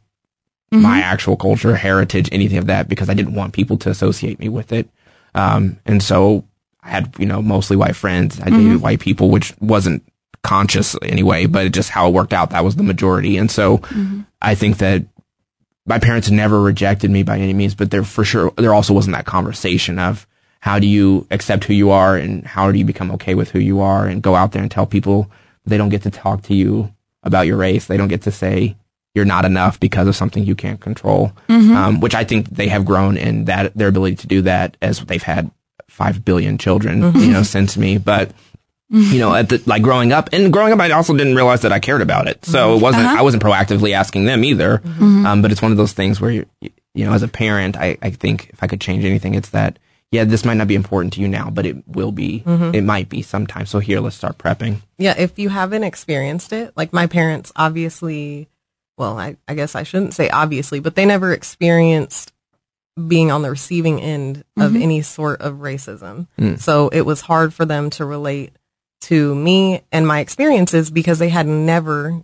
mm-hmm. 0.73 0.83
my 0.83 1.01
actual 1.01 1.37
culture, 1.37 1.77
heritage, 1.77 2.29
anything 2.33 2.59
of 2.59 2.67
that, 2.67 2.89
because 2.89 3.09
I 3.09 3.15
didn't 3.15 3.35
want 3.35 3.55
people 3.55 3.79
to 3.79 3.91
associate 3.91 4.39
me 4.39 4.49
with 4.49 4.73
it. 4.73 4.89
Um, 5.35 5.79
and 5.87 6.03
so 6.03 6.45
I 6.83 6.91
had, 6.91 7.15
you 7.19 7.27
know, 7.27 7.43
mostly 7.43 7.77
white 7.77 7.97
friends. 7.97 8.41
I 8.41 8.45
mm-hmm. 8.45 8.57
dated 8.57 8.83
white 8.83 9.01
people, 9.01 9.31
which 9.31 9.55
wasn't 9.61 10.03
conscious 10.43 10.97
anyway, 11.03 11.47
but 11.47 11.73
just 11.73 11.91
how 11.91 12.09
it 12.09 12.13
worked 12.13 12.33
out. 12.33 12.51
That 12.51 12.65
was 12.65 12.77
the 12.77 12.83
majority. 12.83 13.37
And 13.37 13.51
so 13.51 13.79
mm-hmm. 13.79 14.21
I 14.41 14.55
think 14.55 14.79
that 14.79 15.05
my 15.89 15.99
parents 15.99 16.31
never 16.31 16.61
rejected 16.61 17.11
me 17.11 17.23
by 17.23 17.39
any 17.39 17.55
means, 17.55 17.75
but 17.75 17.91
there 17.91 18.05
for 18.05 18.25
sure, 18.25 18.53
there 18.57 18.75
also 18.75 18.93
wasn't 18.93 19.17
that 19.17 19.27
conversation 19.27 19.99
of 19.99 20.27
how 20.61 20.79
do 20.79 20.87
you 20.87 21.27
accept 21.31 21.65
who 21.65 21.73
you 21.73 21.91
are 21.91 22.17
and 22.17 22.47
how 22.47 22.71
do 22.71 22.79
you 22.79 22.85
become 22.85 23.11
okay 23.13 23.35
with 23.35 23.51
who 23.51 23.59
you 23.59 23.81
are 23.81 24.07
and 24.07 24.23
go 24.23 24.35
out 24.35 24.53
there 24.53 24.63
and 24.63 24.71
tell 24.71 24.87
people 24.87 25.31
they 25.65 25.77
don't 25.79 25.89
get 25.89 26.03
to 26.03 26.11
talk 26.11 26.43
to 26.43 26.55
you 26.55 26.93
about 27.23 27.47
your 27.47 27.57
race. 27.57 27.87
They 27.87 27.97
don't 27.97 28.09
get 28.09 28.23
to 28.23 28.31
say 28.33 28.77
you're 29.15 29.25
not 29.25 29.45
enough 29.45 29.81
because 29.81 30.07
of 30.09 30.17
something 30.17 30.45
you 30.45 30.55
can't 30.55 30.81
control. 30.81 31.33
Um, 31.77 32.01
which 32.01 32.15
I 32.15 32.25
think 32.25 32.51
they 32.51 32.69
have 32.69 32.85
grown 32.85 33.17
in 33.17 33.47
that 33.47 33.75
their 33.75 33.89
ability 33.89 34.17
to 34.17 34.27
do 34.27 34.43
that 34.43 34.77
as 34.83 35.01
they've 35.01 35.23
had 35.23 35.51
five 35.89 36.25
billion 36.25 36.59
children, 36.59 37.03
you 37.17 37.33
know, 37.33 37.43
since 37.43 37.77
me. 37.77 37.99
But 37.99 38.31
you 38.91 39.19
know, 39.19 39.35
at 39.35 39.49
the 39.49 39.63
like 39.67 39.83
growing 39.83 40.13
up 40.13 40.31
and 40.33 40.53
growing 40.53 40.73
up, 40.73 40.81
I 40.81 40.91
also 40.93 41.17
didn't 41.17 41.35
realize 41.35 41.63
that 41.63 41.73
I 41.73 41.79
cared 41.79 42.01
about 42.01 42.27
it. 42.27 42.45
So 42.45 42.77
it 42.77 42.83
wasn't 42.83 43.07
uh-huh. 43.07 43.19
I 43.19 43.23
wasn't 43.23 43.43
proactively 43.43 43.93
asking 43.93 44.25
them 44.25 44.45
either. 44.45 44.79
Mm-hmm. 44.79 45.27
Um, 45.27 45.43
but 45.43 45.53
it's 45.53 45.61
one 45.61 45.73
of 45.73 45.77
those 45.77 45.93
things 45.93 46.21
where 46.21 46.31
you 46.31 46.47
you 46.95 47.05
know, 47.05 47.13
as 47.13 47.23
a 47.23 47.29
parent, 47.29 47.77
I 47.77 47.99
I 48.01 48.11
think 48.11 48.51
if 48.53 48.63
I 48.63 48.67
could 48.67 48.81
change 48.81 49.05
anything, 49.05 49.35
it's 49.35 49.51
that. 49.51 49.79
Yeah, 50.11 50.25
this 50.25 50.43
might 50.43 50.55
not 50.55 50.69
be 50.69 50.75
important 50.75 51.13
to 51.15 51.21
you 51.21 51.29
now, 51.29 51.51
but 51.51 51.67
it 51.67 51.87
will 51.87 52.13
be. 52.13 52.41
Mm-hmm. 52.41 52.75
It 52.75 52.81
might 52.81 53.11
be 53.11 53.21
sometime. 53.21 53.67
So 53.67 53.79
here, 53.79 54.01
let's 54.01 54.17
start 54.17 54.39
prepping. 54.39 54.81
Yeah, 54.97 55.15
if 55.19 55.39
you 55.39 55.51
haven't 55.51 55.85
experienced 55.85 56.55
it, 56.55 56.73
like 56.79 56.95
my 56.95 57.07
parents 57.07 57.53
obviously, 57.55 58.49
well, 58.97 59.19
I, 59.19 59.37
I 59.47 59.53
guess 59.53 59.75
I 59.75 59.83
shouldn't 59.83 60.15
say 60.15 60.31
obviously, 60.31 60.81
but 60.81 60.95
they 60.95 61.05
never 61.05 61.35
experienced 61.35 62.33
being 63.07 63.31
on 63.31 63.43
the 63.43 63.51
receiving 63.51 64.01
end 64.01 64.45
of 64.57 64.73
mm-hmm. 64.73 64.83
any 64.83 65.03
sort 65.03 65.43
of 65.43 65.57
racism. 65.57 66.27
Mm. 66.39 66.59
So 66.59 66.89
it 66.89 67.03
was 67.03 67.21
hard 67.21 67.53
for 67.53 67.67
them 67.67 67.91
to 67.91 68.07
relate 68.07 68.57
to 69.03 69.35
me 69.35 69.83
and 69.93 70.07
my 70.07 70.21
experiences 70.21 70.91
because 70.91 71.19
they 71.19 71.29
had 71.29 71.47
never, 71.47 72.23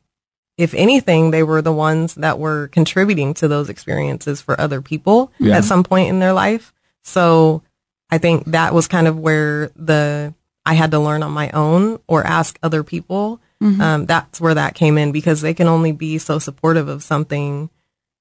if 0.59 0.75
anything, 0.75 1.31
they 1.31 1.43
were 1.43 1.63
the 1.63 1.73
ones 1.73 2.15
that 2.17 2.39
were 2.39 2.69
contributing 2.69 3.35
to 3.35 3.49
those 3.49 3.69
experiences 3.69 4.41
for 4.41 4.61
other 4.61 4.81
people 4.83 5.33
Yeah. 5.39 5.57
at 5.59 5.65
some 5.65 5.85
point 5.85 6.09
in 6.09 6.19
their 6.19 6.33
life. 6.33 6.73
So 7.03 7.63
I 8.11 8.19
think 8.19 8.45
that 8.47 8.75
was 8.75 8.87
kind 8.89 9.07
of 9.07 9.19
where 9.19 9.71
the 9.77 10.35
I 10.67 10.75
had 10.75 10.93
to 10.93 10.99
learn 10.99 11.23
on 11.23 11.33
my 11.33 11.51
own 11.51 11.99
or 12.07 12.27
ask 12.27 12.59
other 12.63 12.83
people. 12.83 13.41
Um, 13.61 14.05
that's 14.05 14.43
where 14.43 14.53
that 14.55 14.75
came 14.75 14.99
in 14.99 15.11
because 15.11 15.41
they 15.41 15.55
can 15.55 15.69
only 15.69 15.93
be 15.93 16.19
so 16.19 16.39
supportive 16.39 16.87
of 16.89 17.03
something. 17.03 17.71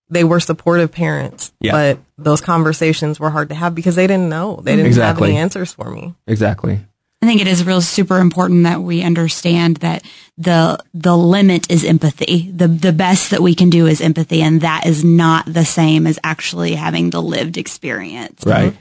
They 0.10 0.24
were 0.24 0.40
supportive 0.40 0.90
parents, 0.94 1.52
Yeah. 1.60 1.72
but 1.74 2.00
those 2.18 2.40
conversations 2.40 3.20
were 3.20 3.30
hard 3.30 3.50
to 3.50 3.56
have 3.56 3.76
because 3.76 3.96
they 3.96 4.08
didn't 4.08 4.30
know. 4.30 4.62
They 4.64 4.72
didn't 4.78 4.86
Exactly. 4.88 5.30
have 5.32 5.34
any 5.34 5.38
answers 5.42 5.74
for 5.74 5.90
me. 5.92 6.14
Exactly. 6.28 6.86
I 7.24 7.26
think 7.26 7.40
it 7.40 7.48
is 7.48 7.64
real 7.64 7.80
super 7.80 8.20
important 8.20 8.64
that 8.64 8.82
we 8.82 9.02
understand 9.02 9.78
that 9.78 10.04
the 10.38 10.78
the 10.94 11.16
limit 11.16 11.72
is 11.72 11.86
empathy. 11.86 12.52
The 12.52 12.68
the 12.68 12.92
best 12.92 13.32
that 13.32 13.42
we 13.42 13.56
can 13.56 13.70
do 13.70 13.88
is 13.88 14.02
empathy 14.02 14.42
and 14.42 14.60
that 14.60 14.86
is 14.86 15.06
not 15.06 15.46
the 15.46 15.64
same 15.64 16.06
as 16.06 16.20
actually 16.22 16.76
having 16.76 17.12
the 17.12 17.22
lived 17.22 17.58
experience. 17.58 18.44
Right. 18.46 18.76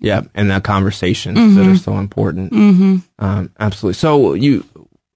Yeah, 0.00 0.22
and 0.34 0.50
the 0.50 0.60
conversations 0.60 1.54
that 1.54 1.66
are 1.66 1.76
so 1.76 1.98
important. 1.98 2.52
Mm-hmm. 2.52 2.96
Um, 3.20 3.52
absolutely. 3.60 3.94
So 3.94 4.32
you, 4.34 4.64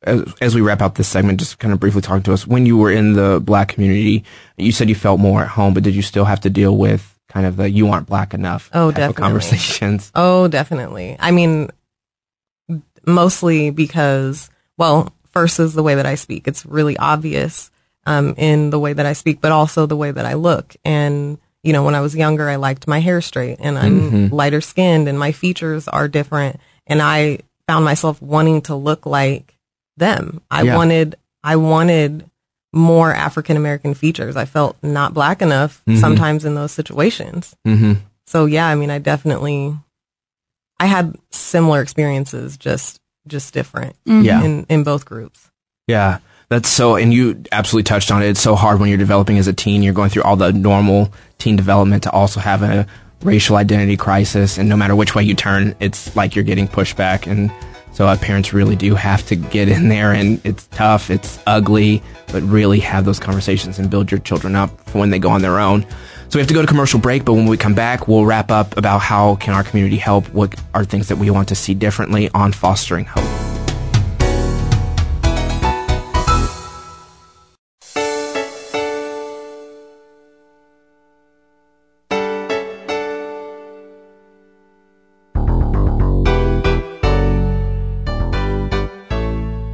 as, 0.02 0.22
as 0.40 0.54
we 0.54 0.60
wrap 0.60 0.80
up 0.80 0.94
this 0.94 1.08
segment, 1.08 1.40
just 1.40 1.58
kind 1.58 1.74
of 1.74 1.80
briefly 1.80 2.02
talk 2.02 2.22
to 2.24 2.32
us. 2.34 2.46
When 2.46 2.66
you 2.66 2.76
were 2.76 2.92
in 2.92 3.14
the 3.14 3.40
black 3.42 3.68
community, 3.68 4.24
you 4.56 4.70
said 4.70 4.88
you 4.88 4.94
felt 4.94 5.18
more 5.18 5.42
at 5.42 5.48
home, 5.48 5.74
but 5.74 5.82
did 5.82 5.94
you 5.96 6.02
still 6.02 6.26
have 6.26 6.40
to 6.42 6.50
deal 6.50 6.76
with 6.76 7.18
kind 7.28 7.46
of 7.46 7.56
the 7.56 7.68
"you 7.68 7.88
aren't 7.88 8.06
black 8.06 8.32
enough" 8.32 8.70
Oh, 8.72 8.90
type 8.92 9.10
of 9.10 9.16
definitely. 9.16 9.22
conversations? 9.22 10.12
Oh, 10.14 10.46
definitely. 10.46 11.16
I 11.18 11.30
mean, 11.32 11.70
mostly 13.06 13.70
because, 13.70 14.50
well, 14.76 15.12
first 15.32 15.58
is 15.60 15.74
the 15.74 15.82
way 15.82 15.94
that 15.96 16.06
I 16.06 16.14
speak. 16.14 16.46
It's 16.48 16.64
really 16.66 16.96
obvious 16.96 17.70
um, 18.06 18.34
in 18.36 18.70
the 18.70 18.78
way 18.78 18.92
that 18.92 19.06
I 19.06 19.12
speak, 19.14 19.40
but 19.40 19.52
also 19.52 19.86
the 19.86 19.96
way 19.96 20.10
that 20.10 20.26
I 20.26 20.34
look. 20.34 20.76
And, 20.84 21.38
you 21.62 21.72
know, 21.72 21.82
when 21.84 21.94
I 21.94 22.00
was 22.00 22.14
younger, 22.14 22.48
I 22.48 22.56
liked 22.56 22.86
my 22.86 23.00
hair 23.00 23.20
straight 23.20 23.58
and 23.60 23.78
I'm 23.78 24.30
lighter 24.30 24.60
skinned 24.60 25.08
and 25.08 25.18
my 25.18 25.32
features 25.32 25.88
are 25.88 26.08
different. 26.08 26.60
And 26.86 27.00
I 27.00 27.38
found 27.66 27.84
myself 27.84 28.20
wanting 28.20 28.62
to 28.62 28.74
look 28.74 29.06
like 29.06 29.56
them. 29.96 30.42
I 30.50 30.62
Yeah. 30.62 30.76
wanted, 30.76 31.14
I 31.42 31.56
wanted 31.56 32.28
more 32.72 33.14
African 33.14 33.56
American 33.56 33.94
features. 33.94 34.36
I 34.36 34.44
felt 34.44 34.76
not 34.82 35.14
black 35.14 35.40
enough 35.40 35.82
sometimes 36.00 36.44
in 36.44 36.54
those 36.54 36.72
situations. 36.72 37.54
Mm-hmm. 37.66 37.94
So 38.26 38.46
yeah, 38.46 38.66
I 38.66 38.74
mean, 38.74 38.90
I 38.90 38.98
definitely, 38.98 39.74
I 40.80 40.86
had 40.86 41.16
similar 41.30 41.80
experiences, 41.80 42.56
just 42.56 43.00
just 43.26 43.54
different 43.54 43.96
Yeah. 44.04 44.42
in 44.42 44.66
in 44.68 44.82
both 44.84 45.04
groups. 45.04 45.50
Yeah, 45.86 46.18
that's 46.48 46.68
so, 46.68 46.96
and 46.96 47.12
you 47.12 47.42
absolutely 47.52 47.84
touched 47.84 48.10
on 48.10 48.22
it. 48.22 48.26
It's 48.28 48.40
so 48.40 48.54
hard 48.54 48.80
when 48.80 48.88
you're 48.88 48.98
developing 48.98 49.38
as 49.38 49.46
a 49.48 49.52
teen. 49.52 49.82
You're 49.82 49.94
going 49.94 50.10
through 50.10 50.22
all 50.24 50.36
the 50.36 50.52
normal 50.52 51.12
teen 51.38 51.56
development 51.56 52.02
to 52.04 52.10
also 52.10 52.40
have 52.40 52.62
a 52.62 52.86
racial 53.22 53.56
identity 53.56 53.96
crisis, 53.96 54.58
and 54.58 54.68
no 54.68 54.76
matter 54.76 54.94
which 54.96 55.14
way 55.14 55.22
you 55.22 55.34
turn, 55.34 55.74
it's 55.80 56.14
like 56.16 56.34
you're 56.34 56.44
getting 56.44 56.68
pushback. 56.68 57.26
And 57.26 57.50
so, 57.92 58.06
uh, 58.06 58.16
parents 58.18 58.52
really 58.52 58.76
do 58.76 58.94
have 58.94 59.24
to 59.28 59.36
get 59.36 59.68
in 59.68 59.88
there, 59.88 60.12
and 60.12 60.40
it's 60.44 60.66
tough, 60.68 61.10
it's 61.10 61.38
ugly, 61.46 62.02
but 62.32 62.42
really 62.42 62.80
have 62.80 63.04
those 63.04 63.20
conversations 63.20 63.78
and 63.78 63.88
build 63.88 64.10
your 64.10 64.20
children 64.20 64.56
up 64.56 64.70
for 64.88 64.98
when 64.98 65.10
they 65.10 65.18
go 65.18 65.30
on 65.30 65.40
their 65.42 65.58
own. 65.60 65.86
So 66.34 66.38
we 66.38 66.42
have 66.42 66.48
to 66.48 66.54
go 66.54 66.62
to 66.62 66.66
commercial 66.66 66.98
break, 66.98 67.24
but 67.24 67.34
when 67.34 67.46
we 67.46 67.56
come 67.56 67.74
back, 67.74 68.08
we'll 68.08 68.26
wrap 68.26 68.50
up 68.50 68.76
about 68.76 68.98
how 68.98 69.36
can 69.36 69.54
our 69.54 69.62
community 69.62 69.98
help. 69.98 70.26
What 70.30 70.60
are 70.74 70.84
things 70.84 71.06
that 71.06 71.14
we 71.14 71.30
want 71.30 71.46
to 71.50 71.54
see 71.54 71.74
differently 71.74 72.28
on 72.34 72.50
fostering 72.50 73.04
hope. 73.04 73.22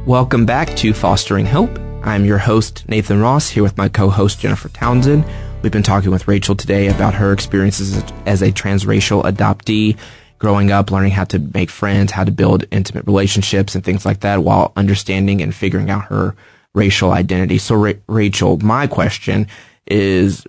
Welcome 0.05 0.45
back 0.45 0.75
to 0.75 0.93
Fostering 0.93 1.47
Hope. 1.47 1.79
I'm 2.03 2.23
your 2.23 2.37
host, 2.37 2.87
Nathan 2.87 3.19
Ross, 3.19 3.49
here 3.49 3.63
with 3.63 3.77
my 3.77 3.89
co-host, 3.89 4.39
Jennifer 4.39 4.69
Townsend. 4.69 5.25
We've 5.61 5.71
been 5.71 5.83
talking 5.83 6.09
with 6.09 6.27
Rachel 6.27 6.55
today 6.55 6.87
about 6.87 7.13
her 7.13 7.31
experiences 7.31 8.03
as- 8.25 8.41
a 8.41 8.51
transracial 8.51 9.23
adoptee, 9.23 9.95
growing 10.39 10.71
up, 10.71 10.89
learning 10.89 11.11
how 11.11 11.25
to 11.25 11.37
make 11.37 11.69
friends, 11.69 12.11
how 12.11 12.23
to 12.23 12.31
build 12.31 12.65
intimate 12.71 13.05
relationships 13.05 13.75
and 13.75 13.83
things 13.83 14.03
like 14.03 14.21
that 14.21 14.43
while 14.43 14.71
understanding 14.75 15.39
and 15.39 15.53
figuring 15.53 15.91
out 15.91 16.05
her 16.05 16.35
racial 16.73 17.11
identity. 17.11 17.59
So, 17.59 17.75
Ra- 17.75 17.93
Rachel, 18.07 18.57
my 18.57 18.87
question 18.87 19.45
is, 19.85 20.43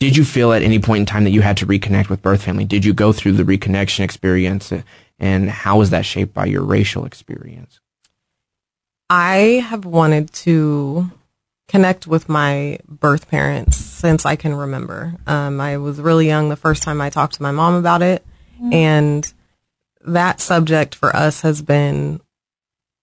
did 0.00 0.16
you 0.16 0.24
feel 0.24 0.52
at 0.52 0.62
any 0.62 0.80
point 0.80 1.00
in 1.00 1.06
time 1.06 1.22
that 1.22 1.30
you 1.30 1.42
had 1.42 1.58
to 1.58 1.66
reconnect 1.66 2.08
with 2.08 2.20
birth 2.20 2.42
family? 2.42 2.64
Did 2.64 2.84
you 2.84 2.92
go 2.92 3.12
through 3.12 3.34
the 3.34 3.44
reconnection 3.44 4.00
experience 4.00 4.72
and 5.20 5.50
how 5.50 5.78
was 5.78 5.90
that 5.90 6.04
shaped 6.04 6.34
by 6.34 6.46
your 6.46 6.64
racial 6.64 7.04
experience? 7.04 7.78
I 9.08 9.62
have 9.68 9.84
wanted 9.84 10.32
to 10.32 11.12
connect 11.72 12.06
with 12.06 12.28
my 12.28 12.78
birth 12.86 13.30
parents 13.30 13.78
since 13.78 14.26
I 14.26 14.36
can 14.36 14.54
remember. 14.54 15.14
Um, 15.26 15.58
I 15.58 15.78
was 15.78 15.98
really 15.98 16.26
young 16.26 16.50
the 16.50 16.56
first 16.56 16.82
time 16.82 17.00
I 17.00 17.08
talked 17.08 17.34
to 17.36 17.42
my 17.42 17.50
mom 17.50 17.74
about 17.74 18.02
it, 18.02 18.22
and 18.74 19.32
that 20.02 20.40
subject 20.40 20.94
for 20.94 21.16
us 21.16 21.40
has 21.40 21.62
been, 21.62 22.20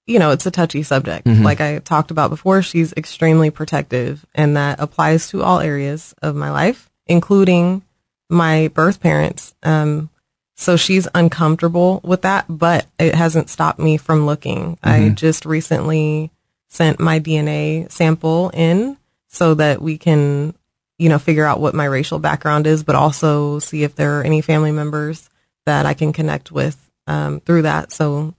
you 0.05 0.19
know, 0.19 0.29
it's 0.29 0.45
a 0.45 0.51
touchy 0.51 0.83
subject. 0.83 1.25
Like 1.43 1.61
I 1.61 1.79
talked 1.79 2.11
about 2.11 2.29
before, 2.29 2.61
she's 2.61 2.93
extremely 2.93 3.49
protective, 3.49 4.23
and 4.35 4.55
that 4.55 4.79
applies 4.79 5.29
to 5.29 5.41
all 5.41 5.59
areas 5.59 6.13
of 6.21 6.35
my 6.35 6.51
life, 6.51 6.91
including 7.07 7.81
my 8.29 8.67
birth 8.75 9.01
parents. 9.01 9.55
Um, 9.63 10.11
so 10.55 10.77
she's 10.77 11.07
uncomfortable 11.15 12.01
with 12.03 12.21
that, 12.21 12.45
but 12.47 12.85
it 12.99 13.15
hasn't 13.15 13.49
stopped 13.49 13.79
me 13.79 13.97
from 13.97 14.27
looking. 14.27 14.77
I 14.83 15.09
just 15.09 15.45
recently 15.45 16.31
sent 16.69 16.99
my 16.99 17.19
DNA 17.19 17.91
sample 17.91 18.49
in 18.53 18.97
so 19.27 19.53
that 19.55 19.81
we 19.81 19.97
can 19.97 20.53
you 20.99 21.07
know, 21.07 21.17
figure 21.17 21.45
out 21.45 21.61
what 21.61 21.73
my 21.73 21.85
racial 21.85 22.19
background 22.19 22.67
is, 22.67 22.83
but 22.83 22.95
also 22.95 23.57
see 23.57 23.83
if 23.83 23.95
there 23.95 24.19
are 24.19 24.23
any 24.23 24.41
family 24.41 24.73
members 24.73 25.29
that 25.65 25.85
I 25.85 25.93
can 25.93 26.13
connect 26.13 26.51
with 26.51 26.77
um, 27.07 27.39
through 27.39 27.63
that. 27.63 27.91
So, 27.91 28.35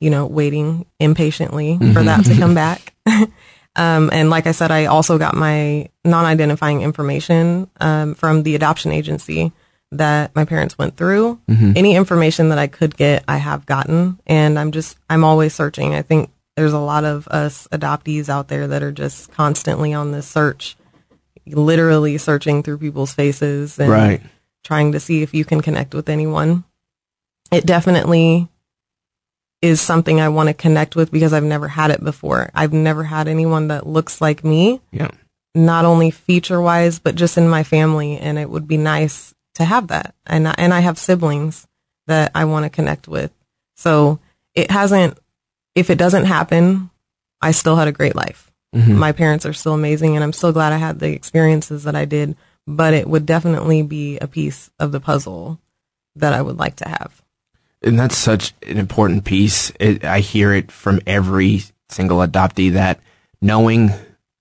you 0.00 0.08
know, 0.08 0.26
waiting 0.26 0.86
impatiently 0.98 1.78
for 1.92 2.02
that 2.02 2.24
to 2.24 2.34
come 2.36 2.54
back. 2.54 2.94
um, 3.76 4.08
and 4.12 4.30
like 4.30 4.46
I 4.46 4.52
said, 4.52 4.70
I 4.70 4.86
also 4.86 5.18
got 5.18 5.36
my 5.36 5.90
non-identifying 6.04 6.80
information 6.80 7.70
um, 7.80 8.14
from 8.14 8.44
the 8.44 8.54
adoption 8.54 8.92
agency 8.92 9.52
that 9.92 10.34
my 10.34 10.46
parents 10.46 10.78
went 10.78 10.96
through. 10.96 11.38
Any 11.76 11.96
information 11.96 12.48
that 12.48 12.58
I 12.58 12.66
could 12.66 12.96
get, 12.96 13.24
I 13.28 13.36
have 13.36 13.66
gotten, 13.66 14.18
and 14.26 14.58
I'm 14.58 14.72
just 14.72 14.96
I'm 15.10 15.24
always 15.24 15.52
searching. 15.52 15.94
I 15.94 16.00
think 16.00 16.30
there's 16.60 16.72
a 16.74 16.78
lot 16.78 17.04
of 17.06 17.26
us 17.28 17.66
adoptees 17.72 18.28
out 18.28 18.48
there 18.48 18.66
that 18.68 18.82
are 18.82 18.92
just 18.92 19.32
constantly 19.32 19.94
on 19.94 20.12
this 20.12 20.26
search, 20.26 20.76
literally 21.46 22.18
searching 22.18 22.62
through 22.62 22.76
people's 22.76 23.14
faces 23.14 23.78
and 23.78 23.90
Right. 23.90 24.20
trying 24.62 24.92
to 24.92 25.00
see 25.00 25.22
if 25.22 25.32
you 25.32 25.46
can 25.46 25.62
connect 25.62 25.94
with 25.94 26.10
anyone. 26.10 26.64
It 27.50 27.64
definitely 27.64 28.48
is 29.62 29.80
something 29.80 30.20
I 30.20 30.28
want 30.28 30.48
to 30.48 30.54
connect 30.54 30.96
with 30.96 31.10
because 31.10 31.32
I've 31.32 31.44
never 31.44 31.66
had 31.68 31.90
it 31.90 32.04
before. 32.04 32.50
I've 32.54 32.74
never 32.74 33.04
had 33.04 33.26
anyone 33.26 33.68
that 33.68 33.86
looks 33.86 34.20
like 34.20 34.44
me, 34.44 34.82
Yeah. 34.92 35.08
not 35.54 35.86
only 35.86 36.10
feature 36.10 36.60
wise, 36.60 36.98
but 36.98 37.14
just 37.14 37.38
in 37.38 37.48
my 37.48 37.62
family. 37.62 38.18
And 38.18 38.38
it 38.38 38.50
would 38.50 38.68
be 38.68 38.76
nice 38.76 39.32
to 39.54 39.64
have 39.64 39.88
that. 39.88 40.14
And, 40.26 40.46
I- 40.46 40.54
and 40.58 40.74
I 40.74 40.80
have 40.80 40.98
siblings 40.98 41.66
that 42.06 42.32
I 42.34 42.44
want 42.44 42.64
to 42.64 42.70
connect 42.70 43.08
with. 43.08 43.32
So 43.76 44.18
it 44.54 44.70
hasn't, 44.70 45.16
if 45.74 45.90
it 45.90 45.98
doesn't 45.98 46.24
happen, 46.24 46.90
I 47.40 47.52
still 47.52 47.76
had 47.76 47.88
a 47.88 47.92
great 47.92 48.14
life. 48.14 48.50
Mm-hmm. 48.74 48.98
My 48.98 49.12
parents 49.12 49.46
are 49.46 49.52
still 49.52 49.74
amazing 49.74 50.14
and 50.14 50.22
I'm 50.22 50.32
still 50.32 50.52
glad 50.52 50.72
I 50.72 50.76
had 50.76 51.00
the 51.00 51.10
experiences 51.10 51.84
that 51.84 51.96
I 51.96 52.04
did, 52.04 52.36
but 52.66 52.94
it 52.94 53.08
would 53.08 53.26
definitely 53.26 53.82
be 53.82 54.18
a 54.18 54.28
piece 54.28 54.70
of 54.78 54.92
the 54.92 55.00
puzzle 55.00 55.60
that 56.16 56.32
I 56.32 56.42
would 56.42 56.58
like 56.58 56.76
to 56.76 56.88
have. 56.88 57.22
and 57.82 57.98
that's 57.98 58.16
such 58.16 58.52
an 58.66 58.78
important 58.78 59.24
piece. 59.24 59.72
It, 59.80 60.04
I 60.04 60.20
hear 60.20 60.52
it 60.52 60.70
from 60.70 61.00
every 61.06 61.62
single 61.88 62.18
adoptee 62.18 62.72
that 62.72 63.00
knowing 63.40 63.90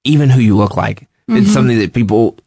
even 0.04 0.30
who 0.30 0.42
you 0.42 0.58
look 0.58 0.76
like, 0.76 1.08
it's 1.28 1.46
mm-hmm. 1.46 1.54
something 1.54 1.80
that 1.80 1.94
people 1.94 2.38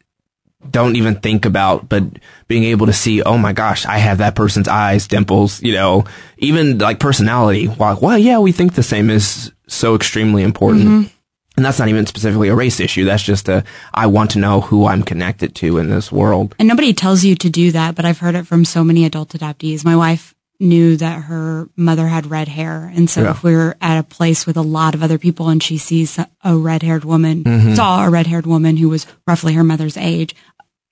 don't 0.70 0.96
even 0.96 1.16
think 1.16 1.44
about, 1.44 1.88
but 1.88 2.04
being 2.48 2.64
able 2.64 2.86
to 2.86 2.92
see, 2.92 3.22
oh 3.22 3.36
my 3.38 3.52
gosh, 3.52 3.84
I 3.86 3.98
have 3.98 4.18
that 4.18 4.34
person's 4.34 4.68
eyes, 4.68 5.06
dimples, 5.08 5.62
you 5.62 5.72
know, 5.72 6.04
even 6.38 6.78
like 6.78 6.98
personality. 7.00 7.68
Well, 7.68 7.98
well 8.00 8.18
yeah, 8.18 8.38
we 8.38 8.52
think 8.52 8.74
the 8.74 8.82
same 8.82 9.10
is 9.10 9.52
so 9.66 9.94
extremely 9.94 10.42
important. 10.42 11.10
And 11.54 11.64
that's 11.66 11.78
not 11.78 11.88
even 11.88 12.06
specifically 12.06 12.48
a 12.48 12.54
race 12.54 12.80
issue. 12.80 13.04
That's 13.04 13.22
just 13.22 13.48
a, 13.48 13.64
I 13.92 14.06
want 14.06 14.30
to 14.30 14.38
know 14.38 14.62
who 14.62 14.86
I'm 14.86 15.02
connected 15.02 15.54
to 15.56 15.76
in 15.78 15.90
this 15.90 16.10
world. 16.10 16.54
And 16.58 16.66
nobody 16.66 16.94
tells 16.94 17.24
you 17.24 17.34
to 17.36 17.50
do 17.50 17.72
that, 17.72 17.94
but 17.94 18.06
I've 18.06 18.20
heard 18.20 18.34
it 18.34 18.46
from 18.46 18.64
so 18.64 18.82
many 18.82 19.04
adult 19.04 19.30
adoptees. 19.30 19.84
My 19.84 19.96
wife 19.96 20.34
knew 20.60 20.96
that 20.96 21.24
her 21.24 21.68
mother 21.76 22.06
had 22.06 22.30
red 22.30 22.46
hair. 22.48 22.90
And 22.94 23.10
so 23.10 23.22
Yeah. 23.24 23.30
if 23.32 23.42
we're 23.42 23.76
at 23.82 23.98
a 23.98 24.02
place 24.04 24.46
with 24.46 24.56
a 24.56 24.62
lot 24.62 24.94
of 24.94 25.02
other 25.02 25.18
people 25.18 25.48
and 25.48 25.60
she 25.62 25.76
sees 25.76 26.18
a 26.44 26.56
red 26.56 26.82
haired 26.84 27.04
woman, 27.04 27.42
Mm-hmm. 27.44 27.74
saw 27.74 28.06
a 28.06 28.10
red 28.10 28.28
haired 28.28 28.46
woman 28.46 28.76
who 28.76 28.88
was 28.88 29.06
roughly 29.26 29.54
her 29.54 29.64
mother's 29.64 29.96
age, 29.96 30.34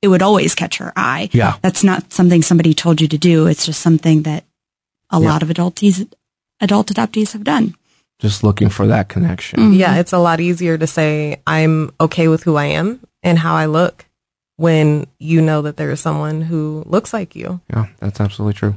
it 0.03 0.09
would 0.09 0.23
always 0.23 0.55
catch 0.55 0.79
her 0.79 0.93
eye. 0.97 1.29
Yeah. 1.33 1.57
That's 1.63 1.85
not 1.85 2.13
something 2.13 2.43
somebody 2.43 2.75
told 2.75 3.01
you 3.01 3.09
to 3.09 3.19
do. 3.19 3.47
It's 3.47 3.67
just 3.67 3.81
something 3.81 4.23
that 4.23 4.45
a 5.11 5.21
lot 5.21 5.43
of 5.43 5.49
adultees, 5.49 6.11
adult 6.61 6.89
adoptees 6.89 7.33
have 7.33 7.45
done. 7.45 7.75
Just 8.19 8.45
looking 8.45 8.69
for 8.69 8.87
that 8.87 9.09
connection. 9.09 9.59
Mm-hmm. 9.59 9.73
Yeah, 9.75 9.97
it's 9.97 10.13
a 10.13 10.19
lot 10.19 10.41
easier 10.41 10.77
to 10.77 10.87
say 10.87 11.41
I'm 11.47 11.91
okay 12.01 12.29
with 12.29 12.43
who 12.43 12.57
I 12.57 12.67
am 12.67 13.01
and 13.23 13.39
how 13.39 13.55
I 13.55 13.67
look 13.67 14.05
when 14.57 15.07
you 15.19 15.41
know 15.41 15.63
that 15.63 15.79
there 15.79 15.91
is 15.91 16.01
someone 16.01 16.43
who 16.43 16.85
looks 16.87 17.15
like 17.15 17.35
you. 17.35 17.61
Yeah, 17.71 17.87
that's 17.99 18.21
absolutely 18.21 18.55
true. 18.55 18.77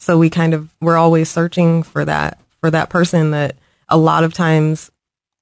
So 0.00 0.18
we 0.18 0.28
kind 0.28 0.54
of 0.54 0.74
we're 0.80 0.96
always 0.96 1.30
searching 1.30 1.84
for 1.84 2.04
that 2.04 2.40
for 2.60 2.68
that 2.72 2.90
person 2.90 3.30
that 3.30 3.54
a 3.88 3.96
lot 3.96 4.24
of 4.24 4.34
times 4.34 4.90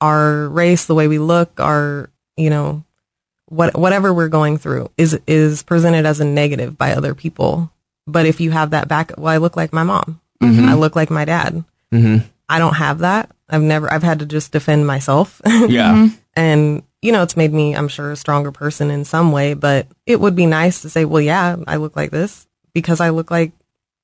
our 0.02 0.48
race, 0.48 0.84
the 0.84 0.94
way 0.94 1.08
we 1.08 1.18
look, 1.18 1.58
our 1.58 2.10
you 2.36 2.50
know 2.50 2.84
what 3.50 3.76
whatever 3.78 4.14
we're 4.14 4.28
going 4.28 4.56
through 4.56 4.90
is 4.96 5.18
is 5.26 5.62
presented 5.62 6.06
as 6.06 6.18
a 6.20 6.24
negative 6.24 6.78
by 6.78 6.92
other 6.94 7.14
people. 7.14 7.70
But 8.06 8.24
if 8.24 8.40
you 8.40 8.50
have 8.50 8.70
that 8.70 8.88
back, 8.88 9.12
well, 9.18 9.28
I 9.28 9.36
look 9.36 9.56
like 9.56 9.72
my 9.74 9.82
mom. 9.82 10.20
I 10.42 10.72
look 10.74 10.96
like 10.96 11.10
my 11.10 11.26
dad. 11.26 11.62
Mm-hmm. 11.92 12.26
I 12.48 12.58
don't 12.58 12.74
have 12.76 13.00
that. 13.00 13.30
I've 13.50 13.60
never. 13.62 13.92
I've 13.92 14.02
had 14.02 14.20
to 14.20 14.26
just 14.26 14.52
defend 14.52 14.86
myself. 14.86 15.42
Yeah. 15.68 16.08
and 16.34 16.82
you 17.02 17.12
know 17.12 17.22
it's 17.22 17.36
made 17.36 17.52
me 17.52 17.74
i'm 17.74 17.88
sure 17.88 18.10
a 18.12 18.16
stronger 18.16 18.52
person 18.52 18.90
in 18.90 19.04
some 19.06 19.32
way 19.32 19.54
but 19.54 19.86
it 20.06 20.20
would 20.20 20.36
be 20.36 20.44
nice 20.46 20.82
to 20.82 20.90
say 20.90 21.04
well 21.06 21.20
yeah 21.22 21.56
i 21.66 21.76
look 21.76 21.96
like 21.96 22.10
this 22.10 22.46
because 22.74 23.00
i 23.00 23.08
look 23.08 23.30
like 23.30 23.52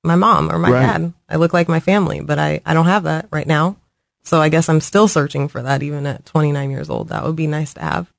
my 0.03 0.15
mom 0.15 0.51
or 0.51 0.57
my 0.57 0.71
Right. 0.71 0.81
dad 0.81 1.13
i 1.29 1.35
look 1.37 1.53
like 1.53 1.67
my 1.69 1.79
family 1.79 2.19
but 2.21 2.39
i 2.39 2.59
i 2.65 2.73
don't 2.73 2.87
have 2.87 3.03
that 3.03 3.27
right 3.31 3.45
now 3.47 3.77
so 4.23 4.41
i 4.41 4.49
guess 4.49 4.67
i'm 4.67 4.81
still 4.81 5.07
searching 5.07 5.47
for 5.47 5.61
that 5.61 5.83
even 5.83 6.05
at 6.07 6.25
29 6.25 6.71
years 6.71 6.89
old 6.89 7.09
that 7.09 7.23
would 7.23 7.35
be 7.35 7.45
nice 7.47 7.73
to 7.75 7.81
have 7.81 8.11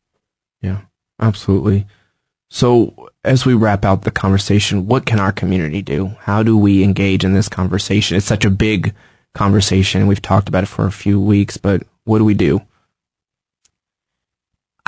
Yeah, 0.62 0.82
absolutely. 1.20 1.86
So, 2.50 3.10
as 3.24 3.44
we 3.44 3.54
wrap 3.54 3.84
out 3.84 4.02
the 4.02 4.10
conversation, 4.10 4.86
what 4.86 5.04
can 5.04 5.20
our 5.20 5.32
community 5.32 5.82
do? 5.82 6.06
How 6.20 6.42
do 6.42 6.56
we 6.56 6.82
engage 6.82 7.24
in 7.24 7.34
this 7.34 7.48
conversation? 7.48 8.16
It's 8.16 8.24
such 8.26 8.44
a 8.44 8.50
big 8.50 8.94
conversation. 9.34 10.06
We've 10.06 10.22
talked 10.22 10.48
about 10.48 10.64
it 10.64 10.68
for 10.68 10.86
a 10.86 10.92
few 10.92 11.20
weeks, 11.20 11.58
but 11.58 11.82
what 12.04 12.18
do 12.18 12.24
we 12.24 12.34
do? 12.34 12.62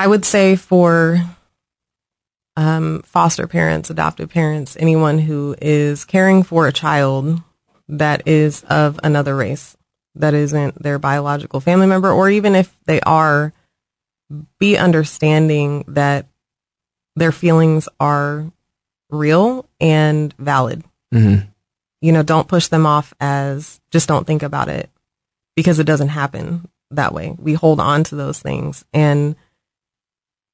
i 0.00 0.06
would 0.06 0.24
say 0.24 0.56
for 0.56 1.20
um, 2.56 3.02
foster 3.02 3.46
parents 3.46 3.90
adoptive 3.90 4.30
parents 4.30 4.76
anyone 4.80 5.18
who 5.18 5.54
is 5.60 6.06
caring 6.06 6.42
for 6.42 6.66
a 6.66 6.72
child 6.72 7.42
that 7.86 8.26
is 8.26 8.64
of 8.64 8.98
another 9.04 9.36
race 9.36 9.76
that 10.14 10.32
isn't 10.32 10.82
their 10.82 10.98
biological 10.98 11.60
family 11.60 11.86
member 11.86 12.10
or 12.10 12.30
even 12.30 12.54
if 12.54 12.74
they 12.86 13.00
are 13.02 13.52
be 14.58 14.76
understanding 14.76 15.84
that 15.88 16.26
their 17.16 17.32
feelings 17.32 17.88
are 17.98 18.50
real 19.10 19.68
and 19.80 20.32
valid. 20.38 20.84
Mm-hmm. 21.12 21.46
You 22.00 22.12
know, 22.12 22.22
don't 22.22 22.48
push 22.48 22.68
them 22.68 22.86
off 22.86 23.12
as 23.20 23.80
just 23.90 24.08
don't 24.08 24.26
think 24.26 24.42
about 24.42 24.68
it 24.68 24.88
because 25.56 25.78
it 25.78 25.84
doesn't 25.84 26.08
happen 26.08 26.68
that 26.90 27.12
way. 27.12 27.36
We 27.38 27.54
hold 27.54 27.80
on 27.80 28.04
to 28.04 28.16
those 28.16 28.40
things 28.40 28.84
and 28.92 29.36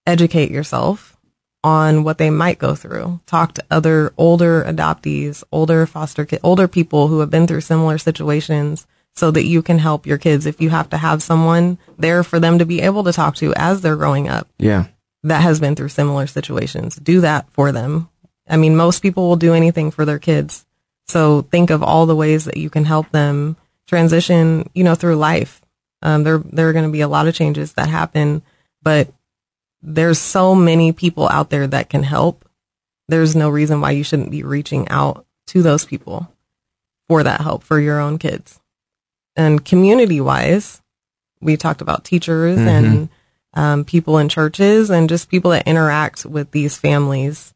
educate 0.07 0.51
yourself 0.51 1.17
on 1.63 2.05
what 2.05 2.19
they 2.19 2.31
might 2.31 2.59
go 2.59 2.75
through. 2.75 3.21
Talk 3.27 3.55
to 3.55 3.65
other 3.71 4.13
older 4.17 4.65
adoptees, 4.65 5.43
older 5.53 5.87
foster 5.87 6.25
kids, 6.25 6.41
older 6.43 6.69
people 6.69 7.09
who 7.09 7.21
have 7.21 7.31
been 7.31 7.47
through 7.47 7.61
similar 7.61 7.99
situations 7.99 8.87
so 9.17 9.31
that 9.31 9.45
you 9.47 9.63
can 9.63 9.79
help 9.79 10.07
your 10.07 10.19
kids 10.19 10.47
if 10.47 10.61
you 10.61 10.71
have 10.71 10.91
to 10.91 10.97
have 10.99 11.23
someone 11.23 11.79
there 11.99 12.23
for 12.23 12.39
them 12.39 12.59
to 12.59 12.67
be 12.67 12.83
able 12.83 13.03
to 13.05 13.13
talk 13.13 13.35
to 13.37 13.55
as 13.55 13.81
they're 13.81 13.97
growing 13.97 14.29
up 14.29 14.47
Yeah. 14.59 14.87
that 15.23 15.41
has 15.43 15.59
been 15.59 15.75
through 15.75 15.89
similar 15.89 16.27
situations. 16.27 16.97
Do 16.97 17.23
that 17.23 17.49
for 17.53 17.73
them. 17.73 18.09
I 18.49 18.57
mean, 18.57 18.77
most 18.77 19.01
people 19.01 19.27
will 19.29 19.37
do 19.37 19.55
anything 19.55 19.91
for 19.91 20.05
their 20.05 20.19
kids. 20.19 20.65
So 21.09 21.43
think 21.43 21.71
of 21.71 21.83
all 21.83 22.07
the 22.07 22.15
ways 22.17 22.45
that 22.45 22.57
you 22.59 22.69
can 22.71 22.85
help 22.85 23.11
them 23.11 23.57
transition, 23.89 24.69
you 24.75 24.85
know, 24.85 24.95
through 24.95 25.17
life. 25.17 25.63
Um, 26.03 26.23
there, 26.25 26.39
there 26.39 26.69
are 26.69 26.73
going 26.73 26.85
to 26.85 26.91
be 26.93 27.01
a 27.01 27.09
lot 27.09 27.27
of 27.27 27.35
changes 27.35 27.73
that 27.73 27.89
happen, 27.89 28.43
but 28.83 29.09
there's 29.83 30.19
so 30.19 30.55
many 30.55 30.93
people 30.93 31.29
out 31.29 31.49
there 31.51 31.67
that 31.67 31.89
can 31.89 32.03
help. 32.03 32.45
There's 33.09 33.35
no 33.37 33.49
reason 33.49 33.81
why 33.81 33.93
you 33.93 34.05
shouldn't 34.05 34.31
be 34.31 34.43
reaching 34.43 34.89
out 34.89 35.25
to 35.49 35.63
those 35.63 35.85
people 35.85 36.31
for 37.09 37.23
that 37.23 37.41
help 37.41 37.63
for 37.63 37.81
your 37.81 38.01
own 38.01 38.19
kids. 38.19 38.61
And 39.37 39.65
community 39.65 40.21
wise, 40.21 40.81
we 41.41 41.57
talked 41.57 41.81
about 41.83 42.05
teachers 42.05 42.59
and 42.59 43.09
um, 43.55 43.85
people 43.85 44.19
in 44.19 44.29
churches 44.29 44.91
and 44.91 45.09
just 45.09 45.29
people 45.29 45.51
that 45.51 45.67
interact 45.69 46.25
with 46.25 46.51
these 46.51 46.77
families. 46.77 47.53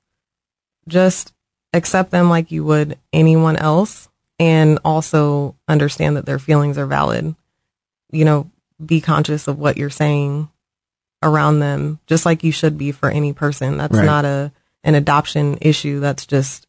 Just 0.89 1.33
accept 1.73 2.11
them 2.11 2.29
like 2.29 2.51
you 2.51 2.65
would 2.65 2.99
anyone 3.13 3.57
else 3.57 4.09
and 4.39 4.79
also 4.85 5.57
understand 5.69 6.17
that 6.17 6.27
their 6.27 6.39
feelings 6.39 6.79
are 6.79 6.87
valid. 6.87 7.35
You 8.11 8.25
know, 8.25 8.51
be 8.85 9.01
conscious 9.01 9.47
of 9.49 9.59
what 9.59 9.77
you're 9.77 9.91
saying 9.91 10.49
around 11.23 11.61
them, 11.61 12.01
just 12.07 12.25
like 12.27 12.43
you 12.43 12.51
should 12.53 12.79
be 12.79 12.93
for 12.93 13.11
any 13.11 13.33
person. 13.33 13.77
That's 13.77 13.97
Right. 13.97 14.05
not 14.07 14.25
a 14.25 14.53
an 14.83 14.95
adoption 14.95 15.59
issue. 15.61 16.01
That's 16.01 16.25
just, 16.25 16.67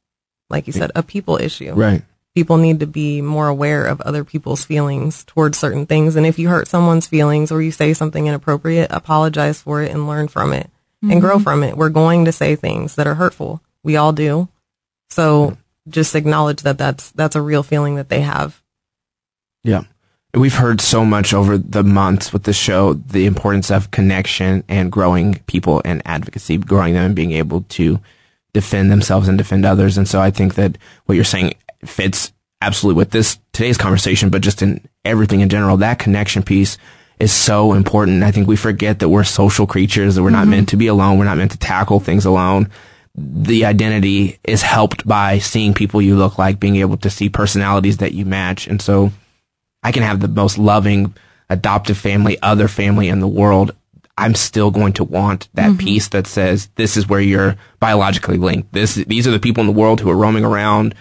like 0.49 0.67
you 0.67 0.73
said, 0.73 0.91
a 0.95 1.01
people 1.01 1.37
issue 1.37 1.73
Right. 1.73 2.03
People 2.35 2.57
need 2.57 2.79
to 2.79 2.87
be 2.87 3.21
more 3.21 3.47
aware 3.47 3.85
of 3.85 4.01
other 4.01 4.23
people's 4.23 4.63
feelings 4.63 5.23
towards 5.25 5.57
certain 5.57 5.85
things. 5.85 6.15
And 6.15 6.25
if 6.25 6.39
you 6.39 6.49
hurt 6.49 6.67
someone's 6.67 7.07
feelings 7.07 7.51
or 7.51 7.61
you 7.61 7.71
say 7.71 7.93
something 7.93 8.27
inappropriate, 8.27 8.91
apologize 8.91 9.61
for 9.61 9.81
it 9.81 9.91
and 9.91 10.07
learn 10.07 10.27
from 10.27 10.53
it 10.53 10.69
and 11.01 11.19
grow 11.19 11.35
mm-hmm. 11.35 11.43
from 11.43 11.63
it. 11.63 11.75
We're 11.75 11.89
going 11.89 12.25
to 12.25 12.31
say 12.31 12.55
things 12.55 12.95
that 12.95 13.07
are 13.07 13.15
hurtful. 13.15 13.61
We 13.83 13.97
all 13.97 14.13
do. 14.13 14.47
So 15.09 15.57
just 15.89 16.15
acknowledge 16.15 16.61
that 16.61 16.77
that's, 16.77 17.11
that's 17.11 17.35
a 17.35 17.41
real 17.41 17.63
feeling 17.63 17.95
that 17.95 18.09
they 18.09 18.21
have. 18.21 18.61
Yeah. 19.63 19.83
we've 20.33 20.55
heard 20.55 20.79
so 20.79 21.03
much 21.03 21.33
over 21.33 21.57
the 21.57 21.83
months 21.83 22.31
with 22.31 22.43
the 22.43 22.53
show 22.53 22.93
the 22.93 23.25
importance 23.25 23.69
of 23.69 23.91
connection 23.91 24.63
and 24.69 24.91
growing 24.91 25.35
people 25.47 25.81
and 25.83 26.01
advocacy, 26.05 26.57
growing 26.57 26.93
them 26.93 27.05
and 27.05 27.15
being 27.15 27.33
able 27.33 27.63
to 27.69 27.99
defend 28.53 28.91
themselves 28.91 29.27
and 29.27 29.37
defend 29.37 29.65
others. 29.65 29.97
And 29.97 30.07
so 30.07 30.21
I 30.21 30.31
think 30.31 30.55
that 30.55 30.77
what 31.05 31.15
you're 31.15 31.23
saying 31.23 31.55
fits 31.85 32.31
absolutely 32.61 32.97
with 32.97 33.11
this 33.11 33.39
today's 33.53 33.77
conversation, 33.77 34.29
but 34.29 34.41
just 34.41 34.61
in 34.61 34.87
everything 35.03 35.41
in 35.41 35.49
general, 35.49 35.77
that 35.77 35.99
connection 35.99 36.43
piece 36.43 36.77
is 37.19 37.31
so 37.31 37.73
important. 37.73 38.23
I 38.23 38.31
think 38.31 38.47
we 38.47 38.55
forget 38.55 38.99
that 38.99 39.09
we're 39.09 39.23
social 39.23 39.67
creatures, 39.67 40.15
that 40.15 40.23
we're 40.23 40.29
not 40.29 40.41
mm-hmm. 40.41 40.51
meant 40.51 40.69
to 40.69 40.77
be 40.77 40.87
alone. 40.87 41.17
We're 41.17 41.25
not 41.25 41.37
meant 41.37 41.51
to 41.51 41.57
tackle 41.57 41.99
things 41.99 42.25
alone. 42.25 42.69
The 43.13 43.65
identity 43.65 44.39
is 44.43 44.61
helped 44.61 45.05
by 45.07 45.39
seeing 45.39 45.73
people 45.73 46.01
you 46.01 46.15
look 46.15 46.37
like, 46.37 46.59
being 46.59 46.77
able 46.77 46.97
to 46.97 47.09
see 47.09 47.29
personalities 47.29 47.97
that 47.97 48.13
you 48.13 48.25
match. 48.25 48.67
And 48.67 48.81
so 48.81 49.11
I 49.83 49.91
can 49.91 50.03
have 50.03 50.19
the 50.19 50.27
most 50.27 50.57
loving 50.57 51.13
adoptive 51.49 51.97
family, 51.97 52.41
other 52.41 52.67
family 52.67 53.09
in 53.09 53.19
the 53.19 53.27
world. 53.27 53.75
I'm 54.17 54.35
still 54.35 54.71
going 54.71 54.93
to 54.93 55.03
want 55.03 55.49
that 55.55 55.71
mm-hmm. 55.71 55.85
piece 55.85 56.07
that 56.09 56.27
says 56.27 56.69
this 56.75 56.95
is 56.95 57.07
where 57.07 57.21
you're 57.21 57.55
biologically 57.79 58.37
linked. 58.37 58.71
This, 58.71 58.95
these 58.95 59.27
are 59.27 59.31
the 59.31 59.39
people 59.39 59.61
in 59.61 59.67
the 59.67 59.73
world 59.73 59.99
who 59.99 60.09
are 60.09 60.15
roaming 60.15 60.45
around 60.45 60.95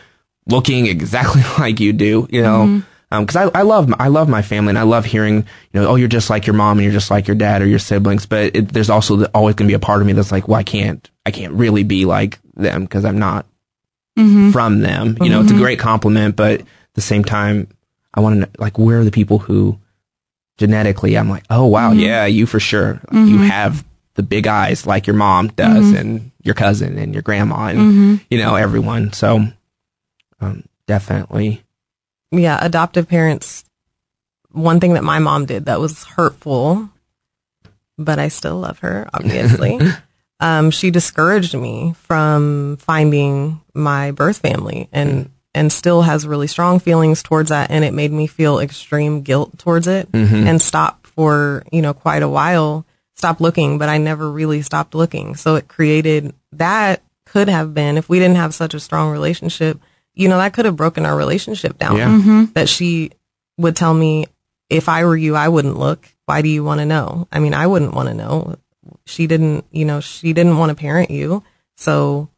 looking 0.46 0.86
exactly 0.86 1.42
like 1.58 1.80
you 1.80 1.92
do, 1.92 2.28
you 2.30 2.42
know? 2.42 2.64
Mm-hmm. 2.66 2.86
Um, 3.12 3.26
cause 3.26 3.34
I, 3.34 3.58
I 3.58 3.62
love, 3.62 3.92
I 3.98 4.06
love 4.06 4.28
my 4.28 4.40
family 4.40 4.70
and 4.70 4.78
I 4.78 4.82
love 4.82 5.04
hearing, 5.04 5.38
you 5.38 5.80
know, 5.80 5.88
oh, 5.88 5.94
you're 5.96 6.06
just 6.06 6.30
like 6.30 6.46
your 6.46 6.54
mom 6.54 6.78
and 6.78 6.84
you're 6.84 6.92
just 6.92 7.10
like 7.10 7.26
your 7.26 7.34
dad 7.34 7.60
or 7.60 7.66
your 7.66 7.80
siblings. 7.80 8.24
But 8.24 8.54
it, 8.54 8.68
there's 8.68 8.88
also 8.88 9.16
the, 9.16 9.30
always 9.34 9.56
going 9.56 9.66
to 9.66 9.72
be 9.72 9.74
a 9.74 9.80
part 9.80 10.00
of 10.00 10.06
me 10.06 10.12
that's 10.12 10.30
like, 10.30 10.46
well, 10.46 10.60
I 10.60 10.62
can't, 10.62 11.10
I 11.26 11.32
can't 11.32 11.52
really 11.54 11.82
be 11.82 12.04
like 12.04 12.38
them 12.54 12.82
because 12.82 13.04
I'm 13.04 13.18
not 13.18 13.46
mm-hmm. 14.16 14.52
from 14.52 14.80
them. 14.80 15.16
You 15.20 15.28
know, 15.28 15.40
it's 15.40 15.50
a 15.50 15.54
mm-hmm. 15.54 15.62
great 15.62 15.78
compliment, 15.80 16.36
but 16.36 16.60
at 16.60 16.66
the 16.94 17.00
same 17.00 17.24
time, 17.24 17.66
I 18.14 18.20
want 18.20 18.34
to 18.34 18.40
know, 18.40 18.48
like, 18.58 18.78
where 18.78 19.00
are 19.00 19.04
the 19.04 19.10
people 19.10 19.38
who 19.40 19.80
genetically 20.58 21.16
I'm 21.16 21.28
like, 21.30 21.44
oh, 21.50 21.66
wow, 21.66 21.92
yeah, 21.92 22.26
you 22.26 22.46
for 22.46 22.60
sure. 22.60 23.00
You 23.12 23.38
have 23.38 23.84
the 24.14 24.22
big 24.22 24.46
eyes 24.46 24.86
like 24.86 25.06
your 25.06 25.16
mom 25.16 25.48
does 25.48 25.92
and 25.92 26.30
your 26.42 26.54
cousin 26.54 26.98
and 26.98 27.12
your 27.14 27.22
grandma 27.22 27.68
and, 27.68 28.20
you 28.30 28.38
know, 28.38 28.56
everyone. 28.56 29.12
So, 29.12 29.46
um, 30.40 30.64
definitely. 30.86 31.62
yeah, 32.30 32.58
adoptive 32.60 33.08
parents, 33.08 33.64
one 34.50 34.80
thing 34.80 34.94
that 34.94 35.04
my 35.04 35.18
mom 35.18 35.46
did 35.46 35.66
that 35.66 35.80
was 35.80 36.04
hurtful, 36.04 36.88
but 37.98 38.18
I 38.18 38.28
still 38.28 38.58
love 38.58 38.80
her, 38.80 39.08
obviously. 39.14 39.78
um, 40.40 40.70
she 40.70 40.90
discouraged 40.90 41.54
me 41.54 41.94
from 41.98 42.76
finding 42.78 43.60
my 43.74 44.10
birth 44.10 44.38
family 44.38 44.88
and, 44.92 45.30
and 45.54 45.72
still 45.72 46.02
has 46.02 46.26
really 46.26 46.46
strong 46.46 46.78
feelings 46.78 47.22
towards 47.22 47.50
that. 47.50 47.70
And 47.70 47.84
it 47.84 47.92
made 47.94 48.12
me 48.12 48.26
feel 48.26 48.58
extreme 48.58 49.22
guilt 49.22 49.58
towards 49.58 49.86
it 49.86 50.08
and 50.48 50.62
stop 50.62 51.06
for, 51.06 51.64
you 51.72 51.82
know, 51.82 51.92
quite 51.92 52.22
a 52.22 52.28
while, 52.28 52.86
stop 53.16 53.40
looking, 53.40 53.76
but 53.78 53.88
I 53.88 53.98
never 53.98 54.30
really 54.30 54.62
stopped 54.62 54.94
looking. 54.94 55.36
So 55.36 55.56
it 55.56 55.68
created 55.68 56.32
that 56.52 57.02
could 57.26 57.48
have 57.48 57.74
been, 57.74 57.96
if 57.98 58.08
we 58.08 58.18
didn't 58.18 58.36
have 58.36 58.54
such 58.54 58.74
a 58.74 58.80
strong 58.80 59.10
relationship, 59.12 59.78
you 60.20 60.28
know, 60.28 60.36
that 60.38 60.52
could 60.52 60.66
have 60.66 60.76
broken 60.76 61.06
our 61.06 61.16
relationship 61.16 61.78
down 61.78 61.96
Yeah. 61.96 62.46
that 62.52 62.68
she 62.68 63.10
would 63.56 63.74
tell 63.74 63.94
me, 63.94 64.26
if 64.68 64.88
I 64.88 65.04
were 65.04 65.16
you, 65.16 65.34
I 65.34 65.48
wouldn't 65.48 65.78
look. 65.78 66.06
Why 66.26 66.42
do 66.42 66.48
you 66.48 66.62
want 66.62 66.80
to 66.80 66.84
know? 66.86 67.26
I 67.32 67.40
mean, 67.40 67.54
I 67.54 67.66
wouldn't 67.66 67.94
want 67.94 68.08
to 68.08 68.14
know. 68.14 68.56
She 69.06 69.26
didn't, 69.26 69.64
you 69.70 69.84
know, 69.84 70.00
she 70.00 70.32
didn't 70.32 70.58
want 70.58 70.70
to 70.70 70.76
parent 70.76 71.10
you. 71.10 71.42
So, 71.76 72.28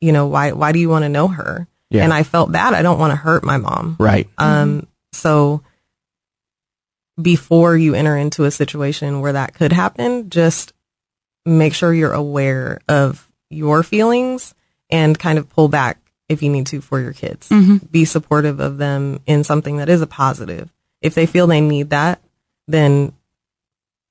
you 0.00 0.12
know, 0.12 0.26
why, 0.26 0.52
why 0.52 0.72
do 0.72 0.78
you 0.78 0.88
want 0.90 1.04
to 1.04 1.08
know 1.08 1.26
her? 1.28 1.66
Yeah. 1.90 2.04
And 2.04 2.12
I 2.12 2.22
felt 2.22 2.52
bad. 2.52 2.74
I 2.74 2.82
don't 2.82 2.98
want 2.98 3.12
to 3.12 3.16
hurt 3.16 3.42
my 3.44 3.56
mom. 3.56 3.96
Right. 3.98 4.28
Um, 4.38 4.86
so 5.12 5.62
before 7.20 7.76
you 7.76 7.94
enter 7.94 8.16
into 8.16 8.44
a 8.44 8.50
situation 8.50 9.20
where 9.20 9.32
that 9.32 9.54
could 9.54 9.72
happen, 9.72 10.28
just 10.28 10.72
make 11.44 11.74
sure 11.74 11.94
you're 11.94 12.12
aware 12.12 12.80
of 12.88 13.28
your 13.48 13.82
feelings 13.82 14.54
and 14.90 15.18
kind 15.18 15.38
of 15.38 15.48
pull 15.48 15.68
back 15.68 15.98
if 16.28 16.42
you 16.42 16.50
need 16.50 16.66
to 16.66 16.80
for 16.80 17.00
your 17.00 17.12
kids. 17.12 17.48
Be 17.90 18.04
supportive 18.04 18.60
of 18.60 18.78
them 18.78 19.20
in 19.26 19.44
something 19.44 19.78
that 19.78 19.88
is 19.88 20.02
a 20.02 20.06
positive. 20.06 20.72
If 21.00 21.14
they 21.14 21.26
feel 21.26 21.46
they 21.46 21.60
need 21.60 21.90
that, 21.90 22.20
then 22.66 23.12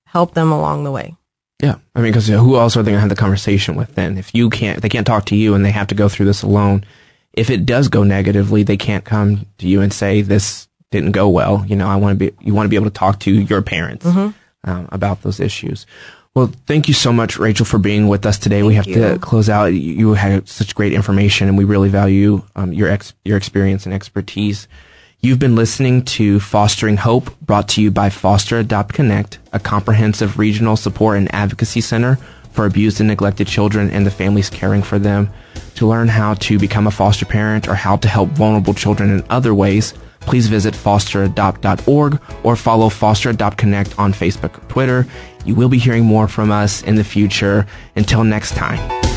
help 0.06 0.34
them 0.34 0.52
along 0.52 0.84
the 0.84 0.92
way. 0.92 1.16
Yeah, 1.62 1.76
I 1.94 2.02
mean, 2.02 2.12
because 2.12 2.28
who 2.28 2.58
else 2.58 2.76
are 2.76 2.84
they 2.84 2.92
going 2.92 2.98
to 2.98 3.02
have 3.02 3.10
the 3.10 3.16
conversation 3.16 3.76
with 3.76 3.96
then? 3.96 4.18
If 4.18 4.36
you 4.36 4.50
can't, 4.50 4.82
they 4.82 4.90
can't 4.90 5.08
talk 5.08 5.26
to 5.26 5.36
you, 5.36 5.54
and 5.54 5.64
they 5.64 5.72
have 5.72 5.88
to 5.88 5.96
go 5.96 6.10
through 6.10 6.26
this 6.26 6.44
alone. 6.44 6.86
If 7.34 7.50
it 7.50 7.66
does 7.66 7.88
go 7.88 8.04
negatively, 8.04 8.64
they 8.64 8.78
can't 8.78 9.06
come 9.06 9.46
to 9.58 9.68
you 9.68 9.82
and 9.82 9.92
say 9.92 10.22
this 10.22 10.68
didn't 10.92 11.12
go 11.12 11.30
well. 11.30 11.66
You 11.66 11.76
know, 11.76 11.88
I 11.88 11.96
want 11.96 12.20
to 12.20 12.32
be. 12.32 12.38
You 12.46 12.54
want 12.54 12.66
to 12.66 12.70
be 12.70 12.76
able 12.76 12.88
to 12.88 12.94
talk 12.94 13.20
to 13.22 13.32
your 13.32 13.62
parents 13.62 14.06
um, 14.06 14.34
about 14.92 15.22
those 15.22 15.40
issues. 15.40 15.86
Well, 16.36 16.52
thank 16.68 16.90
you 16.90 16.94
so 16.94 17.14
much, 17.14 17.38
Rachel, 17.38 17.66
for 17.66 17.78
being 17.78 18.10
with 18.10 18.26
us 18.26 18.38
today. 18.38 18.62
we 18.62 18.76
have 18.76 18.84
Thank 18.84 18.98
to 18.98 19.18
close 19.20 19.50
out. 19.50 19.68
You 19.68 19.80
you 19.80 20.14
had 20.14 20.50
such 20.50 20.76
great 20.76 20.92
information, 20.92 21.48
and 21.48 21.58
we 21.58 21.64
really 21.64 21.88
value 21.88 22.44
um, 22.58 22.74
your 22.74 22.90
ex- 22.90 23.14
your 23.24 23.38
experience 23.38 23.86
and 23.86 23.96
expertise. 23.96 24.68
You've 25.22 25.40
been 25.40 25.56
listening 25.56 26.04
to 26.04 26.42
Fostering 26.42 26.98
Hope, 26.98 27.40
brought 27.40 27.70
to 27.70 27.82
you 27.82 27.90
by 27.90 28.10
Foster 28.10 28.60
Adopt 28.60 28.94
Connect, 28.94 29.40
a 29.54 29.60
comprehensive 29.60 30.38
regional 30.38 30.76
support 30.76 31.18
and 31.18 31.34
advocacy 31.34 31.80
center 31.80 32.18
for 32.52 32.66
abused 32.66 33.00
and 33.00 33.08
neglected 33.08 33.48
children 33.48 33.90
and 33.90 34.06
the 34.06 34.12
families 34.12 34.50
caring 34.50 34.84
for 34.84 35.00
them. 35.00 35.30
To 35.76 35.88
learn 35.88 36.10
how 36.10 36.34
to 36.36 36.60
become 36.60 36.86
a 36.86 36.92
foster 36.92 37.26
parent 37.26 37.68
or 37.70 37.76
how 37.76 37.96
to 37.96 38.08
help 38.10 38.30
vulnerable 38.32 38.74
children 38.74 39.10
in 39.10 39.24
other 39.30 39.56
ways, 39.56 39.94
please 40.26 40.48
visit 40.48 40.74
fosteradopt.org 40.74 42.22
or 42.44 42.56
follow 42.56 42.90
Foster 42.90 43.30
Adopt 43.30 43.58
Connect 43.58 43.98
on 43.98 44.14
Facebook 44.14 44.58
or 44.58 44.68
Twitter. 44.68 45.08
You 45.46 45.56
will 45.56 45.70
be 45.70 45.78
hearing 45.78 46.06
more 46.06 46.28
from 46.28 46.52
us 46.52 46.82
in 46.84 46.96
the 46.96 47.04
future. 47.04 47.66
Until 47.96 48.24
next 48.24 48.56
time. 48.56 49.15